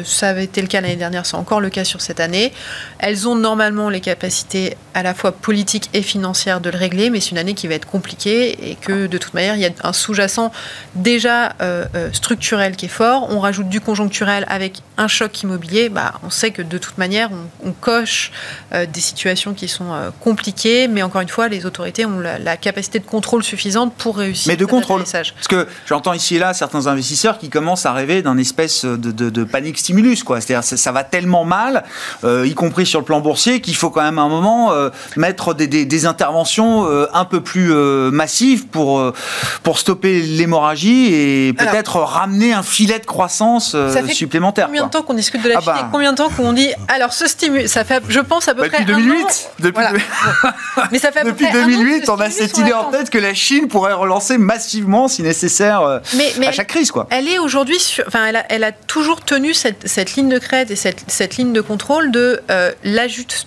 ça 0.06 0.30
avait 0.30 0.46
été 0.46 0.62
le 0.62 0.68
cas 0.68 0.82
l'année 0.82 0.96
dernière, 0.96 1.26
c'est 1.26 1.36
encore 1.36 1.62
le 1.62 1.70
cas 1.70 1.84
sur 1.84 2.02
cette 2.02 2.20
année. 2.20 2.54
Elles 3.00 3.28
ont 3.28 3.36
normalement 3.36 3.90
les 3.90 4.02
capacités 4.02 4.78
à 4.94 5.04
la 5.04 5.14
fois 5.14 5.32
politiques 5.32 5.90
et 5.94 6.02
financières 6.02 6.62
de 6.62 6.70
le 6.70 6.78
régler, 6.78 7.10
mais 7.10 7.20
c'est 7.20 7.32
une 7.32 7.38
année 7.38 7.54
qui 7.54 7.68
va 7.68 7.76
être 7.76 7.88
compliquée 7.88 8.72
et 8.72 8.76
que 8.76 9.08
de 9.08 9.18
toute 9.18 9.34
manière, 9.34 9.56
il 9.56 9.62
y 9.62 9.66
a 9.66 9.70
un 9.84 9.94
sous-jacent 9.94 10.52
déjà 10.96 11.56
structurel 12.14 12.76
qui 12.76 12.86
est 12.86 12.90
fort. 12.90 13.28
On 13.30 13.40
rajoute 13.40 13.70
du 13.70 13.82
conjoncturel 13.82 14.46
avec 14.48 14.82
un 14.98 15.08
choc 15.08 15.42
immobilier. 15.44 15.90
Bah, 15.90 16.14
on 16.24 16.30
sait 16.30 16.52
que 16.52 16.62
de 16.62 16.78
toute 16.78 16.98
manière, 16.98 17.30
on, 17.64 17.72
coche 17.72 18.32
des 18.72 19.02
situations 19.02 19.54
qui 19.54 19.68
sont 19.68 19.92
compliquées, 20.22 20.88
mais 20.88 21.02
encore 21.02 21.22
une 21.22 21.28
fois, 21.28 21.48
les 21.50 21.66
autorités 21.66 22.06
ont 22.06 22.20
la, 22.20 22.40
la 22.40 22.56
capacité 22.56 23.00
de 23.00 23.06
contrôle 23.06 23.44
suffisante 23.44 23.94
pour 23.94 24.23
mais 24.48 24.56
de 24.56 24.66
contrôle. 24.66 25.04
Parce 25.04 25.48
que 25.50 25.68
j'entends 25.88 26.14
ici 26.14 26.36
et 26.36 26.40
là 26.40 26.54
certains 26.54 26.88
investisseurs 26.88 27.38
qui 27.38 27.50
commencent 27.50 27.86
à 27.86 27.94
rêver 27.94 28.22
d'un 28.22 28.38
espèce 28.38 28.86
de, 28.86 29.44
panique 29.44 29.78
stimulus. 29.78 30.24
Quoi. 30.24 30.42
C'est-à-dire 30.42 30.64
ça, 30.64 30.78
ça 30.78 30.92
va 30.92 31.04
tellement 31.04 31.46
mal, 31.46 31.84
euh, 32.24 32.48
y 32.48 32.54
compris 32.54 32.86
sur 32.86 33.00
le 33.00 33.06
plan 33.06 33.20
boursier, 33.20 33.62
qu'il 33.62 33.76
faut 33.76 33.90
quand 33.90 34.02
même 34.02 34.20
à 34.20 34.24
un 34.24 34.30
moment 34.30 34.72
euh, 34.72 34.90
mettre 35.16 35.54
des, 35.54 36.06
interventions 36.06 36.86
euh, 36.86 37.08
un 37.14 37.26
peu 37.26 37.42
plus 37.42 37.74
massives 38.12 38.68
pour, 38.68 39.14
pour 39.64 39.80
stopper 39.80 40.22
l'hémorragie 40.22 41.14
et 41.14 41.54
peut-être 41.54 41.98
ramener 41.98 42.54
un 42.54 42.64
filet 42.64 43.00
de 43.00 43.06
croissance 43.06 43.76
supplémentaire. 44.12 44.68
Combien 44.68 44.86
de 44.86 44.90
temps 44.90 45.04
qu'on 45.04 45.14
discute 45.14 45.42
de 45.44 45.50
la 45.50 45.58
ah 45.58 45.62
Chine 45.62 45.74
et 45.78 45.82
bah. 45.82 45.90
combien 45.92 46.12
de 46.12 46.18
temps 46.18 46.30
qu'on 46.30 46.54
dit 46.54 46.70
alors 46.88 47.14
ce 47.14 47.28
stimulus, 47.28 47.68
ça 47.68 47.84
fait, 47.84 48.04
je 48.10 48.20
pense 48.20 48.48
à 48.48 48.54
peu 48.54 48.62
bah, 48.62 48.70
près 48.70 48.84
depuis 48.84 49.04
2008. 49.04 49.50
Depuis, 49.60 49.84
Mais 50.92 51.00
ça 51.00 51.12
fait 51.12 51.24
depuis 51.24 51.50
2008, 51.52 52.10
on 52.10 52.20
a 52.20 52.30
cette 52.30 52.58
idée 52.58 52.74
en 52.74 52.86
tête 52.86 53.10
que 53.10 53.18
la 53.18 53.34
Chine 53.34 53.68
pourrait 53.68 53.94
relancer 53.94 54.13
massivement, 54.38 55.08
si 55.08 55.22
nécessaire, 55.22 55.82
euh, 55.82 56.00
à 56.46 56.52
chaque 56.52 56.68
crise. 56.68 56.92
Quoi. 56.92 57.08
Elle 57.10 57.28
est 57.28 57.40
aujourd'hui, 57.40 57.78
enfin, 58.08 58.26
elle 58.28 58.36
a, 58.36 58.46
elle 58.50 58.64
a, 58.64 58.72
toujours 58.72 59.22
tenu 59.22 59.54
cette, 59.54 59.88
cette, 59.88 60.16
ligne 60.16 60.30
de 60.30 60.40
crête 60.40 60.72
et 60.72 60.76
cette, 60.76 61.04
cette 61.08 61.38
ligne 61.38 61.54
de 61.54 61.62
contrôle 61.62 62.12
de 62.12 62.42
euh, 62.52 62.72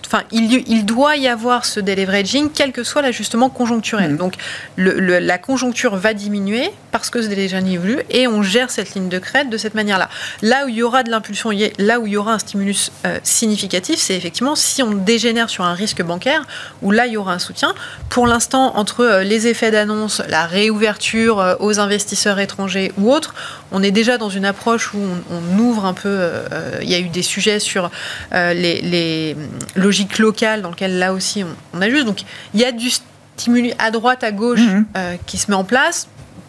Enfin, 0.05 0.23
il, 0.31 0.63
il, 0.67 0.85
doit 0.85 1.17
y 1.17 1.27
avoir 1.27 1.65
ce 1.65 1.79
deleveraging, 1.79 2.49
quel 2.53 2.71
que 2.71 2.83
soit 2.83 3.01
l'ajustement 3.01 3.49
conjoncturel. 3.49 4.13
Mmh. 4.13 4.17
Donc, 4.17 4.33
le, 4.75 5.19
la 5.19 5.37
conjoncture 5.37 5.95
va 5.95 6.13
diminuer 6.13 6.71
parce 6.97 7.09
que 7.09 7.21
ce 7.21 7.27
deleveraging 7.27 7.73
est 7.73 7.77
voulu 7.77 7.99
et 8.09 8.27
on 8.27 8.41
gère 8.41 8.69
cette 8.69 8.95
ligne 8.95 9.09
de 9.09 9.19
crête 9.19 9.49
de 9.49 9.57
cette 9.57 9.75
manière-là. 9.75 10.09
Là 10.41 10.65
où 10.65 10.69
il 10.69 10.75
y 10.75 10.83
aura 10.83 11.03
de 11.03 11.11
l'impulsion, 11.11 11.51
là 11.77 11.99
où 11.99 12.07
il 12.07 12.13
y 12.13 12.17
aura 12.17 12.33
un 12.33 12.39
stimulus 12.39 12.91
euh, 13.05 13.19
significatif, 13.23 13.99
c'est 13.99 14.15
effectivement 14.15 14.55
si 14.55 14.81
on 14.81 14.91
dégénère 14.91 15.49
sur 15.49 15.63
un 15.63 15.73
risque 15.73 16.01
bancaire, 16.01 16.43
où 16.81 16.91
là 16.91 17.05
il 17.05 17.13
y 17.13 17.17
aura 17.17 17.33
un 17.33 17.39
soutien. 17.39 17.73
Pour 18.09 18.27
l'instant, 18.27 18.77
entre 18.77 19.01
euh, 19.01 19.23
les 19.23 19.47
effets 19.47 19.71
d'annonce, 19.71 20.21
la 20.27 20.45
réouverture 20.45 21.39
euh, 21.39 21.55
aux 21.59 21.79
investisseurs 21.79 22.39
étrangers 22.39 22.91
ou 22.97 23.11
autres, 23.11 23.35
on 23.71 23.83
est 23.83 23.91
déjà 23.91 24.17
dans 24.17 24.29
une 24.29 24.45
approche 24.45 24.93
où 24.93 24.99
on, 25.29 25.59
ouvre 25.59 25.85
un 25.85 25.93
peu. 25.93 26.29
Il 26.81 26.89
y 26.89 26.95
a 26.95 26.99
eu 26.99 27.09
des 27.09 27.21
sujets 27.21 27.59
sur 27.59 27.89
les, 28.31 29.35
logiques 29.75 30.19
locales 30.19 30.61
dans 30.61 30.69
lesquelles 30.69 30.97
là 30.99 31.13
aussi 31.13 31.43
on, 31.43 31.77
on 31.77 31.81
ajuste. 31.81 32.05
Donc 32.05 32.21
il 32.53 32.59
y 32.59 32.65
a 32.65 32.71
du 32.71 32.89
stimuli 33.35 33.73
à 33.77 33.91
droite, 33.91 34.23
à 34.23 34.31
gauche 34.31 34.61
mhm. 34.61 34.85
qui 35.25 35.37
se 35.37 35.51
met 35.51 35.57
en 35.57 35.63
place 35.63 36.07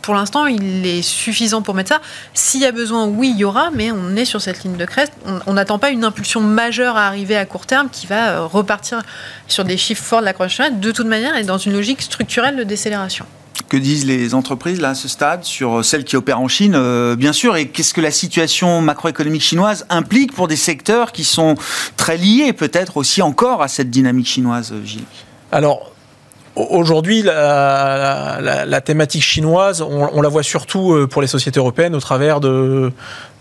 pour 0.09 0.15
l'instant, 0.15 0.47
il 0.47 0.87
est 0.87 1.03
suffisant 1.03 1.61
pour 1.61 1.75
mettre 1.75 1.91
ça. 1.91 2.01
S'il 2.33 2.63
y 2.63 2.65
a 2.65 2.73
besoin, 2.73 3.05
oui, 3.05 3.31
il 3.35 3.41
y 3.41 3.45
aura, 3.45 3.69
mais 3.75 3.91
on 3.91 4.17
est 4.17 4.25
sur 4.25 4.41
cette 4.41 4.65
ligne 4.65 4.79
de 4.79 4.87
crête. 4.87 5.13
On 5.47 5.53
n'attend 5.53 5.79
pas 5.79 5.91
une 5.91 6.03
impulsion 6.03 6.41
majeure 6.41 6.97
à 6.97 7.07
arriver 7.09 7.37
à 7.37 7.45
court 7.45 7.67
terme 7.67 7.91
qui 7.93 8.07
va 8.07 8.31
euh, 8.31 8.47
repartir 8.47 9.03
sur 9.49 9.67
des 9.67 9.77
chiffres 9.77 10.03
forts 10.03 10.21
de 10.21 10.25
la 10.25 10.33
croissance. 10.33 10.71
De 10.73 10.93
toute 10.93 11.07
manière, 11.07 11.35
elle 11.35 11.43
est 11.43 11.47
dans 11.47 11.59
une 11.59 11.75
logique 11.75 12.01
structurelle 12.01 12.57
de 12.57 12.65
décélération. 12.65 13.27
Que 13.69 13.77
disent 13.77 14.07
les 14.07 14.33
entreprises 14.33 14.81
là 14.81 14.89
à 14.89 14.95
ce 14.95 15.09
stade 15.09 15.45
sur 15.45 15.85
celles 15.85 16.05
qui 16.05 16.17
opèrent 16.17 16.41
en 16.41 16.49
Chine, 16.49 16.73
euh, 16.75 17.15
bien 17.15 17.35
sûr, 17.35 17.57
et 17.57 17.69
qu'est-ce 17.69 17.93
que 17.93 18.01
la 18.01 18.11
situation 18.11 18.81
macroéconomique 18.81 19.43
chinoise 19.43 19.85
implique 19.91 20.33
pour 20.33 20.49
des 20.49 20.57
secteurs 20.57 21.13
qui 21.13 21.25
sont 21.25 21.55
très 21.99 22.17
liés 22.17 22.55
peut-être 22.55 22.97
aussi 22.97 23.21
encore 23.21 23.61
à 23.61 23.69
cette 23.69 23.91
dynamique 23.91 24.29
chinoise, 24.29 24.73
Gilles? 24.87 25.05
Alors, 25.53 25.93
Aujourd'hui, 26.59 27.23
la, 27.23 28.81
thématique 28.85 29.23
chinoise, 29.23 29.81
on, 29.81 30.21
la 30.21 30.29
voit 30.29 30.43
surtout 30.43 30.93
euh, 30.93 31.07
pour 31.07 31.23
les 31.23 31.29
sociétés 31.29 31.61
européennes 31.61 31.95
au 31.95 32.01
travers 32.01 32.41
de, 32.41 32.91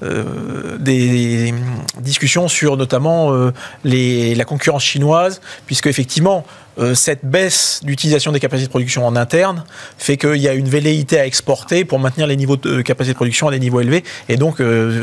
euh, 0.04 0.78
des 0.78 1.52
discussions 2.00 2.48
sur 2.48 2.78
notamment 2.78 3.34
euh, 3.34 3.52
la 3.84 4.46
concurrence 4.46 4.84
chinoise, 4.84 5.42
puisque 5.66 5.88
effectivement, 5.88 6.46
euh, 6.80 6.96
cette 6.96 7.26
baisse 7.26 7.82
d'utilisation 7.84 8.32
des 8.32 8.40
capacités 8.40 8.68
de 8.68 8.72
production 8.72 9.06
en 9.06 9.16
interne 9.16 9.64
fait 9.98 10.18
qu'il 10.18 10.38
y 10.38 10.48
a 10.48 10.54
une 10.54 10.70
velléité 10.70 11.20
à 11.20 11.26
exporter 11.26 11.86
pour 11.86 12.00
maintenir 12.00 12.28
les 12.28 12.36
niveaux 12.36 12.58
de 12.58 12.82
capacité 12.82 13.14
de 13.14 13.18
production 13.18 13.48
à 13.48 13.52
des 13.52 13.60
niveaux 13.60 13.82
élevés. 13.82 14.04
Et 14.30 14.38
donc, 14.38 14.62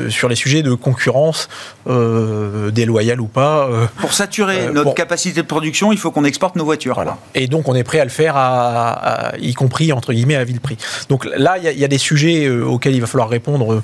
sur 0.09 0.29
les 0.29 0.35
sujets 0.35 0.62
de 0.62 0.75
concurrence, 0.75 1.49
déloyale 1.87 3.20
ou 3.20 3.27
pas. 3.27 3.68
pour 4.01 4.12
saturer 4.12 4.70
notre 4.72 4.95
capacité 4.95 5.43
de 5.43 5.47
production, 5.47 5.93
il 5.93 5.99
faut 5.99 6.11
qu'on 6.11 6.25
exporte 6.25 6.57
nos 6.57 6.64
voitures. 6.64 6.95
Voilà. 6.95 7.18
Et 7.35 7.47
donc, 7.47 7.68
on 7.68 7.75
est 7.75 7.85
prêt 7.85 8.01
à 8.01 8.05
le 8.05 8.11
faire, 8.11 8.37
à, 8.37 9.33
y 9.41 9.55
compris, 9.55 9.93
entre 9.93 10.12
guillemets, 10.12 10.37
à 10.37 10.45
vil 10.45 10.61
prix. 10.61 10.77
Donc 11.09 11.25
là, 11.25 11.59
il 11.59 11.70
y, 11.70 11.81
y, 11.81 11.85
a 11.85 11.89
des 11.89 11.99
sujets 11.99 12.49
auxquels 12.49 12.95
il 12.95 13.01
va 13.01 13.07
falloir 13.07 13.29
répondre 13.29 13.83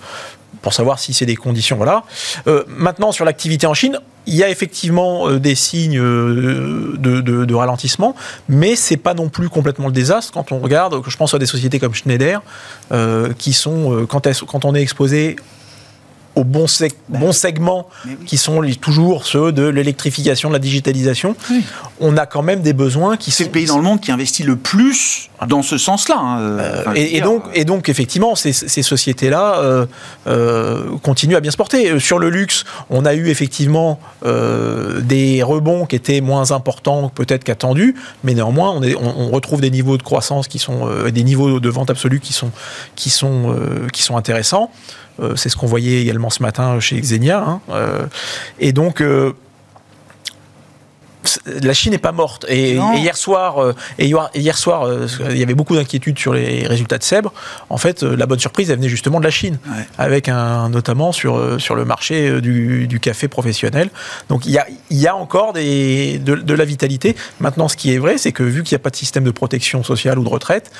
pour 0.62 0.72
savoir 0.72 0.98
si 0.98 1.12
c'est 1.12 1.26
des 1.26 1.36
conditions. 1.36 1.76
Voilà. 1.76 2.04
Euh, 2.46 2.64
maintenant, 2.68 3.12
sur 3.12 3.24
l'activité 3.24 3.66
en 3.66 3.74
Chine, 3.74 3.98
il 4.26 4.34
y 4.34 4.44
a 4.44 4.50
effectivement 4.50 5.28
euh, 5.28 5.38
des 5.38 5.54
signes 5.54 5.98
euh, 5.98 6.96
de, 6.98 7.54
ralentissement, 7.54 8.14
mais 8.48 8.76
c'est 8.76 8.96
pas 8.96 9.14
non 9.14 9.28
plus 9.28 9.48
complètement 9.48 9.86
le 9.86 9.92
désastre 9.92 10.32
quand 10.32 10.52
on 10.52 10.58
regarde, 10.58 11.02
je 11.06 11.16
pense 11.16 11.34
à 11.34 11.38
des 11.38 11.46
sociétés 11.46 11.78
comme 11.78 11.94
Schneider, 11.94 12.42
qui 13.38 13.52
sont, 13.52 14.06
quand 14.08 14.64
on 14.64 14.74
est 14.74 14.80
exposé 14.80 15.36
aux 16.36 16.44
bons, 16.44 16.66
bons 17.08 17.32
segments 17.32 17.88
qui 18.26 18.36
sont 18.36 18.62
toujours 18.80 19.26
ceux 19.26 19.52
de 19.52 19.64
l'électrification, 19.64 20.48
de 20.48 20.54
la 20.54 20.60
digitalisation, 20.60 21.34
on 22.00 22.16
a 22.16 22.26
quand 22.26 22.42
même 22.42 22.62
des 22.62 22.72
besoins 22.72 23.16
qui 23.16 23.30
C'est 23.30 23.44
le 23.44 23.50
pays 23.50 23.66
dans 23.66 23.76
le 23.76 23.82
monde 23.82 24.00
qui 24.00 24.12
investit 24.12 24.42
le 24.42 24.56
plus 24.56 25.30
dans 25.46 25.62
ce 25.62 25.78
sens-là. 25.78 26.16
Hein, 26.18 26.40
euh, 26.40 26.84
et, 26.94 27.20
donc, 27.20 27.44
et 27.54 27.64
donc, 27.64 27.88
effectivement, 27.88 28.34
ces, 28.34 28.52
sociétés-là 28.52 29.58
euh, 29.58 29.86
euh, 30.26 30.96
continuent 31.02 31.36
à 31.36 31.40
bien 31.40 31.50
se 31.50 31.56
porter. 31.56 31.98
Sur 31.98 32.18
le 32.18 32.30
luxe, 32.30 32.64
on 32.90 33.04
a 33.04 33.14
eu 33.14 33.28
effectivement 33.28 33.98
des 34.22 35.42
rebonds 35.42 35.86
qui 35.86 35.96
étaient 35.96 36.20
moins 36.20 36.52
importants 36.52 37.10
peut-être 37.14 37.44
qu'attendus, 37.44 37.94
mais 38.24 38.34
néanmoins, 38.34 38.70
on, 38.70 38.82
est, 38.82 38.94
on, 38.94 39.30
retrouve 39.30 39.60
des 39.60 39.70
niveaux 39.70 39.96
de 39.96 40.02
croissance 40.02 40.48
qui 40.48 40.58
sont, 40.58 40.88
des 41.10 41.22
niveaux 41.22 41.60
de 41.60 41.68
vente 41.68 41.90
absolue 41.90 42.20
qui 42.20 42.32
sont, 42.32 42.50
qui 42.96 43.10
sont, 43.10 43.54
qui 43.92 44.02
sont 44.02 44.16
intéressants. 44.16 44.70
Euh, 45.20 45.36
c'est 45.36 45.48
ce 45.48 45.56
qu'on 45.56 45.66
voyait 45.66 46.00
également 46.00 46.30
ce 46.30 46.42
matin 46.42 46.80
chez 46.80 47.00
Xenia. 47.00 47.44
Hein. 47.46 47.60
Euh, 47.70 48.06
et 48.58 48.72
donc, 48.72 49.02
la 51.46 51.72
Chine 51.72 51.92
n'est 51.92 51.98
pas 51.98 52.12
morte. 52.12 52.46
Et, 52.48 52.74
hier 52.74 53.16
soir, 53.16 53.62
euh, 53.62 53.74
et 53.98 54.12
hier 54.34 54.58
soir, 54.58 54.84
euh, 54.84 55.06
il 55.30 55.38
y 55.38 55.42
avait 55.42 55.54
beaucoup 55.54 55.76
d'inquiétudes 55.76 56.18
sur 56.18 56.32
les 56.32 56.66
résultats 56.66 56.98
de 56.98 57.02
Sèbre. 57.02 57.32
En 57.68 57.76
fait, 57.76 58.02
euh, 58.02 58.16
la 58.16 58.26
bonne 58.26 58.38
surprise, 58.38 58.70
elle 58.70 58.76
venait 58.76 58.88
justement 58.88 59.18
de 59.18 59.24
la 59.24 59.30
Chine, 59.30 59.58
avec 59.98 60.28
un 60.28 60.68
notamment 60.68 61.12
sur 61.12 61.60
sur 61.60 61.74
le 61.74 61.84
marché 61.84 62.40
du, 62.40 62.98
café 63.00 63.28
professionnel. 63.28 63.88
Donc 64.28 64.44
il 64.46 64.52
y 64.52 64.58
a, 64.58 64.66
y 64.90 65.06
a 65.06 65.16
encore 65.16 65.52
des, 65.52 66.18
de, 66.18 66.54
la 66.54 66.64
vitalité. 66.64 67.16
Maintenant, 67.40 67.68
ce 67.68 67.76
qui 67.76 67.94
est 67.94 67.98
vrai, 67.98 68.18
c'est 68.18 68.32
que 68.32 68.42
vu 68.42 68.62
qu'il 68.62 68.74
n'y 68.74 68.80
a 68.80 68.82
pas 68.82 68.90
de 68.90 68.96
système 68.96 69.24
de 69.24 69.30
protection 69.30 69.82
sociale 69.82 70.18
ou 70.18 70.24
de 70.24 70.28
retraite, 70.28 70.70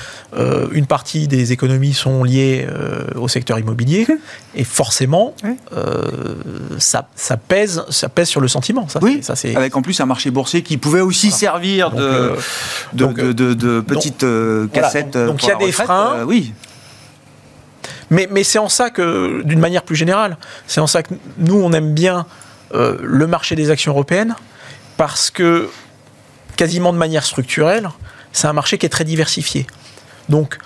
une 0.73 0.87
partie 0.87 1.29
des 1.29 1.53
économies 1.53 1.95
sont 1.95 2.25
liées 2.25 2.67
au 3.15 3.29
secteur 3.29 3.59
immobilier, 3.59 4.07
et 4.55 4.65
forcément, 4.65 5.35
ça, 6.79 7.09
ça 7.15 7.37
pèse 7.37 7.85
ça 7.89 8.09
pèse 8.09 8.29
sur 8.29 8.41
le 8.41 8.49
sentiment. 8.49 8.89
Ça, 8.89 9.01
oui. 9.03 9.21
Ça 9.23 9.35
avec 9.55 9.77
en 9.77 9.83
plus 9.83 10.01
un 10.01 10.07
marché 10.07 10.30
boursiers 10.31 10.63
qui 10.63 10.77
pouvaient 10.77 11.01
aussi 11.01 11.31
servir 11.31 11.91
de, 11.91 12.03
euh, 12.03 12.37
de, 12.93 13.33
de, 13.53 13.81
petites 13.81 14.25
euh, 14.25 14.67
cassettes. 14.69 15.17
donc 15.17 15.43
il 15.43 15.49
y 15.49 15.53
a 15.53 15.57
des 15.57 15.73
freins. 15.73 16.17
Euh, 16.19 16.25
oui. 16.25 16.53
Mais, 18.11 18.29
mais 18.31 18.43
c'est 18.43 18.59
en 18.59 18.69
ça 18.69 18.91
que, 18.91 19.43
d'une 19.45 19.61
manière 19.61 19.83
plus 19.83 19.97
générale, 19.97 20.37
c'est 20.67 20.81
en 20.81 20.87
ça 20.87 21.03
que 21.03 21.15
nous, 21.39 21.61
on 21.61 21.73
aime 21.73 21.95
bien 21.95 22.27
le 22.73 23.27
marché 23.27 23.57
des 23.57 23.71
actions 23.71 23.93
européennes, 23.93 24.37
parce 24.97 25.31
que 25.31 25.69
quasiment 26.57 26.93
de 26.93 26.99
manière 26.99 27.25
structurelle, 27.25 27.89
c'est 28.33 28.47
un 28.47 28.53
marché 28.53 28.79
qui 28.79 28.87
est 28.87 28.91
très 28.91 29.05
diversifié. 29.05 29.67
Donc, 30.29 30.59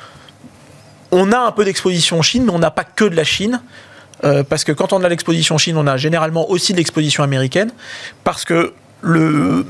on 1.11 1.33
a 1.33 1.39
un 1.39 1.53
peu 1.53 1.65
d'exposition 1.65 2.19
en 2.19 2.23
Chine, 2.23 2.45
mais 2.45 2.53
on 2.53 2.59
n'a 2.59 2.71
pas 2.71 2.85
que 2.85 3.05
de 3.05 3.17
la 3.17 3.25
Chine. 3.25 3.63
parce 4.49 4.65
que 4.65 4.73
quand 4.73 4.93
on 4.93 5.03
a 5.03 5.09
l'exposition 5.09 5.57
Chine, 5.57 5.77
on 5.79 5.87
a 5.87 5.97
généralement 5.97 6.51
aussi 6.51 6.73
de 6.73 6.79
l'exposition 6.79 7.23
américaine, 7.23 7.71
parce 8.23 8.45
que 8.45 8.75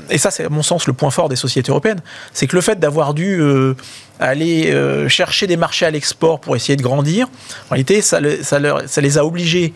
et 0.09 0.17
ça 0.17 0.31
c'est 0.31 0.45
à 0.45 0.49
mon 0.49 0.63
sens 0.63 0.87
le 0.87 0.93
point 0.93 1.09
fort 1.09 1.29
des 1.29 1.35
sociétés 1.35 1.71
européennes, 1.71 2.01
c'est 2.33 2.47
que 2.47 2.55
le 2.55 2.61
fait 2.61 2.79
d'avoir 2.79 3.13
dû 3.13 3.39
euh, 3.41 3.75
aller 4.19 4.71
euh, 4.71 5.09
chercher 5.09 5.47
des 5.47 5.57
marchés 5.57 5.85
à 5.85 5.91
l'export 5.91 6.39
pour 6.39 6.55
essayer 6.55 6.75
de 6.75 6.81
grandir, 6.81 7.27
en 7.67 7.71
réalité 7.71 8.01
ça, 8.01 8.19
les 8.19 9.17
a 9.17 9.25
obligés 9.25 9.73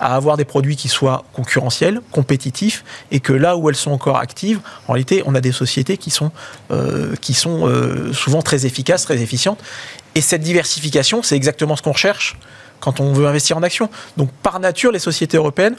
à 0.00 0.16
avoir 0.16 0.36
des 0.36 0.44
produits 0.44 0.74
qui 0.74 0.88
soient 0.88 1.24
concurrentiels, 1.32 2.00
compétitifs, 2.10 2.84
et 3.12 3.20
que 3.20 3.32
là 3.32 3.56
où 3.56 3.68
elles 3.68 3.76
sont 3.76 3.92
encore 3.92 4.16
actives, 4.16 4.58
en 4.88 4.94
réalité, 4.94 5.22
on 5.26 5.34
a 5.36 5.40
des 5.40 5.52
sociétés 5.52 5.96
qui 5.96 6.10
sont, 6.10 6.32
euh, 6.72 7.14
qui 7.20 7.34
sont 7.34 7.70
souvent 8.12 8.42
très 8.42 8.66
efficaces, 8.66 9.04
très 9.04 9.22
efficientes. 9.22 9.60
Et 10.16 10.20
cette 10.20 10.40
diversification, 10.40 11.22
c'est 11.22 11.36
exactement 11.36 11.76
ce 11.76 11.82
qu'on 11.82 11.92
recherche 11.92 12.36
quand 12.82 13.00
on 13.00 13.12
veut 13.12 13.26
investir 13.26 13.56
en 13.56 13.62
actions. 13.62 13.88
Donc 14.16 14.30
par 14.42 14.60
nature, 14.60 14.92
les 14.92 14.98
sociétés 14.98 15.36
européennes, 15.36 15.76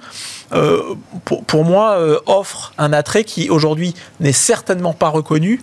euh, 0.53 0.95
pour, 1.25 1.65
moi, 1.65 1.97
euh, 1.99 2.19
offrent 2.25 2.73
un 2.77 2.93
attrait 2.93 3.25
qui 3.25 3.49
aujourd'hui 3.49 3.93
n'est 4.21 4.31
certainement 4.31 4.93
pas 4.93 5.09
reconnu 5.09 5.61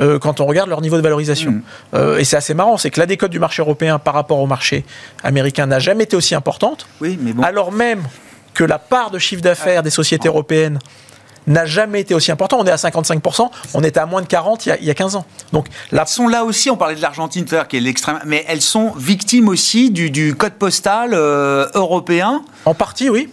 euh, 0.00 0.18
quand 0.18 0.40
on 0.40 0.46
regarde 0.46 0.70
leur 0.70 0.80
niveau 0.80 0.96
de 0.96 1.02
valorisation. 1.02 1.60
Mm. 1.92 2.18
et 2.18 2.24
c'est 2.24 2.36
assez 2.36 2.54
marrant, 2.54 2.78
c'est 2.78 2.90
que 2.90 2.98
la 2.98 3.06
décote 3.06 3.30
du 3.30 3.38
marché 3.38 3.60
européen 3.60 3.98
par 3.98 4.14
rapport 4.14 4.38
au 4.38 4.46
marché 4.46 4.84
américain 5.22 5.66
n'a 5.66 5.78
jamais 5.78 6.04
été 6.04 6.16
aussi 6.16 6.34
importante, 6.34 6.86
oui, 7.02 7.18
mais 7.20 7.34
bon. 7.34 7.42
alors 7.42 7.70
même 7.70 8.02
que 8.54 8.64
la 8.64 8.78
part 8.78 9.10
de 9.10 9.18
chiffre 9.18 9.42
d'affaires 9.42 9.82
des 9.82 9.90
sociétés 9.90 10.28
européennes 10.28 10.78
n'a 11.46 11.66
jamais 11.66 12.00
été 12.00 12.14
aussi 12.14 12.30
important. 12.30 12.58
On 12.58 12.64
est 12.64 12.70
à 12.70 12.76
55%, 12.76 13.48
on 13.74 13.82
était 13.82 14.00
à 14.00 14.06
moins 14.06 14.22
de 14.22 14.26
40 14.26 14.66
il 14.66 14.84
y 14.84 14.90
a, 14.90 14.94
15 14.94 15.16
ans. 15.16 15.24
Donc 15.52 15.66
là, 15.92 16.02
elles 16.02 16.08
sont 16.08 16.28
là 16.28 16.44
aussi, 16.44 16.70
on 16.70 16.76
parlait 16.76 16.94
de 16.94 17.02
l'Argentine 17.02 17.44
tout 17.44 17.54
à 17.54 17.58
l'heure, 17.58 17.68
qui 17.68 17.76
est 17.76 17.80
l'extrême, 17.80 18.20
mais 18.26 18.44
elles 18.48 18.62
sont 18.62 18.92
victimes 18.96 19.48
aussi 19.48 19.90
du, 19.90 20.34
code 20.34 20.52
postal 20.54 21.10
euh, 21.12 21.68
européen. 21.74 22.42
En 22.64 22.74
partie, 22.74 23.08
oui. 23.10 23.28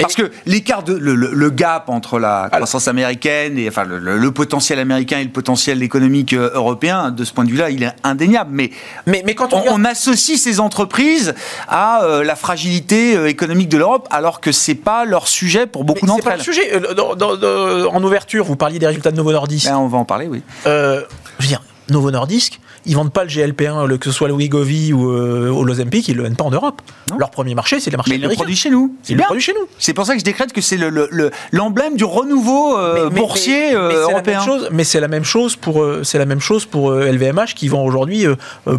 Parce 0.00 0.14
que 0.14 0.30
l'écart, 0.46 0.82
de, 0.82 0.94
le, 0.94 1.50
gap 1.50 1.88
entre 1.88 2.18
la 2.18 2.48
croissance 2.50 2.88
américaine 2.88 3.58
et 3.58 3.68
enfin 3.68 3.84
le, 3.84 4.30
potentiel 4.30 4.78
américain 4.78 5.18
et 5.18 5.24
le 5.24 5.30
potentiel 5.30 5.82
économique 5.82 6.32
euh, 6.32 6.50
européen, 6.54 7.10
de 7.10 7.24
ce 7.24 7.32
point 7.32 7.44
de 7.44 7.50
vue-là, 7.50 7.70
il 7.70 7.82
est 7.82 7.92
indéniable. 8.02 8.50
Mais, 8.52 8.70
mais, 9.06 9.22
mais 9.26 9.34
quand 9.34 9.52
on, 9.52 9.84
associe 9.84 10.38
ces 10.38 10.60
entreprises 10.60 11.34
à 11.68 12.04
euh, 12.04 12.22
la 12.22 12.36
fragilité 12.36 13.16
euh, 13.16 13.28
économique 13.28 13.68
de 13.68 13.78
l'Europe, 13.78 14.06
alors 14.10 14.40
que 14.40 14.52
c'est 14.52 14.76
pas 14.76 15.04
leur 15.04 15.28
sujet 15.28 15.66
pour 15.66 15.84
beaucoup 15.84 16.06
d'entre 16.06 16.28
elles. 16.28 16.40
C'est 16.40 16.52
pas 16.52 16.78
le 16.78 16.90
sujet. 16.94 17.88
en 17.88 18.04
ouverture, 18.04 18.44
vous 18.44 18.56
parliez 18.56 18.78
des 18.78 18.86
résultats 18.86 19.10
de 19.10 19.16
Novo 19.16 19.32
Nordisk. 19.32 19.68
Ben, 19.68 19.76
on 19.76 19.88
va 19.88 19.98
en 19.98 20.04
parler, 20.04 20.28
oui. 20.28 20.42
je 20.64 21.02
veux 21.40 21.46
dire, 21.48 21.62
Novo 21.92 22.10
Nordisk, 22.10 22.60
ils 22.84 22.96
vendent 22.96 23.12
pas 23.12 23.22
le 23.22 23.30
GLP1, 23.30 23.98
que 23.98 24.10
ce 24.10 24.16
soit 24.16 24.28
le 24.28 24.34
Wegovy 24.34 24.92
ou, 24.92 25.10
euh, 25.10 25.48
ou 25.50 25.64
l'Ozempic, 25.64 26.08
ils 26.08 26.16
le 26.16 26.24
vendent 26.24 26.36
pas 26.36 26.44
en 26.44 26.50
Europe. 26.50 26.82
Leur 27.16 27.30
premier 27.30 27.54
marché, 27.54 27.78
c'est 27.78 27.90
le 27.90 27.96
marché 27.96 28.10
Mais 28.10 28.16
américain. 28.16 28.32
ils 28.32 28.34
le 28.34 28.36
produisent 28.36 28.58
chez 28.58 28.70
nous. 28.70 28.96
Ils 29.08 29.16
le 29.16 29.22
produisent 29.22 29.44
chez 29.44 29.52
nous. 29.52 29.68
C'est 29.78 29.94
pour 29.94 30.06
ça 30.06 30.14
que 30.14 30.18
je 30.18 30.24
décrète 30.24 30.52
que 30.52 30.60
c'est 30.60 30.76
l'emblème 30.76 31.92
le, 31.92 31.96
du 31.96 32.04
renouveau 32.04 32.76
euh, 32.76 33.10
boursier 33.10 33.74
euh, 33.74 34.02
européen. 34.02 34.44
mais 34.72 34.84
c'est 34.84 35.00
la 35.00 35.08
même 35.08 35.24
chose 35.24 35.56
pour 35.56 35.84
c'est 36.02 36.18
la 36.18 36.26
même 36.26 36.40
chose 36.40 36.66
pour 36.66 36.92
LVMH 36.92 37.54
qui 37.54 37.68
vend 37.68 37.84
aujourd'hui 37.84 38.26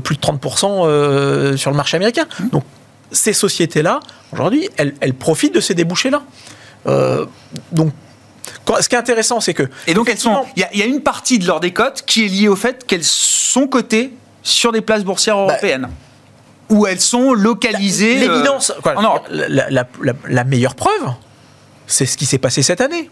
plus 0.04 0.16
de 0.16 0.22
30% 0.22 1.56
sur 1.58 1.72
le 1.72 1.78
marché 1.78 1.98
américain. 1.98 2.26
Mmh. 2.40 2.50
Donc 2.50 2.64
ces 3.12 3.34
sociétés-là, 3.34 4.00
aujourd'hui, 4.32 4.70
elles, 4.78 4.96
elles, 5.00 5.14
profitent 5.14 5.54
de 5.54 5.60
ces 5.60 5.76
débouchés-là. 5.76 6.24
donc 7.72 7.94
ce 8.80 8.90
qui 8.90 8.96
est 8.96 9.00
intéressant, 9.00 9.40
c'est 9.40 9.54
que. 9.54 9.70
Et 9.88 9.94
donc, 9.94 10.10
elles 10.10 10.18
sont. 10.18 10.46
Il 10.56 10.68
y, 10.74 10.82
a 10.82 10.86
une 10.86 11.02
partie 11.02 11.40
de 11.40 11.48
leur 11.48 11.60
décote 11.60 12.04
qui 12.06 12.26
est 12.26 12.28
liée 12.28 12.48
au 12.48 12.56
fait 12.56 12.86
qu'elles 12.86 13.04
sont 13.04 13.68
cotées 13.68 14.14
sur 14.42 14.72
des 14.72 14.82
places 14.82 15.04
boursières 15.04 15.36
bah, 15.36 15.54
européennes. 15.54 15.90
où 16.70 16.86
elles 16.86 17.00
sont 17.02 17.34
localisées. 17.34 18.28
Euh, 18.28 18.32
l'évidence. 18.32 18.74
la, 19.30 20.44
meilleure 20.44 20.76
preuve, 20.76 21.14
c'est 21.88 22.06
ce 22.06 22.18
qui 22.18 22.26
s'est 22.26 22.38
passé 22.38 22.62
cette 22.62 22.82
année. 22.82 23.10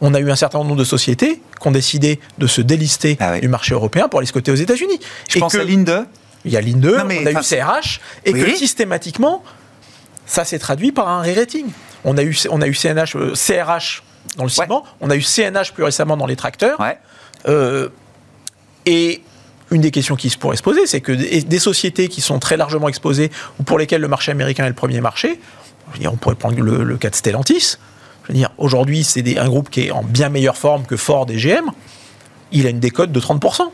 On 0.00 0.14
a 0.14 0.20
eu 0.20 0.30
un 0.30 0.36
certain 0.36 0.58
nombre 0.58 0.76
de 0.76 0.84
sociétés 0.84 1.42
qui 1.60 1.68
ont 1.68 1.72
décidé 1.72 2.20
de 2.38 2.46
se 2.46 2.60
délister 2.60 3.16
ah 3.18 3.40
du 3.40 3.48
marché 3.48 3.74
européen 3.74 4.08
pour 4.08 4.20
aller 4.20 4.28
se 4.28 4.32
coter 4.32 4.52
aux 4.52 4.56
États-Unis. 4.56 5.00
Je 5.28 5.40
pense 5.40 5.56
à 5.56 5.64
Linde. 5.64 6.06
il 6.44 6.52
y 6.52 6.56
a 6.56 6.60
l'INE, 6.60 6.86
on 6.86 7.08
a 7.08 7.32
eu 7.32 7.34
CRH, 7.42 8.00
et 8.24 8.32
que 8.32 8.54
systématiquement, 8.54 9.42
ça 10.24 10.44
s'est 10.44 10.60
traduit 10.60 10.92
par 10.92 11.08
un 11.08 11.22
re-rating. 11.22 11.66
On 12.04 12.16
a 12.16 12.22
eu, 12.22 12.38
on 12.50 12.62
a 12.62 12.68
eu 12.68 12.74
CNH, 12.74 13.16
CRH 13.34 14.04
dans 14.36 14.44
le 14.44 14.50
ciment, 14.50 14.84
on 15.00 15.10
a 15.10 15.16
eu 15.16 15.22
CNH 15.22 15.72
plus 15.72 15.84
récemment 15.84 16.16
dans 16.16 16.26
les 16.26 16.36
tracteurs. 16.36 16.78
et 18.86 19.22
une 19.70 19.80
des 19.82 19.90
questions 19.90 20.16
qui 20.16 20.30
se 20.30 20.38
pourrait 20.38 20.56
se 20.56 20.62
poser, 20.62 20.86
c'est 20.86 21.00
que 21.00 21.12
des, 21.12 21.58
sociétés 21.58 22.08
qui 22.08 22.20
sont 22.20 22.38
très 22.38 22.56
largement 22.56 22.88
exposées 22.88 23.30
ou 23.60 23.62
pour 23.62 23.78
lesquelles 23.78 24.00
le 24.00 24.08
marché 24.08 24.32
américain 24.32 24.64
est 24.64 24.68
le 24.68 24.74
premier 24.74 25.00
marché, 25.00 25.40
on 26.04 26.16
pourrait 26.16 26.36
prendre 26.36 26.58
le, 26.60 26.96
cas 26.96 27.10
de 27.10 27.14
Stellantis. 27.14 27.76
Je 28.24 28.32
veux 28.32 28.38
dire, 28.38 28.50
aujourd'hui, 28.58 29.04
c'est 29.04 29.38
un 29.38 29.48
groupe 29.48 29.70
qui 29.70 29.86
est 29.86 29.90
en 29.90 30.02
bien 30.02 30.28
meilleure 30.28 30.56
forme 30.56 30.84
que 30.84 30.96
Ford 30.96 31.26
et 31.30 31.36
GM. 31.36 31.70
Il 32.52 32.66
a 32.66 32.70
une 32.70 32.80
décote 32.80 33.12
de 33.12 33.20
30%, 33.20 33.70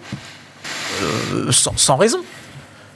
euh, 1.02 1.52
sans, 1.52 1.96
raison. 1.96 2.18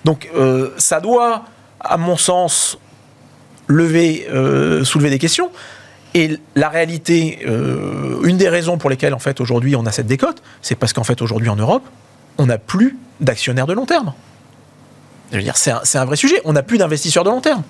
Donc, 0.04 0.28
euh, 0.34 0.70
ça 0.76 1.00
doit, 1.00 1.44
à 1.80 1.96
mon 1.96 2.16
sens, 2.16 2.78
lever, 3.66 4.26
euh, 4.30 4.84
soulever 4.84 5.10
des 5.10 5.18
questions. 5.18 5.50
Et 6.14 6.38
la 6.54 6.68
réalité, 6.68 7.40
une 7.44 8.36
des 8.38 8.48
raisons 8.48 8.78
pour 8.78 8.90
lesquelles, 8.90 9.14
en 9.14 9.18
fait, 9.18 9.40
aujourd'hui, 9.40 9.76
on 9.76 9.84
a 9.86 9.92
cette 9.92 10.06
décote, 10.06 10.42
c'est 10.62 10.74
parce 10.74 10.92
qu'en 10.92 11.04
fait, 11.04 11.20
aujourd'hui, 11.22 11.48
en 11.48 11.56
Europe, 11.56 11.84
on 12.38 12.46
n'a 12.46 12.58
plus 12.58 12.96
d'actionnaires 13.20 13.66
de 13.66 13.74
long 13.74 13.86
terme. 13.86 14.14
Je 15.32 15.36
veux 15.36 15.42
dire, 15.42 15.56
c'est 15.56 15.98
un, 15.98 16.04
vrai 16.04 16.16
sujet. 16.16 16.40
On 16.44 16.52
n'a 16.52 16.62
plus 16.62 16.78
d'investisseurs 16.78 17.24
de 17.24 17.30
long 17.30 17.40
terme. 17.40 17.62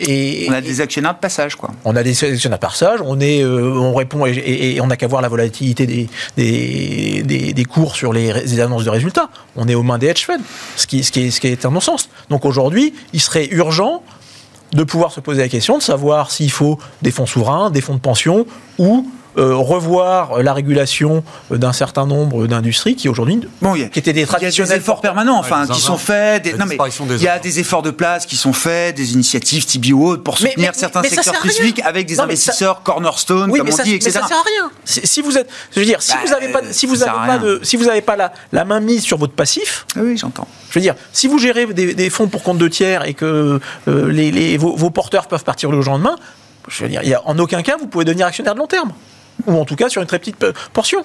Et, 0.00 0.46
on 0.48 0.52
a 0.52 0.60
des 0.60 0.80
actionnaires 0.80 1.14
de 1.14 1.18
passage, 1.18 1.56
quoi. 1.56 1.70
On 1.84 1.96
a 1.96 2.04
des 2.04 2.24
actionnaires 2.24 2.58
de 2.58 2.64
passage, 2.64 3.00
on, 3.04 3.18
est, 3.18 3.42
euh, 3.42 3.74
on 3.74 3.94
répond 3.94 4.26
et, 4.26 4.78
on 4.80 4.86
n'a 4.86 4.96
qu'à 4.96 5.08
voir 5.08 5.22
la 5.22 5.28
volatilité 5.28 5.86
des, 5.86 6.08
des, 6.36 7.52
des, 7.52 7.64
cours 7.64 7.96
sur 7.96 8.12
les, 8.12 8.60
annonces 8.60 8.84
de 8.84 8.90
résultats. 8.90 9.28
On 9.56 9.66
est 9.66 9.74
aux 9.74 9.82
mains 9.82 9.98
des 9.98 10.06
hedge 10.06 10.24
funds, 10.24 10.38
ce 10.76 10.86
qui, 10.86 11.02
ce 11.02 11.10
qui, 11.10 11.26
est, 11.26 11.30
ce 11.32 11.40
qui 11.40 11.48
est 11.48 11.66
un 11.66 11.72
non-sens. 11.72 12.10
Donc 12.30 12.44
aujourd'hui, 12.44 12.94
il 13.12 13.20
serait 13.20 13.48
urgent 13.50 14.04
de 14.72 14.84
pouvoir 14.84 15.12
se 15.12 15.20
poser 15.20 15.42
la 15.42 15.48
question 15.48 15.78
de 15.78 15.82
savoir 15.82 16.30
s'il 16.30 16.50
faut 16.50 16.78
des 17.02 17.10
fonds 17.10 17.26
souverains, 17.26 17.70
des 17.70 17.80
fonds 17.80 17.94
de 17.94 18.00
pension 18.00 18.46
ou 18.78 19.08
euh, 19.36 19.54
revoir 19.54 20.42
la 20.42 20.52
régulation 20.52 21.22
d'un 21.50 21.72
certain 21.72 22.06
nombre 22.06 22.46
d'industries 22.46 22.96
qui 22.96 23.08
aujourd'hui, 23.08 23.40
bon, 23.62 23.74
qui 23.74 23.98
étaient 23.98 24.12
des 24.12 24.26
traditionnels. 24.26 24.68
Il 24.68 24.70
y 24.70 24.72
a 24.72 24.76
des 24.76 24.82
efforts 24.82 25.00
permanents, 25.00 25.38
enfin, 25.38 25.66
qui 25.66 25.80
sont 25.80 25.98
faits. 25.98 26.44
Des, 26.44 26.52
non, 26.54 26.66
mais 26.66 26.78
il 27.10 27.22
y 27.22 27.28
a 27.28 27.38
des 27.38 27.60
efforts 27.60 27.82
de 27.82 27.90
place 27.90 28.26
qui 28.26 28.36
sont 28.36 28.52
faits, 28.52 28.96
des 28.96 29.14
initiatives 29.14 29.66
TBO 29.66 30.18
pour 30.18 30.38
soutenir 30.38 30.74
certains 30.74 31.02
secteurs 31.02 31.36
spécifiques 31.36 31.80
avec 31.84 32.06
des 32.06 32.20
investisseurs 32.20 32.82
cornerstone, 32.82 33.50
comme 33.50 33.68
on 33.68 33.82
dit, 33.82 33.94
etc. 33.94 33.98
Mais 34.04 34.20
ça 34.20 34.28
sert 34.28 34.36
à 34.36 34.42
rien. 34.42 34.70
Si 34.84 35.20
vous 35.20 35.36
êtes, 35.38 35.48
je 35.74 35.80
veux 35.80 35.86
dire, 35.86 36.02
si 36.02 36.12
bah, 36.12 36.18
vous 36.24 36.30
n'avez 36.30 36.48
pas, 36.48 36.60
si 36.70 36.86
vous 36.86 37.02
avez 37.02 37.26
pas 37.26 37.38
de, 37.38 37.60
si 37.62 37.76
vous 37.76 37.84
n'avez 37.84 38.02
pas 38.02 38.16
la, 38.16 38.32
la 38.52 38.64
main 38.64 38.80
mise 38.80 39.02
sur 39.02 39.18
votre 39.18 39.34
passif. 39.34 39.86
Oui, 39.96 40.16
j'entends. 40.16 40.48
Je 40.70 40.74
veux 40.78 40.82
dire, 40.82 40.94
si 41.12 41.26
vous 41.26 41.38
gérez 41.38 41.66
des, 41.66 42.10
fonds 42.10 42.28
pour 42.28 42.42
compte 42.42 42.58
de 42.58 42.68
tiers 42.68 43.06
et 43.06 43.14
que 43.14 43.60
euh, 43.88 44.10
les, 44.10 44.56
vos, 44.56 44.76
vos, 44.76 44.90
porteurs 44.90 45.26
peuvent 45.26 45.44
partir 45.44 45.70
le 45.70 45.80
jour 45.80 45.94
lendemain, 45.94 46.16
je 46.68 46.84
veux 46.84 46.90
dire, 46.90 47.02
il 47.02 47.08
y 47.08 47.14
a, 47.14 47.22
en 47.26 47.38
aucun 47.38 47.62
cas 47.62 47.76
vous 47.78 47.86
pouvez 47.86 48.04
devenir 48.04 48.26
actionnaire 48.26 48.54
de 48.54 48.58
long 48.58 48.66
terme 48.66 48.92
ou 49.46 49.58
en 49.58 49.64
tout 49.64 49.76
cas 49.76 49.88
sur 49.88 50.02
une 50.02 50.08
très 50.08 50.18
petite 50.18 50.44
portion. 50.72 51.04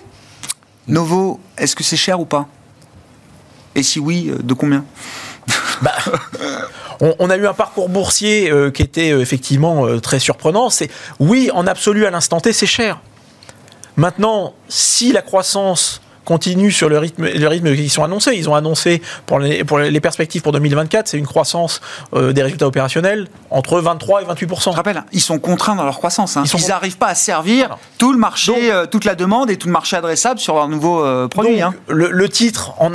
Novo, 0.88 1.40
est-ce 1.58 1.76
que 1.76 1.84
c'est 1.84 1.98
cher 1.98 2.20
ou 2.20 2.26
pas? 2.26 2.48
Et 3.76 3.84
si 3.84 4.00
oui, 4.00 4.30
euh, 4.30 4.38
de 4.42 4.54
combien? 4.54 4.86
Bah, 5.82 5.96
on, 7.20 7.30
a 7.30 7.36
eu 7.36 7.46
un 7.46 7.54
parcours 7.54 7.90
boursier 7.90 8.50
euh, 8.50 8.72
qui 8.72 8.84
était 8.84 9.12
euh, 9.12 9.20
effectivement 9.20 10.00
très 10.00 10.20
surprenant. 10.20 10.70
C'est 10.70 10.90
oui, 11.20 11.50
en 11.54 11.68
absolu, 11.68 12.06
à 12.06 12.12
l'instant 12.12 12.40
T, 12.40 12.54
c'est 12.54 12.68
cher. 12.68 13.02
Maintenant, 13.98 14.54
si 14.70 15.12
la 15.12 15.22
croissance 15.22 16.02
continuent 16.26 16.72
sur 16.72 16.90
le 16.90 16.98
rythme, 16.98 17.26
le 17.26 17.48
rythme 17.48 17.76
qu'ils 17.76 17.90
sont 17.90 18.04
annoncés. 18.04 18.34
Ils 18.36 18.50
ont 18.50 18.56
annoncé 18.56 19.02
pour 19.26 19.40
les, 19.40 19.64
pour 19.64 19.80
les 19.80 20.02
perspectives 20.02 20.42
pour 20.42 20.52
2024, 20.52 21.08
c'est 21.08 21.18
une 21.18 21.28
croissance 21.28 21.82
euh, 22.14 22.34
des 22.34 22.44
résultats 22.44 22.68
opérationnels 22.68 23.28
entre 23.50 23.80
23 23.80 24.22
et 24.22 24.26
28 24.26 24.50
Je 24.66 24.70
rappelle, 24.70 25.04
ils 25.12 25.22
sont 25.22 25.40
contraints 25.40 25.76
dans 25.76 25.86
leur 25.86 25.98
croissance. 25.98 26.38
Hein. 26.38 26.44
Ils 26.54 26.68
n'arrivent 26.68 26.98
pas 26.98 27.08
à 27.08 27.16
servir 27.16 27.78
tout 27.98 28.12
le 28.12 28.20
marché, 28.20 28.72
euh, 28.72 28.86
toute 28.86 29.06
la 29.06 29.16
demande 29.16 29.50
et 29.50 29.58
tout 29.58 29.68
le 29.68 29.74
marché 29.74 29.96
adressable 29.96 30.40
sur 30.40 30.56
leurs 30.56 30.68
nouveaux 30.68 31.04
euh, 31.04 31.28
produits. 31.28 31.62
hein. 31.62 31.74
le, 31.88 32.30
titre, 32.30 32.74
en, 32.80 32.92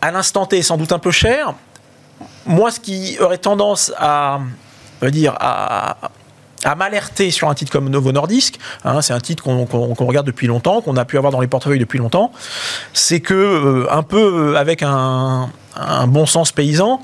à 0.00 0.10
l'instant 0.10 0.46
T, 0.46 0.58
est 0.58 0.62
sans 0.62 0.76
doute 0.76 0.92
un 0.92 0.98
peu 0.98 1.10
cher. 1.10 1.54
Moi, 2.46 2.70
ce 2.70 2.80
qui 2.80 3.18
aurait 3.20 3.38
tendance 3.38 3.92
à, 3.98 4.40
dire, 5.02 5.34
à, 5.38 5.96
à 6.64 6.74
m'alerter 6.74 7.30
sur 7.30 7.48
un 7.48 7.54
titre 7.54 7.70
comme 7.70 7.88
Novo 7.88 8.12
Nordisk, 8.12 8.58
hein, 8.84 9.00
c'est 9.02 9.12
un 9.12 9.20
titre 9.20 9.42
qu'on 9.44 10.06
regarde 10.06 10.26
depuis 10.26 10.46
longtemps, 10.46 10.80
qu'on 10.80 10.96
a 10.96 11.04
pu 11.04 11.16
avoir 11.16 11.32
dans 11.32 11.40
les 11.40 11.46
portefeuilles 11.46 11.78
depuis 11.78 11.98
longtemps, 11.98 12.32
c'est 12.92 13.20
que, 13.20 13.34
euh, 13.34 13.86
un 13.92 14.02
peu 14.02 14.52
euh, 14.52 14.56
avec 14.56 14.82
un, 14.82 15.50
bon 16.08 16.26
sens 16.26 16.50
paysan, 16.50 17.00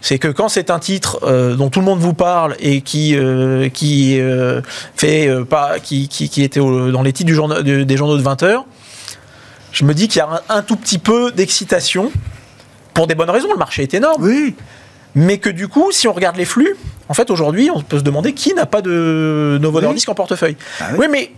c'est 0.00 0.18
que 0.18 0.28
quand 0.28 0.48
c'est 0.48 0.70
un 0.70 0.78
titre 0.78 1.20
euh, 1.24 1.54
dont 1.54 1.68
tout 1.68 1.80
le 1.80 1.86
monde 1.86 1.98
vous 1.98 2.14
parle 2.14 2.56
et 2.58 2.80
qui 2.80 3.16
qui 3.72 4.14
était 4.16 5.28
dans 6.58 7.02
les 7.02 7.12
titres 7.12 7.28
des 7.84 7.96
journaux 7.96 8.16
de 8.16 8.22
20 8.22 8.42
heures, 8.42 8.64
je 9.72 9.84
me 9.84 9.92
dis 9.92 10.08
qu'il 10.08 10.20
y 10.20 10.22
a 10.22 10.28
un, 10.48 10.56
un 10.56 10.62
tout 10.62 10.76
petit 10.76 10.98
peu 10.98 11.32
d'excitation 11.32 12.10
pour 12.94 13.06
des 13.06 13.14
bonnes 13.14 13.30
raisons. 13.30 13.52
Le 13.52 13.58
marché 13.58 13.82
est 13.82 13.92
énorme. 13.92 14.22
Oui 14.22 14.54
mais 15.14 15.38
que 15.38 15.48
du 15.48 15.68
coup, 15.68 15.92
si 15.92 16.08
on 16.08 16.12
regarde 16.12 16.36
les 16.36 16.44
flux, 16.44 16.76
en 17.08 17.14
fait, 17.14 17.30
aujourd'hui, 17.30 17.70
on 17.70 17.80
peut 17.82 17.98
se 17.98 18.04
demander 18.04 18.32
qui 18.32 18.54
n'a 18.54 18.66
pas 18.66 18.82
de 18.82 19.58
Novo 19.60 19.80
Nordisk 19.80 20.08
en 20.08 20.14
portefeuille. 20.14 20.56
Ah 20.80 20.88
oui. 20.96 21.06
mais 21.10 21.32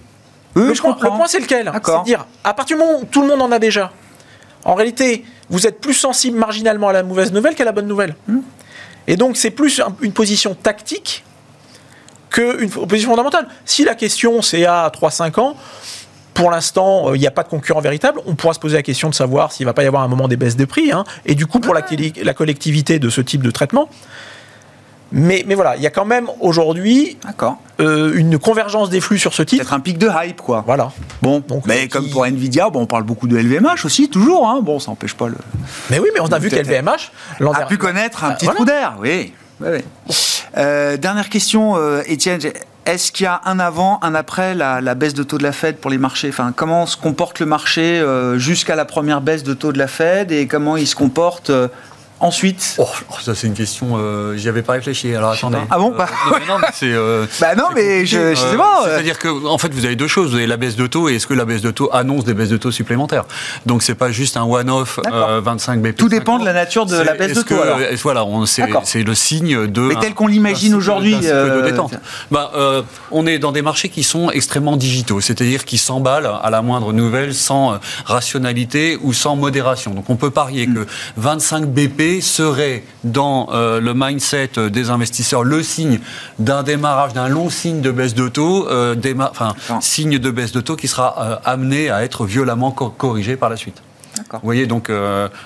le, 0.55 0.73
point, 0.73 1.27
c'est 1.27 1.41
lequel? 1.41 1.71
C'est 1.85 2.03
dire, 2.05 2.27
à 2.45 2.55
partir 2.55 2.77
du 2.77 2.83
moment 2.83 3.01
où 3.01 3.05
tout 3.05 3.21
le 3.21 3.29
monde 3.29 3.43
en 3.43 3.53
a 3.53 3.59
déjà, 3.59 3.93
en 4.65 4.75
réalité, 4.75 5.25
vous 5.51 5.67
êtes 5.67 5.81
plus 5.81 5.95
sensible 5.95 6.39
marginalement 6.39 6.89
à 6.89 6.93
la 6.93 7.03
mauvaise 7.03 7.33
nouvelle 7.33 7.55
qu'à 7.55 7.65
la 7.65 7.73
bonne 7.73 7.87
nouvelle. 7.87 8.17
Hmm. 8.27 8.41
Et 9.07 9.17
donc, 9.17 9.37
c'est 9.37 9.51
plus 9.51 9.81
une 10.01 10.13
position 10.13 10.55
tactique 10.55 11.25
qu'une 12.31 12.71
position 12.71 13.11
fondamentale. 13.11 13.49
Si 13.65 13.85
la 13.85 13.95
question, 13.95 14.43
c'est 14.43 14.65
à 14.65 14.91
3-5 14.91 15.41
ans, 15.41 15.57
pour 16.37 16.51
l'instant, 16.51 17.09
euh, 17.09 17.17
il 17.17 17.21
n'y 17.21 17.27
a 17.27 17.31
pas 17.31 17.43
de 17.43 17.49
concurrent 17.49 17.81
véritable. 17.81 18.21
On 18.27 18.35
pourra 18.35 18.53
se 18.53 18.61
poser 18.61 18.77
la 18.77 18.83
question 18.83 19.09
de 19.09 19.15
savoir 19.15 19.53
s'il 19.53 19.65
ne 19.65 19.71
va 19.71 19.75
pas 19.75 19.83
y 19.83 19.87
avoir 19.87 20.03
un 20.03 20.09
moment 20.09 20.29
des 20.29 20.37
baisses 20.37 20.57
de 20.57 20.67
prix. 20.67 20.93
Hein. 20.93 21.05
et 21.25 21.35
du 21.35 21.47
coup, 21.47 21.59
pour 21.61 21.75
la, 21.75 21.81
la, 22.23 22.35
collectivité 22.35 22.99
de 22.99 23.09
ce 23.09 23.23
type 23.23 23.43
de 23.43 23.51
traitement. 23.51 23.89
Mais, 25.13 25.45
mais 25.47 25.55
voilà, 25.55 25.77
il 25.77 25.83
y 25.83 25.87
a 25.87 25.91
quand 25.91 26.05
même 26.05 26.29
aujourd'hui 26.41 27.17
euh, 27.81 28.13
une 28.15 28.39
convergence 28.39 28.91
des 28.91 29.01
flux 29.01 29.19
sur 29.19 29.33
ce 29.33 29.43
type. 29.43 29.61
Peut-être 29.61 29.73
un 29.73 29.81
pic 29.81 29.99
de 29.99 30.11
hype, 30.11 30.43
quoi. 30.43 30.63
Voilà. 30.67 30.93
Bon, 31.23 31.43
Donc, 31.47 31.65
mais 31.67 31.89
comme 31.89 32.11
pour 32.11 32.27
Nvidia, 32.27 32.69
bon, 32.69 32.83
on 32.83 32.87
parle 32.87 33.05
beaucoup 33.05 33.29
de 33.29 33.37
LVMH 33.37 33.85
aussi, 33.85 34.11
toujours. 34.11 34.49
Hein. 34.49 34.61
Bon, 34.63 34.79
ça 34.79 34.91
n'empêche 34.91 35.15
pas 35.15 35.29
le. 35.29 35.37
Mais 35.91 35.99
oui, 36.01 36.09
mais 36.13 36.21
on 36.21 36.27
a 36.27 36.39
vu 36.39 36.51
qu'LVMH 36.51 37.13
a 37.55 37.67
pu 37.67 37.79
connaître 37.79 38.25
un 38.25 38.33
petit 38.33 38.47
trou 38.47 38.65
d'air, 38.65 38.97
oui. 39.01 39.33
Euh, 40.59 40.97
dernière 40.97 41.31
question, 41.31 41.77
Étienne. 42.03 42.41
Est-ce 42.87 43.11
qu'il 43.11 43.25
y 43.25 43.27
a 43.27 43.41
un 43.45 43.59
avant, 43.59 43.99
un 44.03 44.15
après 44.15 44.55
la, 44.55 44.95
baisse 44.95 45.13
de 45.13 45.25
taux 45.25 45.39
de 45.39 45.43
la 45.43 45.51
Fed 45.51 45.79
pour 45.79 45.91
les 45.91 45.99
marchés? 45.99 46.29
Enfin, 46.29 46.53
Comment 46.55 46.87
se 46.87 46.97
comporte 46.97 47.41
le 47.41 47.47
marché 47.47 47.99
euh, 47.99 48.39
jusqu'à 48.39 48.77
la 48.77 48.85
première 48.85 49.21
baisse 49.21 49.43
de 49.43 49.55
taux 49.55 49.73
de 49.73 49.79
la 49.79 49.89
Fed 49.89 50.31
et 50.31 50.47
comment 50.47 50.77
il 50.77 50.87
se 50.87 50.95
comporte 50.95 51.51
euh, 51.51 51.67
Ensuite. 52.19 52.77
Oh, 52.79 52.87
ça, 53.21 53.35
c'est 53.35 53.47
une 53.47 53.55
question. 53.55 53.99
Euh, 53.99 54.37
J'y 54.39 54.49
avais 54.49 54.63
pas 54.63 54.73
réfléchi. 54.73 55.15
Alors 55.15 55.33
attendez. 55.33 55.59
Ah 55.71 55.79
bon 55.79 55.91
bah... 55.97 56.09
Non, 56.49 56.59
mais 56.59 56.69
c'est. 56.73 56.91
Euh, 56.91 57.27
bah 57.41 57.55
non, 57.55 57.65
mais 57.75 58.07
je, 58.07 58.35
je, 58.35 58.41
sais 58.41 58.57
pas. 58.57 58.85
C'est-à-dire 58.85 59.19
que, 59.19 59.47
en 59.47 59.59
fait, 59.59 59.73
vous 59.75 59.85
avez 59.85 59.97
deux 59.97 60.09
choses. 60.09 60.31
Vous 60.31 60.37
avez 60.37 60.47
la 60.47 60.57
baisse 60.57 60.77
de 60.77 60.87
taux 60.87 61.11
et 61.11 61.17
est-ce 61.17 61.27
que 61.27 61.35
la 61.35 61.45
baisse 61.45 61.61
de 61.61 61.71
taux 61.71 61.91
annonce 61.93 62.25
des 62.25 62.33
baisses 62.33 62.49
de 62.49 62.57
taux 62.57 62.71
supplémentaires 62.71 63.25
Donc, 63.67 63.83
c'est 63.83 63.95
pas 63.95 64.11
juste 64.11 64.39
un 64.39 64.45
one-off 64.45 64.99
25 65.05 65.83
BP. 65.83 65.97
Tout 65.97 66.09
dépend 66.09 66.39
de 66.39 66.47
la 66.47 66.55
nature 66.55 66.87
de 66.87 66.97
la 66.97 67.15
baisse 67.15 67.35
de 67.35 67.43
taux. 67.43 67.61
alors. 67.61 67.79
Voilà, 68.03 68.25
c'est 68.85 69.03
le 69.03 69.15
signe 69.15 69.67
de. 69.67 69.83
Mais 69.83 69.97
tel 69.97 70.15
qu'on 70.15 70.27
l'imagine 70.27 70.75
aujourd'hui. 70.75 71.17
Euh... 71.25 71.71
Bah, 72.31 72.53
euh, 72.55 72.83
on 73.11 73.27
est 73.27 73.39
dans 73.39 73.53
des 73.53 73.63
marchés 73.63 73.89
qui 73.91 74.03
sont 74.03 74.31
extrêmement 74.31 74.77
digitaux, 74.77 75.21
c'est-à-dire 75.21 75.65
qui 75.65 75.77
s'emballent 75.77 76.31
à 76.43 76.49
la 76.51 76.63
moindre 76.63 76.93
nouvelle 76.93 77.35
sans 77.35 77.79
rationalité 78.07 78.99
ou 79.03 79.13
sans 79.13 79.37
modération. 79.37 79.93
Donc, 79.93 80.09
on 80.09 80.17
peut 80.17 80.31
parier 80.31 80.67
mm. 80.67 80.75
que 80.75 80.87
25 81.17 81.67
BP 81.67 82.06
serait 82.21 82.83
dans 83.05 83.49
euh, 83.53 83.81
le 83.81 83.95
mindset 83.95 84.51
des 84.71 84.91
investisseurs 84.91 85.45
le 85.45 85.63
signe 85.63 86.01
d'un 86.39 86.63
démarrage, 86.63 87.13
d'un 87.13 87.29
long 87.29 87.51
signe 87.51 87.81
de 87.81 87.91
baisse 87.91 88.15
de 88.15 88.29
taux, 88.29 88.69
euh, 88.69 88.95
enfin, 89.21 89.55
signe 89.81 90.19
de 90.19 90.31
baisse 90.31 90.53
de 90.53 90.61
taux 90.61 90.77
qui 90.77 90.89
sera 90.89 91.17
euh, 91.19 91.37
amené 91.45 91.91
à 91.91 92.05
être 92.05 92.25
violemment 92.25 92.71
corrigé 92.71 93.37
par 93.37 93.51
la 93.51 93.57
suite. 93.57 93.83
Vous 94.33 94.41
voyez, 94.43 94.67
donc 94.67 94.91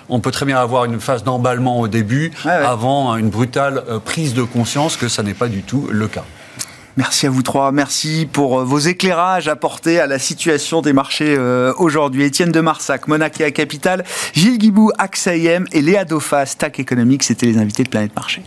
on 0.08 0.20
peut 0.20 0.30
très 0.30 0.46
bien 0.46 0.56
avoir 0.56 0.84
une 0.84 1.00
phase 1.00 1.24
d'emballement 1.24 1.80
au 1.80 1.88
début 1.88 2.32
avant 2.44 3.16
une 3.16 3.28
brutale 3.28 3.82
prise 4.04 4.32
de 4.32 4.44
conscience 4.44 4.96
que 4.96 5.08
ça 5.08 5.24
n'est 5.24 5.34
pas 5.34 5.48
du 5.48 5.62
tout 5.62 5.88
le 5.90 6.06
cas. 6.06 6.24
Merci 6.96 7.26
à 7.26 7.30
vous 7.30 7.42
trois. 7.42 7.72
Merci 7.72 8.28
pour 8.30 8.60
euh, 8.60 8.64
vos 8.64 8.78
éclairages 8.78 9.48
apportés 9.48 10.00
à 10.00 10.06
la 10.06 10.18
situation 10.18 10.82
des 10.82 10.92
marchés 10.92 11.36
euh, 11.38 11.72
aujourd'hui. 11.78 12.24
Étienne 12.24 12.52
de 12.52 12.60
Marsac, 12.60 13.08
Monaca 13.08 13.50
Capital, 13.50 14.04
Gilles 14.34 14.58
Guibou, 14.58 14.90
AXA 14.98 15.36
et 15.36 15.82
Léa 15.82 16.04
Daupha, 16.04 16.46
Stack 16.46 16.80
Economics, 16.80 17.22
c'était 17.22 17.46
les 17.46 17.58
invités 17.58 17.84
de 17.84 17.88
Planète 17.88 18.14
Marché. 18.14 18.42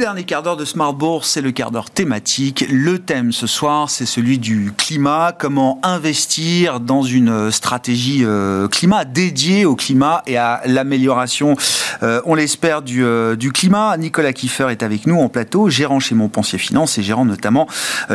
Dernier 0.00 0.24
quart 0.24 0.42
d'heure 0.42 0.56
de 0.56 0.64
Smart 0.64 0.94
Bourse, 0.94 1.28
c'est 1.28 1.42
le 1.42 1.52
quart 1.52 1.70
d'heure 1.70 1.90
thématique. 1.90 2.64
Le 2.70 2.98
thème 2.98 3.32
ce 3.32 3.46
soir, 3.46 3.90
c'est 3.90 4.06
celui 4.06 4.38
du 4.38 4.72
climat. 4.74 5.32
Comment 5.38 5.78
investir 5.82 6.80
dans 6.80 7.02
une 7.02 7.50
stratégie 7.50 8.24
euh, 8.24 8.66
climat 8.66 9.04
dédiée 9.04 9.66
au 9.66 9.76
climat 9.76 10.22
et 10.26 10.38
à 10.38 10.62
l'amélioration, 10.64 11.54
euh, 12.02 12.22
on 12.24 12.34
l'espère, 12.34 12.80
du, 12.80 13.04
euh, 13.04 13.36
du, 13.36 13.52
climat. 13.52 13.94
Nicolas 13.98 14.32
Kiefer 14.32 14.68
est 14.70 14.82
avec 14.82 15.06
nous 15.06 15.20
en 15.20 15.28
plateau, 15.28 15.68
gérant 15.68 16.00
chez 16.00 16.14
Montpensier 16.14 16.58
Finance 16.58 16.96
et 16.96 17.02
gérant 17.02 17.26
notamment 17.26 17.66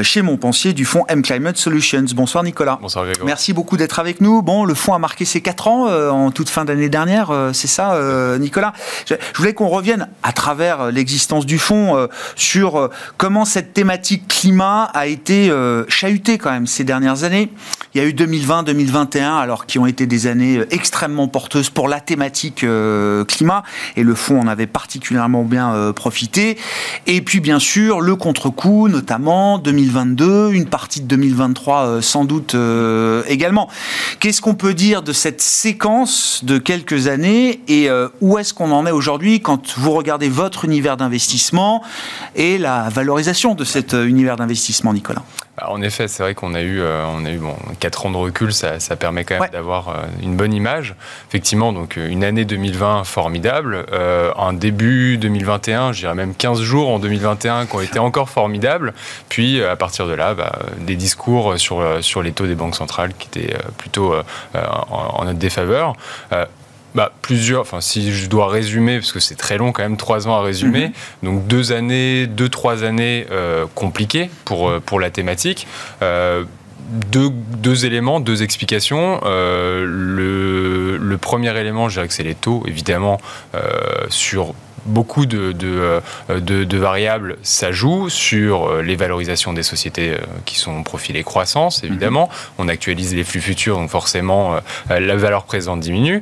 chez 0.02 0.24
Montpensier 0.24 0.74
du 0.74 0.86
fonds 0.86 1.06
M 1.08 1.22
Climate 1.22 1.58
Solutions. 1.58 2.06
Bonsoir 2.16 2.44
Nicolas. 2.44 2.80
Bonsoir 2.82 3.06
Grégoire. 3.06 3.28
Merci 3.28 3.54
beaucoup 3.54 3.78
d'être 3.78 4.00
avec 4.00 4.22
nous. 4.22 4.42
Bon, 4.42 4.66
le 4.66 4.74
fonds 4.74 4.96
a 4.96 5.00
marqué 5.00 5.24
ses 5.24 5.42
4 5.42 5.68
ans 5.68 6.10
en 6.10 6.32
toute 6.32 6.50
fin 6.50 6.66
d'année 6.66 6.90
dernière, 6.90 7.32
c'est 7.54 7.68
ça 7.68 8.00
Nicolas? 8.40 8.74
Je, 9.06 9.14
je 9.34 9.38
voulais 9.38 9.54
qu'on 9.54 9.70
revienne 9.70 10.08
à 10.24 10.32
travers 10.32 10.92
l'existence 10.92 11.46
du 11.46 11.60
euh, 11.76 12.08
sur 12.36 12.78
euh, 12.78 12.90
comment 13.18 13.46
cette 13.46 13.74
thématique 13.74 14.28
climat 14.28 14.84
a 14.94 15.08
été 15.08 15.50
euh, 15.50 15.86
chahutée 15.88 16.38
quand 16.38 16.52
même 16.52 16.68
ces 16.68 16.84
dernières 16.84 17.24
années. 17.24 17.50
Il 17.94 18.02
y 18.02 18.04
a 18.04 18.08
eu 18.08 18.14
2020, 18.14 18.64
2021, 18.64 19.38
alors 19.38 19.66
qui 19.66 19.80
ont 19.80 19.86
été 19.86 20.06
des 20.06 20.28
années 20.28 20.62
extrêmement 20.72 21.28
porteuses 21.28 21.70
pour 21.70 21.88
la 21.88 22.02
thématique 22.02 22.66
climat, 23.28 23.64
et 23.96 24.04
le 24.04 24.16
fonds 24.16 24.42
en 24.42 24.48
avait 24.48 24.68
particulièrement 24.68 25.44
bien 25.44 25.94
profité. 25.96 26.58
Et 27.08 27.22
puis 27.22 27.40
bien 27.40 27.58
sûr 27.58 28.02
le 28.02 28.18
contre-coup, 28.18 28.90
notamment 28.90 29.60
2022, 29.60 30.52
une 30.52 30.66
partie 30.66 31.00
de 31.00 31.08
2023 31.08 32.02
sans 32.02 32.26
doute 32.26 32.54
également. 33.30 33.70
Qu'est-ce 34.20 34.42
qu'on 34.42 34.56
peut 34.56 34.74
dire 34.74 35.02
de 35.02 35.14
cette 35.14 35.40
séquence 35.40 36.44
de 36.44 36.58
quelques 36.58 37.08
années 37.08 37.62
et 37.70 37.90
où 38.20 38.38
est-ce 38.38 38.54
qu'on 38.54 38.74
en 38.74 38.86
est 38.86 38.92
aujourd'hui 38.92 39.40
quand 39.40 39.78
vous 39.78 39.92
regardez 39.92 40.28
votre 40.28 40.66
univers 40.66 40.98
d'investissement 40.98 41.65
et 42.36 42.58
la 42.58 42.90
valorisation 42.90 43.56
de 43.56 43.64
cet 43.64 43.94
euh, 43.94 44.08
univers 44.08 44.36
d'investissement, 44.36 44.94
Nicolas 44.94 45.24
bah, 45.58 45.68
en 45.70 45.82
effet, 45.82 46.10
c'est 46.10 46.22
vrai 46.22 46.36
qu'on 46.36 46.54
a 46.54 46.62
eu, 46.62 46.82
euh, 46.82 47.06
on 47.08 47.24
a 47.24 47.32
eu 47.32 47.38
bon, 47.38 47.56
4 47.80 48.08
ans 48.08 48.12
de 48.12 48.18
recul, 48.18 48.52
ça, 48.52 48.78
permet 49.00 49.24
quand 49.24 49.40
même 49.40 49.50
d'avoir 49.52 49.88
euh, 49.88 49.94
une 50.22 50.36
bonne 50.36 50.54
image. 50.54 50.96
Effectivement, 51.30 51.72
donc 51.72 51.96
une 51.96 52.26
année 52.26 52.44
2020 52.44 53.06
formidable, 53.06 53.86
un 54.38 54.52
début 54.52 55.18
2021, 55.18 55.94
je 55.94 56.02
dirais 56.02 56.14
même 56.14 56.36
15 56.36 56.62
jours 56.62 56.90
en 56.90 57.00
2021 57.00 57.68
qui 57.68 57.76
ont 57.78 57.80
été 57.80 58.00
encore 58.00 58.30
formidables. 58.30 58.94
Puis 59.30 59.64
à 59.64 59.78
partir 59.78 60.08
de 60.08 60.14
là, 60.14 60.34
bah, 60.34 60.60
des 60.80 60.98
discours 60.98 61.58
sur, 61.58 61.82
sur 62.04 62.22
les 62.22 62.34
taux 62.34 62.48
des 62.48 62.56
banques 62.56 62.76
centrales 62.76 63.14
qui 63.18 63.30
étaient 63.30 63.56
plutôt 63.78 64.14
en, 64.54 65.24
notre 65.24 65.40
défaveur 65.40 65.96
bah, 66.96 67.12
plusieurs, 67.22 67.62
enfin 67.62 67.82
si 67.82 68.14
je 68.14 68.30
dois 68.30 68.48
résumer, 68.48 69.00
parce 69.00 69.12
que 69.12 69.20
c'est 69.20 69.36
très 69.36 69.58
long 69.58 69.74
quand 69.74 69.84
même, 69.84 69.98
trois 69.98 70.30
ans 70.30 70.36
à 70.36 70.42
résumer, 70.42 70.88
mhm. 70.88 70.94
donc 71.30 71.48
deux 71.48 71.74
années, 71.74 72.26
deux, 72.26 72.48
trois 72.48 72.84
années 72.84 73.28
euh, 73.32 73.66
compliquées 73.76 74.30
pour, 74.46 74.70
euh, 74.70 74.80
pour 74.80 75.02
la 75.02 75.12
thématique. 75.12 75.68
Euh, 76.02 76.46
deux, 77.12 77.30
deux, 77.30 77.86
éléments, 77.86 78.20
deux 78.20 78.44
explications. 78.44 79.20
le, 79.26 80.98
le, 80.98 81.18
premier 81.18 81.58
élément, 81.58 81.90
je 81.90 81.96
dirais 81.96 82.08
que 82.08 82.14
c'est 82.14 82.24
les 82.24 82.36
taux, 82.36 82.64
évidemment, 82.68 83.20
sur 84.10 84.54
beaucoup 84.86 85.26
de, 85.26 85.52
de, 85.52 86.00
de, 86.30 86.64
de, 86.64 86.78
variables, 86.78 87.38
ça 87.42 87.72
joue 87.72 88.10
sur 88.10 88.84
les 88.84 88.96
valorisations 88.96 89.52
des 89.52 89.64
sociétés 89.64 90.16
qui 90.46 90.60
sont 90.60 90.84
profilées 90.84 91.24
croissance, 91.24 91.84
évidemment. 91.84 92.30
Mhm. 92.30 92.66
On 92.66 92.68
actualise 92.68 93.16
les 93.16 93.24
flux 93.24 93.42
futurs, 93.42 93.78
donc 93.78 93.90
forcément, 93.90 94.58
la 94.88 95.16
valeur 95.16 95.46
présente 95.46 95.80
diminue 95.80 96.22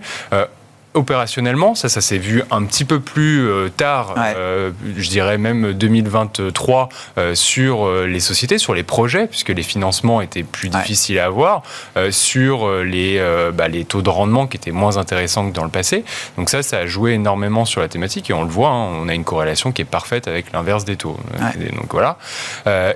opérationnellement, 0.94 1.76
ça, 1.76 1.90
ça 1.90 2.02
s'est 2.02 2.18
vu 2.18 2.44
un 2.52 2.64
petit 2.66 2.86
peu 2.86 3.00
plus 3.00 3.48
euh, 3.48 3.70
tard, 3.70 4.16
euh, 4.18 4.72
je 4.96 5.10
dirais 5.10 5.38
même 5.38 5.74
2023, 5.74 6.90
euh, 7.18 7.36
sur 7.36 7.92
les 7.92 8.20
sociétés, 8.20 8.58
sur 8.58 8.74
les 8.74 8.84
projets, 8.84 9.28
puisque 9.28 9.50
les 9.50 9.64
financements 9.64 10.22
étaient 10.22 10.44
plus 10.44 10.70
difficiles 10.70 11.20
à 11.20 11.26
avoir, 11.26 11.64
sur 12.12 12.70
les, 12.84 13.22
bah, 13.54 13.68
les 13.68 13.86
taux 13.86 14.02
de 14.02 14.10
rendement 14.10 14.48
qui 14.48 14.58
étaient 14.58 14.72
moins 14.72 14.98
intéressants 14.98 15.50
que 15.50 15.56
dans 15.56 15.64
le 15.64 15.70
passé. 15.70 16.04
Donc 16.38 16.50
ça, 16.50 16.64
ça 16.64 16.78
a 16.78 16.86
joué 16.86 17.14
énormément 17.14 17.66
sur 17.66 17.82
la 17.82 17.88
thématique 17.88 18.30
et 18.30 18.34
on 18.34 18.44
le 18.44 18.50
voit, 18.50 18.70
hein, 18.70 18.90
on 19.02 19.08
a 19.08 19.14
une 19.14 19.24
corrélation 19.24 19.72
qui 19.72 19.82
est 19.82 19.86
parfaite 19.86 20.28
avec 20.28 20.52
l'inverse 20.52 20.86
des 20.86 20.96
taux. 20.96 21.18
Donc 21.76 21.92
voilà. 21.92 22.18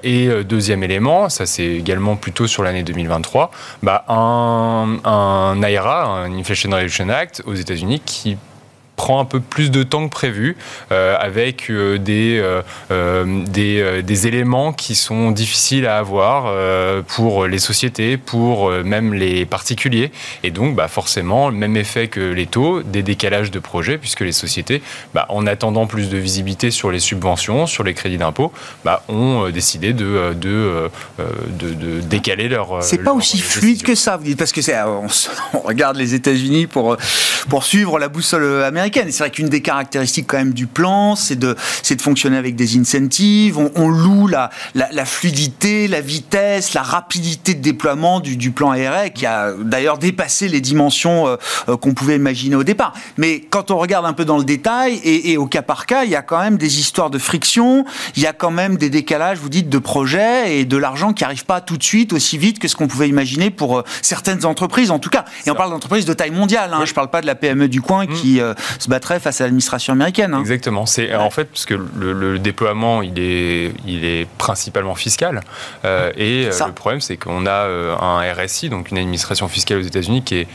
et 0.03 0.29
deuxième 0.43 0.83
élément, 0.83 1.29
ça 1.29 1.45
c'est 1.45 1.65
également 1.65 2.15
plutôt 2.15 2.47
sur 2.47 2.63
l'année 2.63 2.83
2023, 2.83 3.51
bah, 3.83 4.05
un, 4.07 4.97
un 5.03 5.61
IRA, 5.67 6.05
un 6.05 6.37
Inflation 6.37 6.71
Reduction 6.71 7.09
Act 7.09 7.43
aux 7.45 7.55
États-Unis 7.55 7.86
qui 7.95 8.37
prend 8.97 9.19
un 9.21 9.25
peu 9.25 9.39
plus 9.39 9.71
de 9.71 9.83
temps 9.83 10.09
que 10.09 10.11
prévu, 10.11 10.57
euh, 10.91 11.15
avec 11.19 11.69
euh, 11.69 11.99
des, 11.99 12.41
euh, 12.91 13.43
des, 13.45 14.01
des, 14.01 14.27
éléments 14.27 14.73
qui 14.73 14.95
sont 14.95 15.29
difficiles 15.29 15.85
à 15.85 15.99
avoir 15.99 16.51
pour 17.05 17.45
les 17.45 17.59
sociétés, 17.59 18.17
pour 18.17 18.71
même 18.71 19.13
les 19.13 19.45
particuliers. 19.45 20.11
Et 20.43 20.49
donc, 20.49 20.75
bah, 20.75 20.87
forcément, 20.87 21.49
le 21.49 21.55
même 21.55 21.77
effet 21.77 22.07
que 22.07 22.19
les 22.19 22.47
taux, 22.47 22.81
des 22.81 23.03
décalages 23.03 23.51
de 23.51 23.59
projets, 23.59 23.99
puisque 23.99 24.21
les 24.21 24.31
sociétés, 24.31 24.81
bah, 25.13 25.27
en 25.29 25.45
attendant 25.45 25.85
plus 25.85 26.09
de 26.09 26.17
visibilité 26.17 26.71
sur 26.71 26.89
les 26.89 26.99
subventions, 26.99 27.67
sur 27.67 27.83
les 27.83 27.93
crédits 27.93 28.17
d'impôt, 28.17 28.51
bah, 28.83 29.03
ont 29.07 29.47
décidé 29.49 29.93
de, 29.93 30.33
de, 30.33 30.89
de, 31.19 31.73
de 31.73 32.01
décaler 32.01 32.49
leur. 32.49 32.81
C'est 32.81 33.03
pas 33.03 33.13
aussi 33.13 33.37
fluide 33.37 33.83
que 33.83 33.93
ça, 33.93 34.17
vous 34.17 34.23
dites, 34.23 34.39
parce 34.39 34.51
que 34.51 34.63
c'est, 34.63 34.81
on, 34.81 35.05
on, 35.53 35.59
regarde 35.59 35.97
les 35.97 36.15
États-Unis 36.15 36.65
pour, 36.65 36.97
pour 37.47 37.63
suivre 37.63 37.99
la 37.99 38.09
boussole 38.09 38.63
américaine 38.63 38.86
c'est 38.93 39.17
vrai 39.19 39.31
qu'une 39.31 39.49
des 39.49 39.61
caractéristiques 39.61 40.27
quand 40.27 40.37
même 40.37 40.53
du 40.53 40.67
plan, 40.67 41.15
c'est 41.15 41.37
de, 41.37 41.55
c'est 41.83 41.95
de 41.95 42.01
fonctionner 42.01 42.37
avec 42.37 42.55
des 42.55 42.77
incentives. 42.77 43.57
On, 43.57 43.87
loue 43.89 44.27
la, 44.27 44.49
la, 44.75 45.05
fluidité, 45.05 45.87
la 45.87 46.01
vitesse, 46.01 46.73
la 46.73 46.83
rapidité 46.83 47.53
de 47.53 47.61
déploiement 47.61 48.19
du, 48.19 48.37
du 48.37 48.51
plan 48.51 48.71
ARE, 48.71 49.11
qui 49.13 49.25
a 49.25 49.53
d'ailleurs 49.53 49.97
dépassé 49.97 50.47
les 50.47 50.61
dimensions 50.61 51.27
euh, 51.27 51.35
euh, 51.69 51.77
qu'on 51.77 51.93
pouvait 51.93 52.15
imaginer 52.15 52.55
au 52.55 52.63
départ. 52.63 52.93
Mais 53.17 53.39
quand 53.39 53.71
on 53.71 53.77
regarde 53.77 54.05
un 54.05 54.13
peu 54.13 54.25
dans 54.25 54.37
le 54.37 54.43
détail 54.43 54.95
et, 55.03 55.31
et, 55.31 55.37
au 55.37 55.47
cas 55.47 55.61
par 55.61 55.85
cas, 55.85 56.03
il 56.03 56.11
y 56.11 56.15
a 56.15 56.21
quand 56.21 56.39
même 56.39 56.57
des 56.57 56.79
histoires 56.79 57.09
de 57.09 57.17
friction, 57.17 57.85
il 58.15 58.23
y 58.23 58.27
a 58.27 58.33
quand 58.33 58.51
même 58.51 58.77
des 58.77 58.89
décalages, 58.89 59.37
vous 59.37 59.49
dites, 59.49 59.69
de 59.69 59.77
projets 59.77 60.59
et 60.59 60.65
de 60.65 60.77
l'argent 60.77 61.13
qui 61.13 61.23
n'arrive 61.23 61.45
pas 61.45 61.61
tout 61.61 61.77
de 61.77 61.83
suite 61.83 62.13
aussi 62.13 62.37
vite 62.37 62.59
que 62.59 62.67
ce 62.67 62.75
qu'on 62.75 62.87
pouvait 62.87 63.09
imaginer 63.09 63.49
pour 63.49 63.79
euh, 63.79 63.83
certaines 64.01 64.45
entreprises, 64.45 64.91
en 64.91 64.99
tout 64.99 65.09
cas. 65.09 65.25
Et 65.45 65.51
on 65.51 65.55
parle 65.55 65.71
d'entreprises 65.71 66.05
de 66.05 66.13
taille 66.13 66.31
mondiale. 66.31 66.71
Hein. 66.73 66.81
Je 66.85 66.91
ne 66.91 66.95
parle 66.95 67.09
pas 67.09 67.21
de 67.21 67.27
la 67.27 67.35
PME 67.35 67.67
du 67.67 67.81
coin 67.81 68.05
mmh. 68.05 68.13
qui 68.13 68.41
se 68.81 68.89
battrait 68.89 69.19
face 69.19 69.41
à 69.41 69.45
l'administration 69.45 69.93
américaine. 69.93 70.33
Hein. 70.33 70.39
Exactement. 70.39 70.85
C'est 70.85 71.13
en 71.15 71.29
fait 71.29 71.45
parce 71.45 71.65
que 71.65 71.75
le, 71.75 72.39
déploiement 72.39 73.01
il 73.01 73.19
est 73.19 73.73
il 73.85 74.05
est 74.05 74.27
principalement 74.37 74.95
fiscal 74.95 75.41
euh, 75.85 76.11
et 76.15 76.47
euh, 76.47 76.65
le 76.67 76.73
problème 76.73 77.01
c'est 77.01 77.17
qu'on 77.17 77.45
a 77.45 77.65
euh, 77.65 77.95
un 77.97 78.21
RSI 78.33 78.69
donc 78.69 78.91
une 78.91 78.97
administration 78.97 79.47
fiscale 79.47 79.79
aux 79.79 79.81
États-Unis 79.81 80.23
qui 80.23 80.35
est 80.35 80.47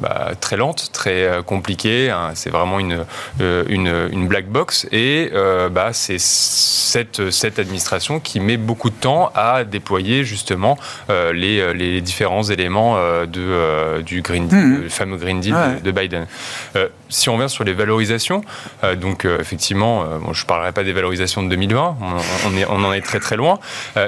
bah, 0.00 0.32
très 0.40 0.56
lente, 0.56 0.90
très 0.92 1.24
euh, 1.24 1.42
compliquée. 1.42 2.10
Hein. 2.10 2.30
c'est 2.34 2.50
vraiment 2.50 2.80
une, 2.80 3.04
euh, 3.40 3.64
une, 3.68 4.08
une, 4.12 4.28
black 4.28 4.46
box. 4.46 4.86
Et 4.92 5.30
euh, 5.34 5.68
bah, 5.68 5.90
c'est 5.92 6.18
cette, 6.18 7.30
cette 7.30 7.58
administration 7.58 8.18
qui 8.18 8.40
met 8.40 8.56
beaucoup 8.56 8.88
de 8.88 8.94
temps 8.94 9.30
à 9.34 9.64
déployer 9.64 10.24
justement 10.24 10.78
les, 11.08 11.74
les, 11.74 12.00
différents 12.00 12.42
éléments 12.42 12.96
de, 13.26 14.00
du 14.02 14.22
Green 14.22 14.48
Deal, 14.48 14.58
mmh. 14.58 14.82
le 14.82 14.88
fameux 14.88 15.16
Green 15.16 15.40
Deal 15.40 15.54
de, 15.82 15.90
Biden. 15.90 16.26
si 17.08 17.28
on 17.28 17.36
revient 17.36 17.48
sur 17.48 17.64
les 17.64 17.72
valorisations, 17.72 18.42
donc 19.00 19.24
effectivement, 19.24 20.04
je 20.32 20.42
ne 20.42 20.46
parlerai 20.46 20.72
pas 20.72 20.84
des 20.84 20.92
valorisations 20.92 21.42
de 21.42 21.48
2020, 21.48 21.96
on, 22.46 22.56
est, 22.56 22.64
on 22.66 22.84
en 22.84 22.92
est 22.92 23.00
très 23.00 23.20
très 23.20 23.36
loin. 23.36 23.58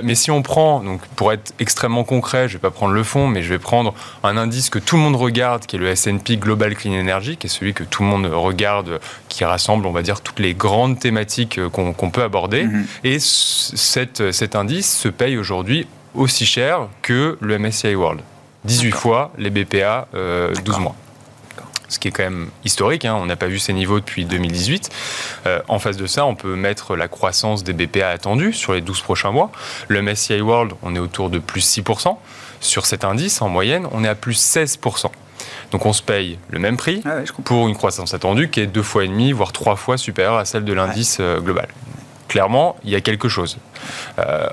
mais 0.02 0.14
si 0.14 0.30
on 0.30 0.42
prend, 0.42 0.80
donc 0.80 1.00
pour 1.16 1.32
être 1.32 1.52
extrêmement 1.58 2.04
concret, 2.04 2.48
je 2.48 2.54
ne 2.54 2.58
vais 2.58 2.62
pas 2.62 2.70
prendre 2.70 2.94
le 2.94 3.04
fond, 3.04 3.26
mais 3.26 3.42
je 3.42 3.48
vais 3.48 3.58
prendre 3.58 3.94
un 4.22 4.36
indice 4.36 4.70
que 4.70 4.78
tout 4.78 4.96
le 4.96 5.02
monde 5.02 5.16
regarde, 5.16 5.66
qui 5.66 5.76
est 5.76 5.80
le 5.82 5.90
S&P 5.90 6.36
Global 6.36 6.74
Clean 6.74 6.98
Energy, 6.98 7.36
qui 7.36 7.46
est 7.46 7.50
celui 7.50 7.74
que 7.74 7.84
tout 7.84 8.02
le 8.02 8.08
monde 8.08 8.26
regarde, 8.26 9.00
qui 9.28 9.44
rassemble, 9.44 9.86
on 9.86 9.92
va 9.92 10.02
dire, 10.02 10.20
toutes 10.20 10.38
les 10.38 10.54
grandes 10.54 10.98
thématiques 10.98 11.58
euh, 11.58 11.68
qu'on 11.68 12.10
peut 12.10 12.22
aborder. 12.22 12.64
Mhm. 12.64 12.86
Et 13.04 13.18
cette, 13.18 14.32
cet 14.32 14.56
indice 14.56 14.96
se 14.96 15.08
paye 15.08 15.36
aujourd'hui 15.36 15.86
aussi 16.14 16.46
cher 16.46 16.88
que 17.02 17.36
le 17.40 17.58
MSCI 17.58 17.94
World. 17.94 18.20
18 18.64 18.92
fois 18.92 19.32
les 19.38 19.50
BPA, 19.50 20.06
12 20.12 20.14
euh, 20.14 20.78
mois 20.78 20.94
ce 21.92 21.98
qui 21.98 22.08
est 22.08 22.10
quand 22.10 22.22
même 22.22 22.48
historique. 22.64 23.04
Hein. 23.04 23.16
On 23.20 23.26
n'a 23.26 23.36
pas 23.36 23.46
vu 23.46 23.58
ces 23.58 23.72
niveaux 23.72 24.00
depuis 24.00 24.24
2018. 24.24 24.90
Euh, 25.46 25.60
en 25.68 25.78
face 25.78 25.96
de 25.96 26.06
ça, 26.06 26.24
on 26.24 26.34
peut 26.34 26.56
mettre 26.56 26.96
la 26.96 27.06
croissance 27.06 27.62
des 27.64 27.72
BPA 27.72 28.08
attendue 28.08 28.52
sur 28.52 28.72
les 28.72 28.80
12 28.80 29.02
prochains 29.02 29.30
mois. 29.30 29.52
Le 29.88 30.00
MSCI 30.02 30.40
World, 30.40 30.72
on 30.82 30.96
est 30.96 30.98
autour 30.98 31.30
de 31.30 31.38
plus 31.38 31.78
6%. 31.78 32.16
Sur 32.60 32.86
cet 32.86 33.04
indice, 33.04 33.42
en 33.42 33.48
moyenne, 33.48 33.86
on 33.92 34.04
est 34.04 34.08
à 34.08 34.14
plus 34.14 34.40
16%. 34.40 35.10
Donc 35.70 35.86
on 35.86 35.92
se 35.92 36.02
paye 36.02 36.38
le 36.50 36.58
même 36.58 36.76
prix 36.76 37.02
ah 37.04 37.20
pour 37.44 37.68
une 37.68 37.74
croissance 37.74 38.14
attendue 38.14 38.48
qui 38.50 38.60
est 38.60 38.66
deux 38.66 38.82
fois 38.82 39.04
et 39.04 39.08
demi, 39.08 39.32
voire 39.32 39.52
trois 39.52 39.76
fois 39.76 39.96
supérieure 39.96 40.36
à 40.36 40.44
celle 40.44 40.64
de 40.64 40.72
l'indice 40.72 41.18
euh, 41.20 41.40
global. 41.40 41.68
Clairement, 42.28 42.76
il 42.84 42.90
y 42.90 42.94
a 42.94 43.00
quelque 43.00 43.28
chose. 43.28 43.58
Euh, 44.18 44.46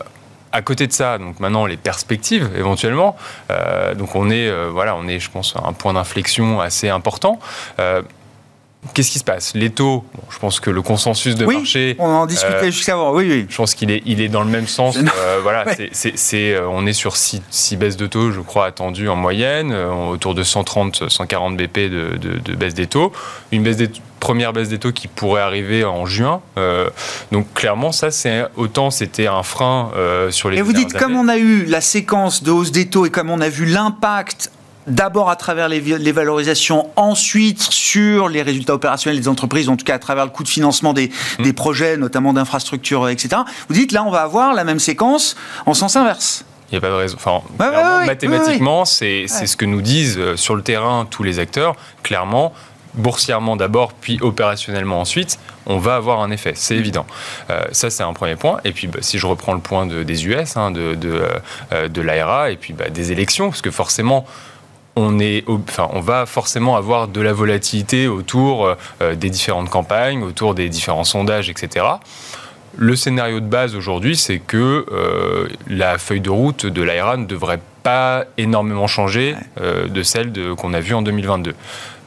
à 0.52 0.62
côté 0.64 0.88
de 0.88 0.92
ça, 0.92 1.20
donc 1.20 1.40
maintenant 1.40 1.68
les 1.68 1.78
perspectives 1.78 2.50
éventuellement. 2.58 3.16
Euh, 3.52 3.94
donc 3.94 4.16
on 4.16 4.32
est, 4.32 4.52
voilà, 4.70 4.96
on 4.96 5.08
est, 5.08 5.20
je 5.20 5.30
pense, 5.30 5.56
à 5.56 5.68
un 5.68 5.74
point 5.74 5.94
d'inflexion 5.94 6.60
assez 6.60 6.90
important 6.90 7.40
Qu'est-ce 8.94 9.12
qui 9.12 9.20
se 9.20 9.26
passe? 9.26 9.54
Les 9.56 9.70
taux, 9.70 10.06
je 10.30 10.40
pense 10.40 10.62
que 10.62 10.70
le 10.70 10.82
consensus 10.82 11.36
de 11.36 11.46
oui, 11.46 11.58
marché. 11.58 11.98
On 12.00 12.08
en 12.08 12.26
discutait 12.26 12.56
euh, 12.56 12.72
jusqu'à 12.72 12.94
avant, 12.94 13.14
oui, 13.14 13.28
oui. 13.30 13.46
Je 13.50 13.56
pense 13.56 13.76
qu'il 13.76 13.92
est, 13.92 14.02
il 14.06 14.22
est 14.22 14.30
dans 14.30 14.42
le 14.42 14.50
même 14.50 14.68
sens. 14.68 14.98
Euh, 14.98 15.40
voilà, 15.44 15.66
c'est, 15.92 16.54
euh, 16.54 16.68
on 16.70 16.86
est 16.86 16.94
sur 16.94 17.18
6, 17.18 17.42
baisses 17.76 17.98
de 17.98 18.08
taux, 18.08 18.32
je 18.32 18.40
crois, 18.40 18.66
attendues 18.66 19.10
en 19.10 19.18
moyenne, 19.18 19.74
autour 19.74 20.34
de 20.34 20.44
130, 20.44 21.10
140 21.10 21.58
BP 21.58 21.78
de, 21.90 22.18
de, 22.18 22.56
baisse 22.56 22.74
des 22.74 22.88
taux. 22.88 23.12
Une 23.52 23.64
baisse 23.64 23.76
des, 23.76 23.92
première 24.22 24.54
baisse 24.54 24.70
des 24.70 24.80
taux 24.80 24.94
qui 24.94 25.10
pourrait 25.10 25.42
arriver 25.42 25.84
en 25.84 26.06
juin. 26.06 26.42
donc 27.34 27.54
clairement, 27.54 27.92
ça, 27.92 28.12
c'est 28.12 28.46
autant 28.56 28.92
c'était 28.92 29.28
un 29.28 29.44
frein 29.44 29.92
sur 30.30 30.50
les. 30.50 30.58
Et 30.58 30.62
vous 30.62 30.74
dites, 30.74 30.94
comme 30.94 31.18
on 31.18 31.28
a 31.28 31.38
eu 31.38 31.66
la 31.66 31.82
séquence 31.82 32.44
de 32.44 32.52
hausse 32.52 32.72
des 32.72 32.88
taux 32.88 33.06
et 33.06 33.10
comme 33.10 33.30
on 33.30 33.42
a 33.42 33.50
vu 33.50 33.66
l'impact 33.66 34.52
d'abord 34.88 35.30
à 35.30 35.36
travers 35.36 35.70
les, 35.70 36.12
valorisations, 36.12 36.90
ensuite 36.96 37.62
sur 37.62 38.30
les 38.30 38.42
résultats 38.42 38.74
opérationnels 38.74 39.20
des 39.20 39.28
entreprises, 39.28 39.70
en 39.70 39.78
tout 39.78 39.86
cas 39.86 39.96
à 39.96 40.00
travers 40.00 40.26
le 40.26 40.32
coût 40.32 40.44
de 40.44 40.50
financement 40.50 40.94
des, 40.94 41.12
mmh. 41.40 41.54
projets, 41.54 41.98
notamment 41.98 42.34
d'infrastructures, 42.34 43.10
etc. 43.10 43.42
Vous 43.68 43.76
dites 43.76 43.92
là, 43.92 44.04
on 44.04 44.12
va 44.12 44.22
avoir 44.22 44.54
la 44.54 44.64
même 44.64 44.80
séquence 44.80 45.36
en 45.66 45.74
sens 45.74 45.96
inverse. 45.96 46.46
Il 46.72 46.76
n'y 46.76 46.78
a 46.78 46.82
pas 46.82 46.90
de 46.90 46.94
raison. 46.94 47.18
Enfin, 47.18 47.42
mathématiquement, 48.06 48.86
c'est 48.86 49.28
ce 49.28 49.58
que 49.58 49.66
nous 49.66 49.82
disent 49.82 50.18
euh, 50.20 50.38
sur 50.38 50.56
le 50.56 50.62
terrain 50.62 51.08
tous 51.10 51.24
les 51.24 51.40
acteurs. 51.40 51.76
Clairement, 52.04 52.54
boursièrement 52.94 53.56
d'abord, 53.56 53.94
puis 53.94 54.20
opérationnellement 54.22 55.00
ensuite, 55.00 55.40
on 55.66 55.78
va 55.78 55.96
avoir 55.96 56.22
un 56.22 56.32
effet, 56.32 56.54
c'est 56.56 56.76
mmh. 56.76 56.80
évident. 56.80 57.06
Euh, 57.50 57.64
ça, 57.72 57.90
c'est 57.90 58.04
un 58.04 58.14
premier 58.14 58.36
point. 58.36 58.60
Et 58.66 58.72
puis, 58.72 58.88
bah, 58.88 59.00
si 59.02 59.18
je 59.18 59.26
reprends 59.26 59.54
le 59.54 59.60
point 59.60 59.86
des 59.86 60.28
US, 60.28 60.58
hein, 60.58 60.72
de, 60.72 60.96
de, 60.96 61.24
euh, 61.72 61.88
de 61.88 62.02
l'ARA, 62.02 62.52
et 62.52 62.58
puis 62.58 62.74
bah, 62.74 62.90
des 62.90 63.12
élections, 63.12 63.50
parce 63.50 63.62
que 63.62 63.72
forcément, 63.72 64.26
on, 65.00 65.20
est, 65.20 65.43
enfin, 65.47 65.88
on 65.93 66.02
va 66.02 66.26
forcément 66.26 66.76
avoir 66.76 67.08
de 67.08 67.22
la 67.22 67.34
volatilité 67.34 68.08
autour 68.08 68.76
euh, 69.02 69.16
des 69.16 69.30
différentes 69.30 69.70
campagnes, 69.70 70.24
autour 70.24 70.56
des 70.56 70.70
différents 70.70 71.06
sondages, 71.06 71.50
etc. 71.50 71.86
Le 72.78 72.95
scénario 72.95 73.39
de 73.39 73.45
base 73.45 73.76
aujourd'hui, 73.76 74.16
c'est 74.16 74.39
que 74.39 74.86
euh, 74.91 75.47
la 75.68 75.97
feuille 75.97 76.22
de 76.22 76.30
route 76.30 76.66
de 76.66 76.82
l'AIRA 76.82 77.18
ne 77.18 77.26
devrait 77.26 77.62
pas 77.84 78.26
énormément 78.38 78.88
changer 78.88 79.36
euh, 79.60 79.88
de 79.88 80.04
celle 80.04 80.34
qu'on 80.58 80.74
a 80.74 80.80
vue 80.80 80.93
en 80.93 81.02
2022. 81.02 81.56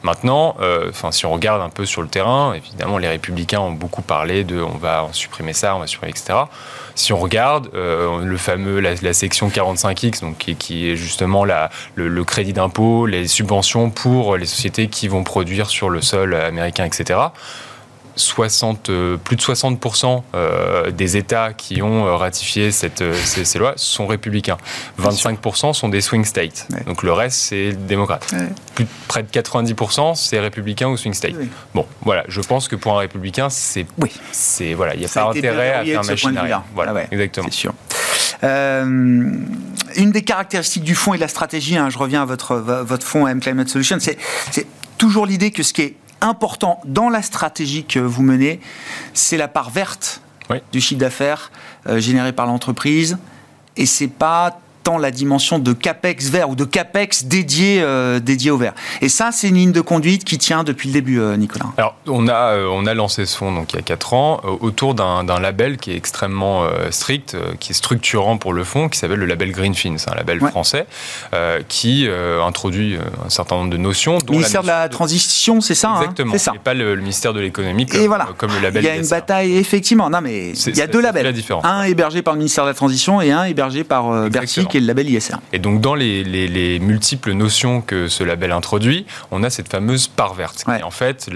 Maintenant, 0.03 0.55
enfin, 0.89 1.11
si 1.11 1.25
on 1.25 1.31
regarde 1.31 1.61
un 1.61 1.69
peu 1.69 1.85
sur 1.85 2.01
le 2.01 2.07
terrain, 2.07 2.53
évidemment, 2.53 2.97
les 2.97 3.07
républicains 3.07 3.59
ont 3.59 3.71
beaucoup 3.71 4.01
parlé 4.01 4.43
de 4.43 4.61
on 4.61 4.77
va 4.77 5.07
supprimer 5.13 5.53
ça, 5.53 5.75
on 5.75 5.79
va 5.79 5.87
supprimer, 5.87 6.11
etc. 6.11 6.39
Si 6.95 7.11
on 7.11 7.17
regarde 7.17 7.69
euh, 7.73 8.23
le 8.23 8.37
fameux 8.37 8.79
la, 8.79 9.13
section 9.13 9.49
45X, 9.49 10.21
donc 10.21 10.37
qui, 10.37 10.89
est 10.89 10.95
justement 10.95 11.43
la, 11.45 11.69
le, 11.95 12.23
crédit 12.23 12.53
d'impôt, 12.53 13.05
les 13.05 13.27
subventions 13.27 13.89
pour 13.89 14.37
les 14.37 14.45
sociétés 14.45 14.87
qui 14.87 15.07
vont 15.07 15.23
produire 15.23 15.69
sur 15.69 15.89
le 15.89 16.01
sol 16.01 16.35
américain, 16.35 16.85
etc. 16.85 17.19
60, 18.15 18.89
euh, 18.89 19.17
plus 19.17 19.35
de 19.35 19.41
60% 19.41 20.23
euh, 20.35 20.91
des 20.91 21.17
États 21.17 21.53
qui 21.53 21.81
ont 21.81 22.15
ratifié 22.17 22.71
cette, 22.71 23.03
ces, 23.13 23.59
lois 23.59 23.73
sont 23.75 24.07
républicains. 24.07 24.57
25% 25.01 25.73
sont 25.73 25.89
des 25.89 26.01
swing 26.01 26.25
states. 26.25 26.67
Donc 26.85 27.03
le 27.03 27.13
reste, 27.13 27.37
c'est 27.37 27.73
démocrate. 27.73 28.33
Plus, 28.75 28.85
près 29.07 29.23
de 29.23 29.27
90%, 29.27 30.15
c'est 30.15 30.39
républicain 30.39 30.87
ou 30.89 30.97
swing 30.97 31.13
state. 31.13 31.35
Bon, 31.73 31.85
voilà, 32.01 32.23
je 32.27 32.41
pense 32.41 32.67
que 32.67 32.75
pour 32.75 32.95
un 32.95 32.99
républicain, 32.99 33.49
c'est. 33.49 33.85
Oui. 33.97 34.11
c'est 34.31 34.73
voilà, 34.73 34.95
il 34.95 34.99
n'y 34.99 35.05
a 35.05 35.09
pas 35.09 35.29
intérêt 35.29 35.73
à 35.73 35.85
faire 35.85 35.99
un 36.01 36.03
machine 36.03 36.39
Voilà, 36.73 36.93
ah 36.95 37.07
exactement. 37.11 37.47
C'est 37.49 37.57
sûr. 37.57 37.73
Euh, 38.43 38.83
une 39.95 40.11
des 40.11 40.21
caractéristiques 40.21 40.83
du 40.83 40.95
fonds 40.95 41.13
et 41.13 41.17
de 41.17 41.21
la 41.21 41.27
stratégie, 41.27 41.77
hein, 41.77 41.89
je 41.89 41.97
reviens 41.97 42.23
à 42.23 42.25
votre, 42.25 42.55
votre 42.55 43.05
fonds 43.05 43.27
M 43.27 43.39
Climate 43.39 43.69
Solutions, 43.69 43.97
c'est 43.99 44.17
toujours 44.97 45.25
l'idée 45.25 45.51
que 45.51 45.63
ce 45.63 45.73
qui 45.73 45.81
est 45.81 45.95
important 46.23 46.79
dans 46.85 47.09
la 47.09 47.21
stratégie 47.21 47.83
que 47.83 47.99
vous 47.99 48.23
menez, 48.23 48.59
c'est 49.13 49.37
la 49.37 49.47
part 49.47 49.69
verte 49.69 50.21
du 50.71 50.81
chiffre 50.81 50.99
d'affaires 50.99 51.51
euh, 51.87 51.99
généré 51.99 52.31
par 52.31 52.45
l'entreprise. 52.45 53.17
Et 53.75 53.85
c'est 53.85 54.07
pas 54.07 54.59
tant 54.83 54.97
la 54.97 55.11
dimension 55.11 55.59
de 55.59 55.73
capex 55.73 56.29
vert 56.29 56.49
ou 56.49 56.55
de 56.55 56.65
capex 56.65 57.23
dédié, 57.25 57.81
euh, 57.81 58.19
dédié 58.19 58.51
au 58.51 58.57
vert. 58.57 58.73
Et 59.01 59.09
ça, 59.09 59.31
c'est 59.31 59.47
une 59.47 59.55
ligne 59.55 59.71
de 59.71 59.81
conduite 59.81 60.25
qui 60.25 60.37
tient 60.37 60.63
depuis 60.63 60.89
le 60.89 60.93
début, 60.93 61.19
euh, 61.19 61.37
Nicolas. 61.37 61.65
Alors, 61.77 61.95
on 62.07 62.27
a, 62.27 62.53
euh, 62.53 62.67
on 62.71 62.85
a 62.85 62.93
lancé 62.93 63.25
ce 63.25 63.37
fonds 63.37 63.53
donc, 63.53 63.73
il 63.73 63.77
y 63.77 63.79
a 63.79 63.81
4 63.81 64.13
ans 64.13 64.41
autour 64.59 64.93
d'un 64.93 65.39
label 65.39 65.77
qui 65.77 65.91
est 65.91 65.95
extrêmement 65.95 66.65
strict, 66.91 67.37
qui 67.59 67.71
est 67.71 67.75
structurant 67.75 68.37
pour 68.37 68.53
le 68.53 68.63
fonds, 68.63 68.89
qui 68.89 68.99
s'appelle 68.99 69.19
le 69.19 69.25
label 69.25 69.51
Greenfin. 69.51 69.95
C'est 69.97 70.11
un 70.11 70.15
label 70.15 70.39
français 70.39 70.85
qui 71.69 72.07
introduit 72.45 72.97
un 73.25 73.29
certain 73.29 73.55
nombre 73.55 73.69
de 73.69 73.77
notions. 73.77 74.17
Dont 74.19 74.33
ministère 74.33 74.61
de 74.61 74.67
la 74.67 74.89
Transition, 74.89 75.61
c'est 75.61 75.75
ça 75.75 75.89
hein? 75.89 76.01
Exactement. 76.01 76.37
ça. 76.37 76.53
Et 76.55 76.59
pas 76.59 76.73
le, 76.73 76.95
ministère 76.95 77.33
de 77.33 77.39
l'économie 77.39 77.85
comme, 77.85 78.05
voilà. 78.05 78.27
comme 78.37 78.51
le 78.53 78.59
label 78.59 78.83
Il 78.83 78.87
y 78.87 78.89
a 78.89 78.95
une 78.95 79.07
bataille, 79.07 79.55
effectivement. 79.55 80.09
Non, 80.09 80.21
mais 80.21 80.51
il 80.51 80.77
y 80.77 80.81
a 80.81 80.87
deux 80.87 81.01
labels. 81.01 81.33
Un 81.63 81.83
hébergé 81.83 82.21
par 82.21 82.33
le 82.33 82.39
ministère 82.39 82.65
de 82.65 82.69
la 82.69 82.75
Transition 82.75 83.21
et 83.21 83.31
un 83.31 83.45
hébergé 83.45 83.83
par 83.83 84.29
Bercy 84.29 84.65
le 84.79 84.87
label 84.87 85.09
ISR. 85.09 85.35
Et 85.51 85.59
donc, 85.59 85.81
dans 85.81 85.95
les, 85.95 86.79
multiples 86.79 87.33
notions 87.33 87.81
que 87.81 88.07
ce 88.07 88.23
label 88.23 88.51
introduit, 88.51 89.05
on 89.31 89.43
a 89.43 89.49
cette 89.49 89.69
fameuse 89.69 90.07
part 90.07 90.33
verte, 90.33 90.63
qui 90.63 90.71
est 90.71 90.83
en 90.83 90.91
fait 90.91 91.29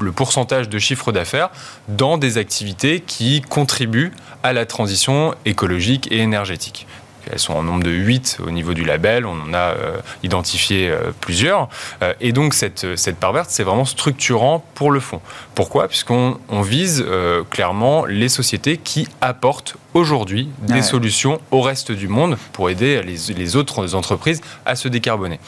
le 0.00 0.12
pourcentage 0.12 0.68
de 0.68 0.78
chiffre 0.78 1.12
d'affaires 1.12 1.50
dans 1.88 2.18
des 2.18 2.38
activités 2.38 3.00
qui 3.00 3.42
contribuent 3.42 4.12
à 4.42 4.52
la 4.52 4.66
transition 4.66 5.34
écologique 5.44 6.10
et 6.10 6.18
énergétique. 6.18 6.86
Elles 7.30 7.38
sont 7.38 7.54
en 7.54 7.62
nombre 7.62 7.84
de 7.84 7.90
8 7.90 8.38
au 8.44 8.50
niveau 8.50 8.74
du 8.74 8.84
label, 8.84 9.26
on 9.26 9.40
en 9.40 9.54
a 9.54 9.74
euh, 9.74 9.98
identifié 10.22 10.88
euh, 10.88 11.12
plusieurs. 11.20 11.68
Euh, 12.02 12.14
et 12.20 12.32
donc 12.32 12.54
cette, 12.54 12.96
cette 12.96 13.16
part 13.16 13.32
verte, 13.32 13.50
c'est 13.50 13.62
vraiment 13.62 13.84
structurant 13.84 14.64
pour 14.74 14.90
le 14.90 15.00
fonds. 15.00 15.20
Pourquoi? 15.54 15.88
Puisqu'on 15.88 16.38
on 16.48 16.62
vise 16.62 17.04
clairement 17.50 18.04
les 18.06 18.28
sociétés 18.28 18.76
qui 18.76 19.06
apportent 19.20 19.76
aujourd'hui 19.94 20.48
des 20.62 20.82
solutions 20.82 21.40
au 21.50 21.60
reste 21.60 21.92
du 21.92 22.08
monde 22.08 22.36
pour 22.52 22.70
aider 22.70 23.02
les, 23.02 23.56
autres 23.56 23.94
entreprises 23.94 24.40
à 24.64 24.76
se 24.76 24.88
décarboner. 24.88 25.38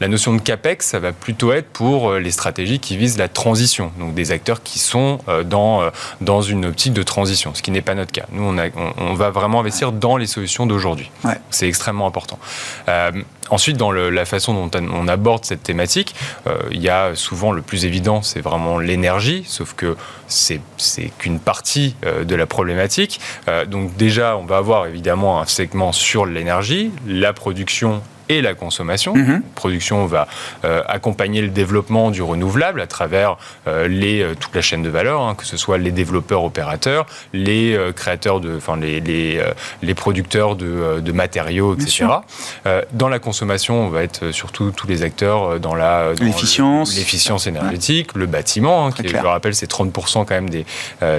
La 0.00 0.08
notion 0.08 0.34
de 0.34 0.40
CAPEX, 0.40 0.86
ça 0.86 0.98
va 0.98 1.12
plutôt 1.12 1.52
être 1.52 1.68
pour 1.68 2.10
euh, 2.10 2.18
les 2.18 2.30
stratégies 2.30 2.78
qui 2.78 2.96
visent 2.96 3.16
la 3.16 3.28
transition, 3.28 3.92
donc 3.98 4.14
des 4.14 4.32
acteurs 4.32 4.62
qui 4.62 4.78
sont 4.78 5.20
euh, 5.28 5.44
dans, 5.44 5.82
euh, 5.82 5.90
dans 6.20 6.42
une 6.42 6.66
optique 6.66 6.92
de 6.92 7.02
transition, 7.02 7.54
ce 7.54 7.62
qui 7.62 7.70
n'est 7.70 7.82
pas 7.82 7.94
notre 7.94 8.12
cas. 8.12 8.26
Nous, 8.32 8.42
on, 8.42 8.56
on, 8.98 9.14
va 9.14 9.30
vraiment 9.30 9.60
investir 9.60 9.92
dans 9.92 10.16
les 10.16 10.26
solutions 10.26 10.66
d'aujourd'hui. 10.66 11.10
C'est 11.50 11.68
extrêmement 11.68 12.06
important. 12.06 12.38
Ensuite, 13.50 13.76
dans 13.76 13.92
la 13.92 14.24
façon 14.24 14.54
dont 14.54 14.70
on 14.92 15.06
aborde 15.06 15.44
cette 15.44 15.62
thématique, 15.62 16.14
euh, 16.46 16.56
il 16.70 16.80
y 16.80 16.88
a 16.88 17.14
souvent 17.14 17.52
le 17.52 17.60
plus 17.60 17.84
évident, 17.84 18.22
c'est 18.22 18.40
vraiment 18.40 18.78
l'énergie, 18.78 19.44
sauf 19.46 19.74
que 19.74 19.96
c'est 20.26 20.60
qu'une 21.18 21.38
partie 21.38 21.94
euh, 22.06 22.24
de 22.24 22.34
la 22.34 22.46
problématique. 22.46 23.20
Euh, 23.48 23.66
donc 23.66 23.96
déjà, 23.96 24.38
on 24.38 24.46
va 24.46 24.56
avoir 24.56 24.86
évidemment 24.86 25.40
un 25.40 25.46
segment 25.46 25.92
sur 25.92 26.24
l'énergie, 26.24 26.90
la 27.06 27.34
production 27.34 28.02
et 28.28 28.40
la 28.40 28.54
consommation. 28.54 29.14
La 29.14 29.40
production 29.54 30.06
va 30.06 30.26
euh, 30.64 30.82
accompagner 30.86 31.42
le 31.42 31.48
développement 31.48 32.10
du 32.10 32.22
renouvelable 32.22 32.80
à 32.80 32.86
travers 32.86 33.36
euh, 33.66 33.88
les, 33.88 34.22
euh, 34.22 34.34
toute 34.38 34.54
la 34.54 34.62
chaîne 34.62 34.82
de 34.82 34.88
valeur, 34.88 35.22
hein, 35.22 35.34
que 35.34 35.44
ce 35.44 35.56
soit 35.56 35.78
les 35.78 35.90
développeurs 35.90 36.44
opérateurs, 36.44 37.06
les 37.32 37.78
créateurs 37.96 38.40
de, 38.40 38.56
enfin 38.56 38.76
les, 38.76 39.00
les, 39.00 39.42
les 39.82 39.94
producteurs 39.94 40.56
de, 40.56 41.00
de, 41.00 41.12
matériaux, 41.12 41.74
etc. 41.74 42.06
dans 42.92 43.08
la 43.08 43.18
consommation, 43.18 43.86
on 43.86 43.88
va 43.88 44.02
être 44.02 44.30
surtout 44.30 44.70
tous 44.70 44.86
les 44.86 45.02
acteurs 45.02 45.60
dans 45.60 45.74
la 45.74 46.12
l'efficience, 46.20 46.96
l'efficience 46.96 47.46
énergétique, 47.46 48.14
le 48.14 48.26
bâtiment, 48.26 48.86
hein, 48.86 48.92
qui, 48.92 49.06
je 49.06 49.16
le 49.16 49.28
rappelle, 49.28 49.54
c'est 49.54 49.70
30% 49.70 50.24
quand 50.24 50.30
même 50.30 50.50
des, 50.50 50.64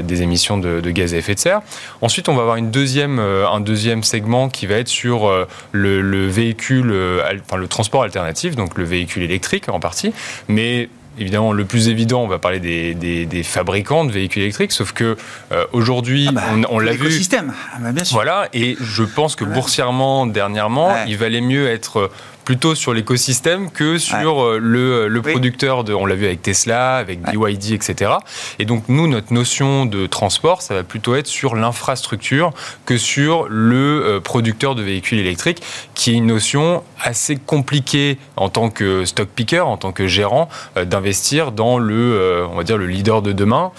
des 0.03 0.21
émissions 0.21 0.57
de, 0.57 0.81
de, 0.81 0.91
gaz 0.91 1.13
à 1.13 1.17
effet 1.17 1.35
de 1.35 1.39
serre. 1.39 1.61
Ensuite, 2.01 2.29
on 2.29 2.35
va 2.35 2.41
avoir 2.41 2.57
une 2.57 2.71
deuxième, 2.71 3.19
un 3.19 3.59
deuxième 3.59 4.03
segment 4.03 4.49
qui 4.49 4.65
va 4.67 4.75
être 4.75 4.87
sur 4.87 5.29
le, 5.71 6.01
le 6.01 6.27
véhicule 6.27 6.94
enfin, 7.43 7.57
le 7.57 7.67
transport 7.67 8.03
alternatif, 8.03 8.55
donc 8.55 8.77
le 8.77 8.83
véhicule 8.83 9.23
électrique 9.23 9.69
en 9.69 9.79
partie, 9.79 10.13
mais 10.47 10.89
évidemment, 11.19 11.53
le 11.53 11.65
plus 11.65 11.89
évident, 11.89 12.23
on 12.23 12.27
va 12.27 12.39
parler 12.39 12.59
des, 12.59 13.43
fabricants 13.43 14.05
de 14.05 14.11
véhicules 14.11 14.43
électriques, 14.43 14.71
sauf 14.71 14.91
que 14.91 15.17
euh, 15.51 15.65
aujourd'hui, 15.71 16.27
ah 16.29 16.33
bah, 16.33 16.41
on, 16.69 16.79
l'a 16.79 16.91
vu. 16.91 16.97
L'écosystème, 16.97 17.53
ah 17.73 17.77
bah, 17.79 17.91
bien 17.91 18.03
sûr. 18.03 18.15
Voilà, 18.15 18.49
et 18.53 18.75
je 18.79 19.03
pense 19.03 19.35
que 19.35 19.45
boursièrement, 19.45 20.25
dernièrement, 20.25 20.95
il 21.07 21.17
valait 21.17 21.41
mieux 21.41 21.67
être 21.67 22.09
plutôt 22.45 22.75
sur 22.75 22.93
l'écosystème 22.93 23.71
que 23.71 23.97
sur 23.97 24.43
euh, 24.43 24.59
le, 24.59 25.07
le 25.07 25.21
producteur 25.21 25.83
de, 25.83 25.93
on 25.93 26.05
l'a 26.05 26.15
vu 26.15 26.25
avec 26.25 26.43
Tesla, 26.43 26.97
avec 26.97 27.19
BYD, 27.21 27.71
etc. 27.71 28.13
Et 28.59 28.65
donc 28.65 28.83
nous, 28.87 29.07
notre 29.07 29.33
notion 29.33 29.85
de 29.87 30.05
transport, 30.05 30.61
ça 30.61 30.75
va 30.75 30.83
plutôt 30.83 31.15
être 31.15 31.27
sur 31.27 31.55
l'infrastructure 31.55 32.51
que 32.85 32.97
sur 32.97 33.47
le 33.49 34.03
euh, 34.05 34.19
producteur 34.19 34.75
de 34.75 34.83
véhicules 34.83 35.17
électriques, 35.17 35.61
qui 35.95 36.11
est 36.11 36.13
une 36.13 36.27
notion 36.27 36.83
assez 37.01 37.35
compliquée 37.35 38.19
en 38.35 38.49
tant 38.49 38.69
que 38.69 39.05
stock 39.05 39.27
picker, 39.27 39.65
en 39.65 39.77
tant 39.77 39.91
que 39.91 40.05
gérant, 40.05 40.47
euh, 40.77 40.85
d'investir 40.85 41.51
dans 41.51 41.79
le, 41.79 42.45
on 42.49 42.55
va 42.55 42.63
dire, 42.63 42.77
le 42.77 42.85
leader 42.85 43.23
de 43.23 43.31
demain 43.31 43.71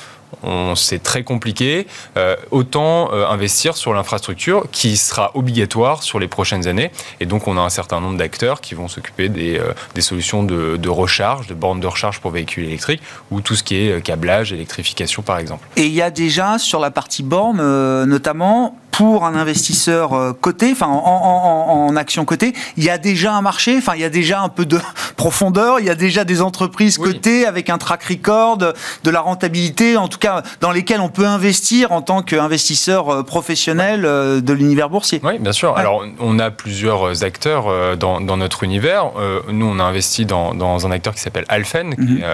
c'est 0.75 1.03
très 1.03 1.23
compliqué, 1.23 1.87
euh, 2.17 2.37
autant 2.51 3.13
euh, 3.13 3.27
investir 3.27 3.77
sur 3.77 3.93
l'infrastructure 3.93 4.67
qui 4.71 4.97
sera 4.97 5.31
obligatoire 5.35 6.03
sur 6.03 6.19
les 6.19 6.29
prochaines 6.29 6.69
années. 6.69 6.91
Et 7.21 7.27
donc, 7.27 7.49
on 7.49 7.57
a 7.57 7.61
un 7.61 7.71
certain 7.71 8.01
nombre 8.01 8.19
d'acteurs 8.19 8.61
qui 8.61 8.75
vont 8.75 8.89
s'occuper 8.89 9.29
des, 9.29 9.59
euh, 9.59 9.73
des, 9.95 10.01
solutions 10.01 10.43
de, 10.43 10.77
de, 10.77 10.89
recharge, 10.89 11.47
de 11.47 11.55
bornes 11.55 11.81
de 11.81 11.87
recharge 11.87 12.21
pour 12.21 12.31
véhicules 12.31 12.65
électriques, 12.65 13.03
ou 13.31 13.41
tout 13.41 13.57
ce 13.57 13.63
qui 13.63 13.77
est 13.77 14.03
câblage, 14.03 14.53
électrification, 14.53 15.23
par 15.23 15.39
exemple. 15.39 15.67
Et 15.77 15.87
il 15.87 15.95
y 15.95 16.03
a 16.03 16.11
déjà, 16.11 16.59
sur 16.59 16.81
la 16.81 16.91
partie 16.91 17.23
borne, 17.23 17.59
notamment, 18.05 18.79
pour 18.97 19.27
un 19.27 19.35
investisseur 19.35 20.35
coté, 20.41 20.73
enfin 20.73 20.87
en, 20.87 21.95
action 21.97 22.25
cotée, 22.25 22.55
il 22.79 22.85
y 22.85 22.89
a 22.89 22.97
déjà 22.97 23.35
un 23.35 23.43
marché, 23.43 23.77
enfin 23.77 23.93
il 23.95 24.01
y 24.01 24.05
a 24.05 24.09
déjà 24.09 24.41
un 24.41 24.49
peu 24.49 24.65
de 24.65 24.81
profondeur, 25.17 25.81
il 25.81 25.87
y 25.87 25.91
a 25.91 25.95
déjà 25.95 26.25
des 26.25 26.41
entreprises 26.41 26.97
cotées 26.97 27.45
avec 27.45 27.69
un 27.69 27.77
track 27.77 28.05
record, 28.05 28.57
de 28.57 29.11
la 29.11 29.21
rentabilité, 29.21 29.99
en 29.99 30.09
tout 30.09 30.16
cas 30.19 30.43
dans 30.61 30.73
lesquelles 30.73 31.01
on 31.01 31.09
peut 31.09 31.27
investir 31.27 31.93
en 31.93 32.03
tant 32.03 32.23
qu'investisseur 32.23 33.09
euh, 33.09 33.23
professionnel 33.23 34.05
euh, 34.05 34.41
de 34.41 34.53
l'univers 34.53 34.89
boursier. 34.91 35.21
Oui, 35.23 35.39
bien 35.39 35.53
sûr. 35.53 35.77
Alors 35.77 36.05
on 36.19 36.39
a 36.39 36.51
plusieurs 36.51 37.25
acteurs 37.25 37.97
dans, 37.97 38.21
notre 38.21 38.65
univers. 38.65 39.11
Nous, 39.49 39.67
on 39.67 39.79
a 39.79 39.85
investi 39.85 40.27
dans, 40.27 40.87
un 40.87 40.91
acteur 40.91 41.15
qui 41.15 41.21
s'appelle 41.21 41.45
Alphen, 41.49 41.95
qui 41.95 42.01
mhm. 42.01 42.25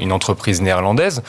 une 0.00 0.12
entreprise 0.12 0.62
néerlandaise 0.62 1.22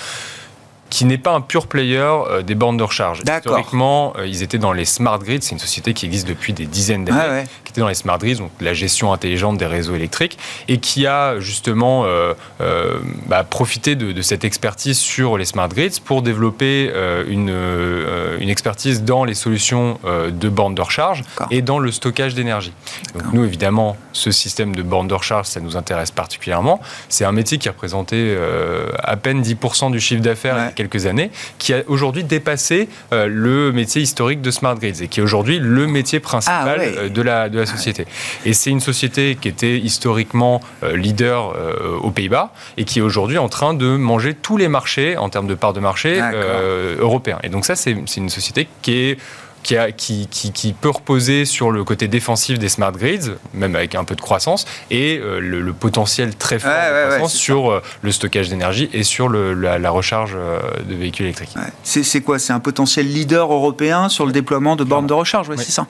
qui 0.94 1.06
n'est 1.06 1.18
pas 1.18 1.32
un 1.32 1.42
pur 1.42 1.66
player 1.66 1.98
euh, 1.98 2.44
des 2.44 2.54
bornes 2.54 2.78
de 2.78 2.84
recharge. 2.84 3.24
Historiquement, 3.28 4.14
euh, 4.16 4.28
ils 4.28 4.44
étaient 4.44 4.60
dans 4.60 4.74
les 4.74 4.86
smart 4.86 5.18
grids, 5.18 5.42
c'est 5.42 5.54
une 5.54 5.60
société 5.60 5.96
qui 5.96 6.06
existe 6.06 6.28
depuis 6.28 6.54
des 6.54 6.68
dizaines 6.68 7.04
d'années, 7.04 7.46
qui 7.74 7.80
était 7.80 7.82
dans 7.82 7.88
les 7.88 7.94
smart 7.96 8.18
grids, 8.18 8.36
donc 8.36 8.52
la 8.62 8.74
gestion 8.74 9.14
intelligente 9.14 9.58
des 9.58 9.66
réseaux 9.66 9.96
électriques, 9.96 10.38
et 10.68 10.78
qui 10.78 11.08
a 11.08 11.40
justement 11.40 12.06
euh, 12.06 12.34
bah, 13.28 13.44
profité 13.44 13.96
de, 13.96 14.22
cette 14.22 14.46
expertise 14.46 14.98
sur 14.98 15.38
les 15.38 15.46
smart 15.46 15.68
grids 15.68 16.00
pour 16.04 16.22
développer 16.22 16.92
une, 17.28 17.54
une 18.40 18.50
expertise 18.50 19.04
dans 19.04 19.26
les 19.26 19.34
solutions 19.34 20.00
de 20.04 20.50
bornes 20.50 20.76
de 20.76 20.82
recharge 20.82 21.24
et 21.52 21.62
dans 21.62 21.80
le 21.80 21.92
stockage 21.92 22.36
d'énergie. 22.36 22.74
Donc 23.14 23.34
nous, 23.34 23.44
évidemment, 23.44 23.98
ce 24.14 24.32
système 24.32 24.76
de 24.76 24.82
bornes 24.82 25.08
de 25.08 25.14
recharge, 25.14 25.48
ça 25.48 25.60
nous 25.60 25.76
intéresse 25.76 26.12
particulièrement. 26.12 26.80
C'est 27.10 27.26
un 27.26 27.32
métier 27.32 27.58
qui 27.58 27.68
a 27.68 27.72
représenté 27.72 28.38
à 29.04 29.18
peine 29.18 29.42
10% 29.42 29.92
du 29.92 30.00
chiffre 30.00 30.22
d'affaires 30.22 30.74
quelques 30.76 31.06
années, 31.06 31.32
qui 31.58 31.74
a 31.74 31.82
aujourd'hui 31.88 32.24
dépassé 32.24 32.88
euh, 33.12 33.28
le 33.28 33.72
métier 33.72 34.02
historique 34.02 34.42
de 34.42 34.52
Smart 34.52 34.76
Grids 34.76 35.02
et 35.02 35.08
qui 35.08 35.20
est 35.20 35.24
aujourd'hui 35.24 35.60
le 35.60 35.88
métier 35.88 36.20
principal 36.20 36.80
ah 36.80 37.00
euh, 37.00 37.10
de, 37.10 37.22
la, 37.22 37.50
de 37.50 37.60
la 37.60 37.63
société. 37.66 38.06
Et 38.46 38.54
c'est 38.54 38.70
une 38.70 38.80
société 38.80 39.38
qui 39.40 39.48
était 39.48 39.78
historiquement 39.78 40.62
euh, 40.84 40.96
leader 40.96 41.56
aux 42.02 42.12
Pays-Bas 42.12 42.54
et 42.78 42.86
qui 42.86 43.00
est 43.00 43.02
aujourd'hui 43.02 43.38
en 43.38 43.50
train 43.50 43.74
de 43.74 43.88
manger 43.98 44.34
tous 44.34 44.58
les 44.58 44.68
marchés 44.68 45.18
en 45.18 45.30
termes 45.30 45.48
de 45.48 45.56
part 45.56 45.74
de 45.74 45.80
marché 45.80 46.22
européens. 47.00 47.40
Et 47.44 47.50
donc 47.50 47.66
ça, 47.66 47.76
c'est 47.76 47.92
une 47.92 48.30
société 48.30 48.68
qui 48.82 48.96
est 48.96 49.18
qui, 49.64 49.78
a, 49.78 49.92
qui, 49.92 50.28
qui, 50.28 50.74
peut 50.74 50.90
reposer 50.90 51.46
sur 51.46 51.72
le 51.72 51.84
côté 51.84 52.08
défensif 52.08 52.60
des 52.60 52.70
smart 52.70 52.92
grids, 52.92 53.32
même 53.54 53.76
avec 53.76 53.96
un 53.96 54.04
peu 54.04 54.16
de 54.16 54.22
croissance, 54.22 54.66
et 54.92 55.18
euh, 55.18 55.40
le, 55.40 55.74
potentiel 55.74 56.36
très 56.36 56.60
fort 56.60 56.72
de 56.72 57.08
croissance 57.08 57.34
sur 57.34 57.72
euh, 57.72 57.82
le 58.02 58.12
stockage 58.12 58.50
d'énergie 58.50 58.90
et 58.94 59.04
sur 59.04 59.30
le, 59.30 59.54
la, 59.54 59.90
recharge 59.90 60.34
euh, 60.36 60.60
de 60.88 60.96
véhicules 60.96 61.26
électriques. 61.26 61.56
C'est 61.84 62.22
quoi? 62.22 62.40
C'est 62.40 62.54
un 62.54 62.60
potentiel 62.60 63.08
leader 63.08 63.52
européen 63.52 64.10
sur 64.10 64.26
le 64.26 64.32
déploiement 64.32 64.76
de 64.76 64.84
bornes 64.84 65.08
de 65.08 65.14
recharge, 65.14 65.48
c'est 65.58 65.72
ça. 65.72 65.88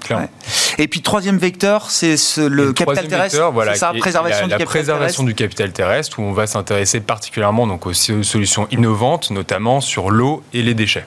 Et 0.77 0.87
puis 0.87 1.01
troisième 1.01 1.37
vecteur, 1.37 1.89
c'est 1.89 2.15
le, 2.37 2.73
capital 2.73 3.07
terrestre. 3.07 3.51
Voilà, 3.51 3.75
ça, 3.75 3.93
préservation, 3.97 4.47
la, 4.47 4.57
du, 4.57 4.65
préservation 4.65 5.23
du 5.23 5.33
capital 5.33 5.71
terrestre, 5.71 6.19
où 6.19 6.23
on 6.23 6.33
va 6.33 6.47
s'intéresser 6.47 6.99
particulièrement 6.99 7.67
donc 7.67 7.85
aux 7.85 7.93
solutions 7.93 8.67
innovantes, 8.71 9.31
notamment 9.31 9.81
sur 9.81 10.11
l'eau 10.11 10.43
et 10.53 10.61
les 10.61 10.73
déchets. 10.73 11.05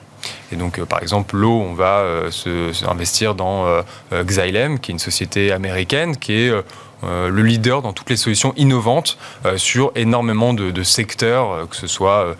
Et 0.51 0.55
donc, 0.55 0.79
euh, 0.79 0.85
par 0.85 1.01
exemple, 1.01 1.35
l'eau, 1.35 1.61
on 1.61 1.73
va 1.73 1.99
euh, 1.99 2.31
se, 2.31 2.85
investir 2.85 3.35
dans 3.35 3.65
euh, 3.65 3.81
Xylem, 4.23 4.79
qui 4.79 4.91
est 4.91 4.93
une 4.93 4.99
société 4.99 5.51
américaine 5.51 6.17
qui 6.17 6.33
est 6.33 6.51
euh, 7.03 7.29
le 7.29 7.43
leader 7.43 7.83
dans 7.83 7.93
toutes 7.93 8.09
les 8.09 8.17
solutions 8.17 8.53
innovantes 8.57 9.19
euh, 9.45 9.57
sur 9.57 9.91
énormément 9.93 10.55
de, 10.55 10.83
secteurs, 10.83 11.51
euh, 11.51 11.65
que 11.65 11.75
ce 11.75 11.85
soit 11.85 12.35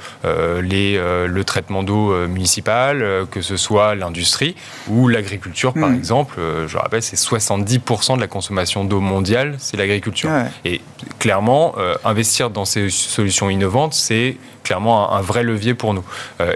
les, 0.62 0.98
le 0.98 1.44
traitement 1.44 1.84
d'eau 1.84 2.28
municipal, 2.28 3.26
que 3.30 3.42
ce 3.42 3.58
soit 3.58 3.96
l'industrie 3.96 4.56
ou 4.88 5.08
l'agriculture, 5.08 5.74
par 5.74 5.90
hmm. 5.90 5.96
exemple. 5.96 6.36
je 6.68 6.78
rappelle, 6.78 7.02
c'est 7.02 7.18
70% 7.18 8.16
de 8.16 8.22
la 8.22 8.28
consommation 8.28 8.84
d'eau 8.84 9.00
mondiale, 9.00 9.56
c'est 9.60 9.78
l'agriculture. 9.78 10.30
Et 10.66 10.82
clairement, 11.20 11.76
investir 12.04 12.50
dans 12.50 12.66
ces 12.66 12.90
solutions 12.90 13.50
innovantes, 13.50 13.94
c'est 13.94 14.38
clairement 14.68 15.14
un, 15.14 15.22
vrai 15.22 15.44
levier 15.44 15.74
pour 15.74 15.94
nous. 15.94 16.04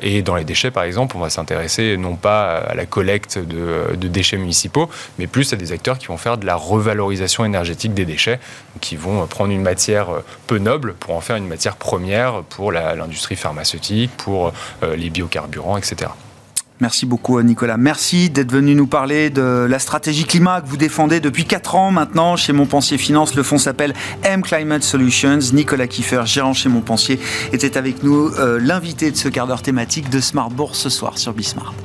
et 0.01 0.21
dans 0.21 0.35
les 0.35 0.43
déchets, 0.43 0.71
par 0.71 0.83
exemple, 0.83 1.15
on 1.17 1.19
va 1.19 1.29
s'intéresser 1.29 1.97
non 1.97 2.15
pas 2.15 2.57
à 2.57 2.73
la 2.75 2.85
collecte 2.85 3.37
de, 3.37 3.95
de, 3.95 4.07
déchets 4.07 4.37
municipaux, 4.37 4.89
mais 5.17 5.27
plus 5.27 5.53
à 5.53 5.55
des 5.55 5.71
acteurs 5.71 5.97
qui 5.97 6.07
vont 6.07 6.17
faire 6.17 6.37
de 6.37 6.45
la 6.45 6.55
revalorisation 6.55 7.45
énergétique 7.45 7.93
des 7.93 8.05
déchets, 8.05 8.39
qui 8.81 8.95
vont 8.95 9.25
prendre 9.27 9.51
une 9.51 9.61
matière 9.61 10.09
euh, 10.09 10.23
peu 10.47 10.57
noble 10.57 10.93
pour 10.95 11.15
en 11.15 11.21
faire 11.21 11.35
une 11.35 11.47
matière 11.47 11.75
première 11.75 12.43
pour 12.43 12.71
l'industrie 12.71 13.35
pharmaceutique, 13.35 14.11
pour 14.17 14.53
euh, 14.83 14.95
les 14.95 15.09
biocarburants, 15.09 15.77
etc. 15.77 16.11
Merci 16.81 17.05
beaucoup 17.05 17.39
Nicolas. 17.43 17.77
Merci 17.77 18.31
d'être 18.31 18.51
venu 18.51 18.73
nous 18.73 18.87
parler 18.87 19.29
de 19.29 19.67
la 19.69 19.77
stratégie 19.77 20.25
climat 20.25 20.61
que 20.61 20.67
vous 20.67 20.77
défendez 20.77 21.19
depuis 21.19 21.45
4 21.45 21.75
ans 21.75 21.91
maintenant 21.91 22.35
chez 22.35 22.53
Montpensier 22.53 22.97
Finance. 22.97 23.35
Le 23.35 23.43
fonds 23.43 23.59
s'appelle 23.59 23.93
M 24.23 24.41
Climate 24.41 24.81
Solutions. 24.81 25.37
Nicolas 25.53 25.85
Kiefer, 25.85 26.23
gérant 26.25 26.53
chez 26.53 26.69
Montpensier, 26.69 27.19
était 27.53 27.77
avec 27.77 28.01
nous, 28.01 28.29
euh, 28.39 28.59
l'invité 28.59 29.11
de 29.11 29.15
ce 29.15 29.29
quart 29.29 29.45
d'heure 29.45 29.61
thématique 29.61 30.09
de 30.09 30.19
Smart 30.19 30.49
Bourse 30.49 30.79
ce 30.79 30.89
soir 30.89 31.19
sur 31.19 31.33
Bismart. 31.33 31.75